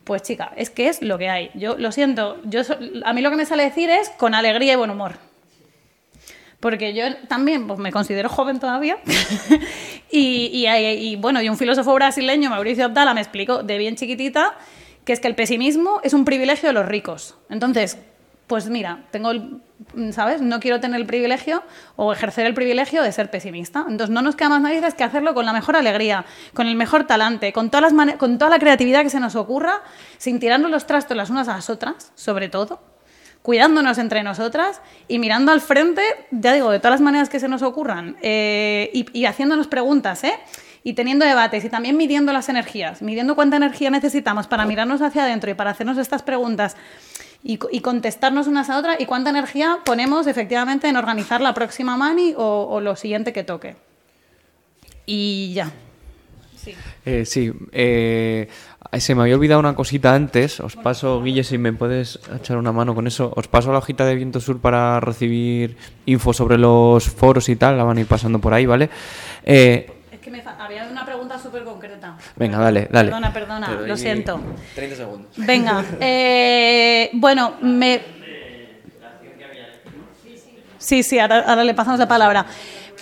[0.06, 1.50] Pues chica, es que es lo que hay.
[1.54, 2.60] Yo lo siento, yo,
[3.04, 5.16] a mí lo que me sale decir es con alegría y buen humor.
[6.60, 8.98] Porque yo también pues, me considero joven todavía.
[10.12, 14.56] y, y, bueno, y un filósofo brasileño, Mauricio Abdala, me explicó de bien chiquitita
[15.04, 17.34] que es que el pesimismo es un privilegio de los ricos.
[17.50, 17.98] Entonces,
[18.46, 19.32] pues mira, tengo
[20.12, 20.40] ¿sabes?
[20.40, 21.62] No quiero tener el privilegio
[21.96, 23.80] o ejercer el privilegio de ser pesimista.
[23.88, 26.24] Entonces no nos queda más narices que hacerlo con la mejor alegría,
[26.54, 29.82] con el mejor talante, con, todas las con toda la creatividad que se nos ocurra,
[30.18, 32.80] sin tirarnos los trastos las unas a las otras, sobre todo,
[33.42, 37.48] cuidándonos entre nosotras y mirando al frente, ya digo, de todas las maneras que se
[37.48, 40.34] nos ocurran eh, y, haciéndonos preguntas, ¿eh?
[40.82, 45.24] y teniendo debates y también midiendo las energías, midiendo cuánta energía necesitamos para mirarnos hacia
[45.24, 46.76] adentro y para hacernos estas preguntas
[47.42, 52.34] y, contestarnos unas a otras y cuánta energía ponemos efectivamente en organizar la próxima mani
[52.36, 53.76] o, lo siguiente que toque.
[55.06, 55.70] Y ya.
[56.56, 56.74] Sí.
[57.04, 58.48] Eh, sí eh,
[59.00, 60.60] se me había olvidado una cosita antes.
[60.60, 63.32] Os paso, Guille, si me puedes echar una mano con eso.
[63.36, 65.76] Os paso la hojita de Viento Sur para recibir
[66.06, 67.76] info sobre los foros y tal.
[67.76, 68.90] La van a ir pasando por ahí, ¿vale?
[69.44, 69.92] Eh,
[70.26, 72.16] que me había una pregunta súper concreta.
[72.34, 73.10] Venga, dale, dale.
[73.10, 74.40] Perdona, perdona, lo siento.
[74.74, 75.30] 30 segundos.
[75.36, 78.00] Venga, eh, bueno, me...
[80.78, 82.44] Sí, sí, ahora, le pasamos la palabra.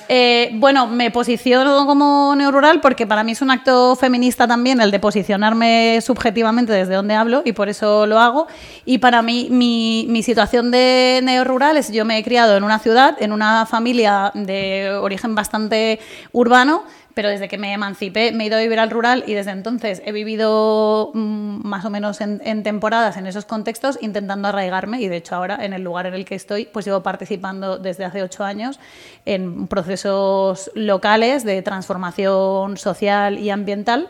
[0.06, 4.90] Eh, bueno, me posiciono como neorural porque para mí es un acto feminista también el
[4.90, 8.46] de posicionarme subjetivamente desde donde hablo y por eso lo hago.
[8.84, 12.78] Y para mí, mi, mi situación de neorural es yo me he criado en una
[12.80, 16.00] ciudad, en una familia de origen bastante
[16.32, 16.84] urbano,
[17.14, 20.02] pero desde que me emancipé me he ido a vivir al rural y desde entonces
[20.04, 25.16] he vivido mm, más o menos en, temporadas en esos contextos intentando arraigarme y de
[25.16, 28.44] hecho ahora en el lugar en el que estoy pues llevo participando desde hace ocho
[28.44, 28.80] años
[29.24, 34.08] en procesos locales de transformación social y ambiental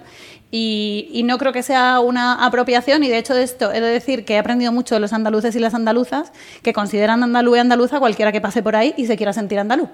[0.57, 4.25] y, no creo que sea una apropiación y de hecho de esto he de decir
[4.25, 6.33] que he aprendido mucho de los andaluces y las andaluzas
[6.63, 9.89] que consideran andaluz y andaluza cualquiera que pase por ahí y se quiera sentir andaluz.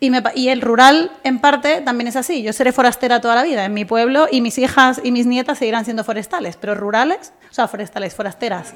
[0.00, 2.42] Y, el rural, en parte, también es así.
[2.42, 5.58] Yo seré forastera toda la vida en mi pueblo y mis hijas y mis nietas
[5.58, 8.72] seguirán siendo forestales, pero rurales, o sea, forestales, forasteras.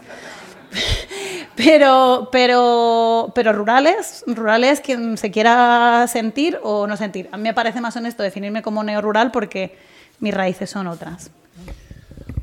[1.56, 7.30] pero, pero, pero rurales, rurales quien se quiera sentir o no sentir.
[7.32, 9.78] A mí me parece más honesto definirme como neorural porque
[10.20, 11.30] mis raíces son otras.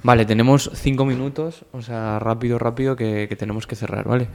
[0.02, 4.28] Vale, tenemos cinco minutos, o sea, rápido, rápido, que tenemos que cerrar, ¿vale?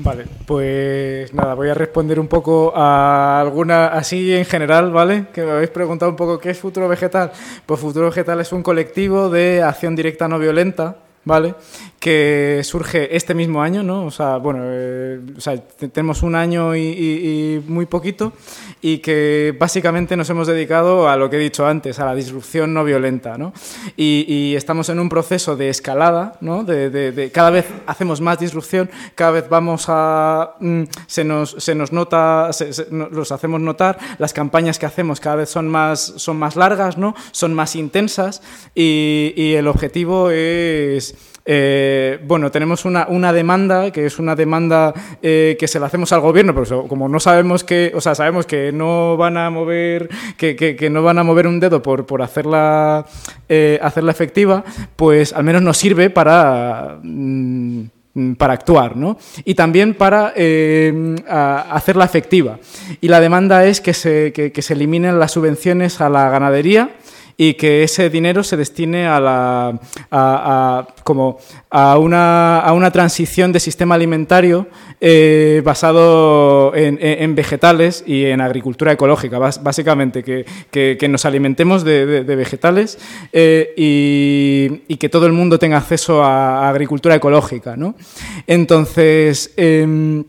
[0.00, 5.26] Vale, pues nada, voy a responder un poco a alguna, así en general, ¿vale?
[5.32, 7.32] Que me habéis preguntado un poco qué es Futuro Vegetal.
[7.66, 11.54] Pues Futuro Vegetal es un colectivo de acción directa no violenta, ¿vale?
[12.00, 14.06] Que surge este mismo año, ¿no?
[14.06, 18.32] O sea, bueno, eh, o sea, te- tenemos un año y, y- y muy poquito
[18.80, 22.72] y que básicamente nos hemos dedicado a lo que he dicho antes, a la disrupción
[22.72, 23.52] no violenta, ¿no?
[23.96, 26.62] Y, y estamos en un proceso de escalada, ¿no?
[26.64, 30.54] De, de- de- cada vez hacemos más disrupción, cada vez vamos a...
[30.60, 35.18] mm, se, nos, se nos nota, se- se- los hacemos notar, las campañas que hacemos
[35.20, 37.14] cada vez son más, son más largas, ¿no?
[37.32, 38.40] Son más intensas
[38.74, 41.16] y el objetivo es...
[41.50, 44.92] eh, bueno, tenemos una, una demanda que es una demanda
[45.22, 48.44] eh, que se la hacemos al gobierno, pero como no sabemos que, o sea, sabemos
[48.44, 52.20] que no van a mover, que, que- no van a mover un dedo por, por
[52.20, 53.06] hacerla,
[53.48, 54.62] eh, hacerla efectiva,
[54.94, 57.80] pues al menos nos sirve para mm,
[58.12, 59.16] mm, para actuar, ¿no?
[59.44, 60.34] Y también para
[61.70, 62.58] hacerla efectiva.
[63.00, 66.90] Y la demanda es que se, que se eliminen las subvenciones a la ganadería
[67.40, 71.38] y que ese dinero se destine a la a, como
[71.70, 74.66] a una, a una transición de sistema alimentario
[75.00, 82.98] eh, basado en, vegetales y en agricultura ecológica, básicamente, que, que- nos alimentemos de, vegetales
[83.32, 87.76] eh, y, que todo el mundo tenga acceso a, a agricultura ecológica.
[87.76, 87.94] ¿no?
[88.48, 90.24] Entonces, em,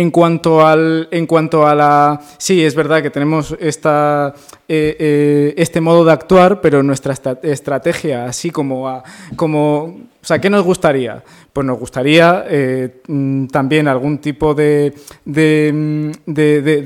[0.00, 4.32] en cuanto al, en cuanto a la, sí, es verdad que tenemos esta,
[4.66, 7.12] eh, eh, este modo de actuar, pero nuestra
[7.42, 9.02] estrategia, así como, a-
[9.36, 10.00] como,
[10.40, 11.22] ¿qué nos gustaría?
[11.52, 14.94] Pues nos gustaría eh, mm, también algún tipo de,
[15.26, 16.82] de, mm, de- de-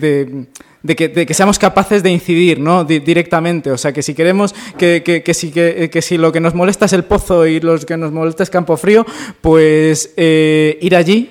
[0.83, 2.83] de- que, de que seamos capaces de incidir ¿no?
[2.85, 3.71] Di- directamente.
[3.71, 6.93] O sea, que si queremos que, si, que, que si lo que nos molesta es
[6.93, 9.07] el pozo y lo que nos molesta es Campo Frío,
[9.41, 11.31] pues eh, ir allí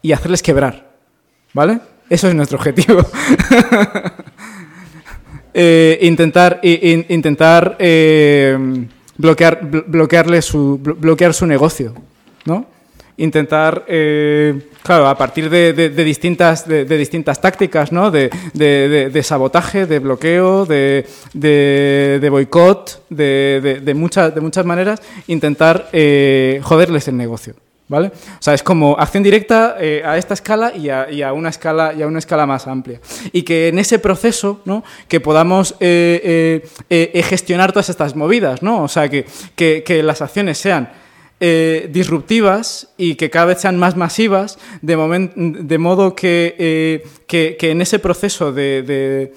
[0.00, 0.93] y hacerles quebrar.
[1.54, 1.78] ¿Vale?
[2.10, 3.00] Eso es nuestro objetivo.
[5.56, 8.58] Eh, intentar intentar eh,
[9.16, 11.94] bloquear, blo- bloquearle su, blo- bloquear su negocio.
[12.44, 12.66] ¿no?
[13.18, 18.10] Intentar, eh, claro, a partir de, de- distintas, de, distintas tácticas, ¿no?
[18.10, 27.06] De, sabotaje, de bloqueo, de, de, boicot, de muchas, de muchas maneras, intentar eh, joderles
[27.06, 27.54] el negocio.
[27.86, 28.08] ¿Vale?
[28.08, 31.50] O sea, es como acción directa eh, a esta escala y a, y a una
[31.50, 32.98] escala y a una escala más amplia.
[33.30, 34.82] Y que en ese proceso, ¿no?
[35.06, 38.82] Que podamos eh, eh, gestionar todas estas movidas, ¿no?
[38.84, 40.88] O sea, que, que- que las acciones sean
[41.90, 44.96] disruptivas y que cada vez sean más masivas, de,
[45.36, 49.34] de modo que, que, en ese proceso de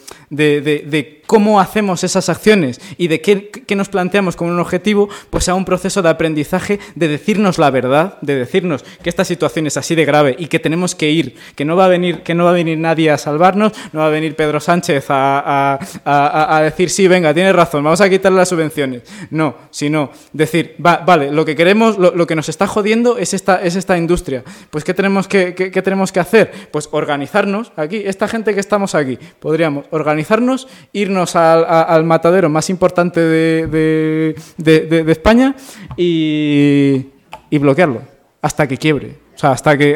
[1.27, 5.53] cómo hacemos esas acciones y de qué, qué nos planteamos como un objetivo, pues sea
[5.53, 9.93] un proceso de aprendizaje de decirnos la verdad, de decirnos que esta situación es así
[9.93, 12.51] de grave y que tenemos que ir, que no va a venir, que no va
[12.51, 16.61] a venir nadie a salvarnos, no va a venir Pedro Sánchez a, a- a- a
[16.63, 19.01] decir sí, venga, tienes razón, vamos a quitarle las subvenciones.
[19.29, 23.33] No, sino decir, va- vale, lo que queremos, lo, lo que nos está jodiendo es
[23.33, 24.43] esta, es esta industria.
[24.69, 26.51] Pues ¿qué tenemos que, qué- qué tenemos que hacer?
[26.71, 33.19] Pues organizarnos aquí, esta gente que estamos aquí, podríamos organizarnos, irnos al, matadero más importante
[33.19, 35.55] de, de- España
[35.95, 37.07] y,
[37.49, 38.01] y bloquearlo
[38.41, 39.27] hasta que quiebre.
[39.35, 39.95] O sea, hasta que.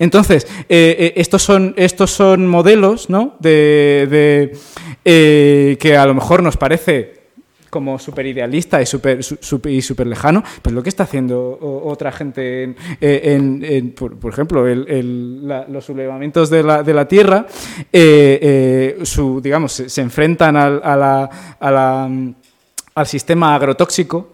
[0.00, 3.36] Entonces, eh, eh, estos, son, estos son modelos, ¿no?
[3.38, 4.52] De,
[5.04, 7.13] eh, que a lo mejor nos parece
[7.74, 12.76] como súper idealista y súper y súper lejano, pues lo que está haciendo otra gente,
[13.00, 17.46] en, eh, por, ejemplo, los sublevamientos de la, Tierra,
[17.92, 19.02] eh, eh,
[19.42, 21.28] digamos, se, enfrentan al,
[22.08, 22.34] mm,
[22.94, 24.33] al sistema agrotóxico.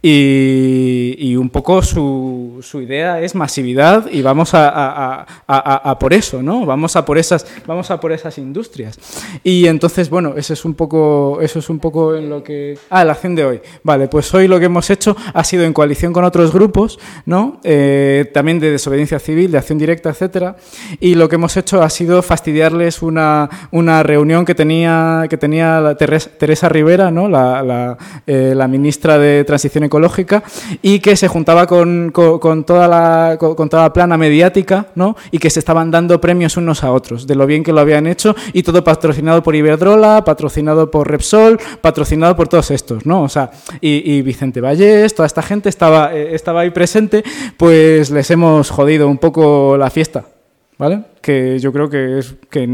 [0.00, 5.98] Y, y un poco su, su idea es masividad y vamos a, a- a- a-
[5.98, 6.64] por eso, ¿no?
[6.64, 8.96] Vamos a por esas, vamos a por esas industrias.
[9.42, 12.78] Y entonces, bueno, eso es un poco, eso es un poco en lo que.
[12.90, 13.60] Ah, la acción de hoy.
[13.82, 17.60] Vale, pues hoy lo que hemos hecho ha sido en coalición con otros grupos, ¿no?
[17.64, 20.56] Eh, también de desobediencia civil, de acción directa, etcétera.
[21.00, 25.80] Y lo que hemos hecho ha sido fastidiarles una, una reunión que tenía, que tenía
[25.80, 27.28] la Teresa, Teresa Rivera, ¿no?
[27.28, 27.98] La, la,
[28.28, 30.42] eh, la ministra de Transición Ecológica,
[30.80, 35.16] y que se juntaba con, con- toda la, con, toda la plana mediática, ¿no?
[35.32, 38.06] Y que se estaban dando premios unos a otros, de lo bien que lo habían
[38.06, 43.22] hecho, y todo patrocinado por Iberdrola, patrocinado por Repsol, patrocinado por todos estos, ¿no?
[43.22, 43.50] O sea,
[43.80, 47.24] y, Vicente Vallés, toda esta gente estaba, eh, estaba ahí presente,
[47.56, 50.24] pues les hemos jodido un poco la fiesta,
[50.78, 51.02] ¿vale?
[51.20, 52.68] Que yo creo que es que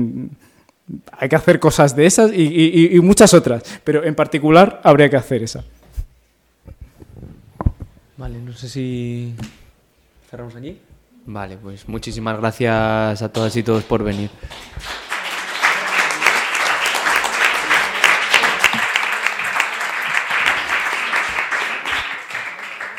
[1.19, 5.17] hay que hacer cosas de esas y- y muchas otras, pero en particular habría que
[5.17, 5.65] hacer esa.
[8.17, 9.35] Vale, no sé si
[10.31, 10.81] cerramos allí.
[11.27, 14.31] Vale, pues muchísimas gracias a todas y todos por venir.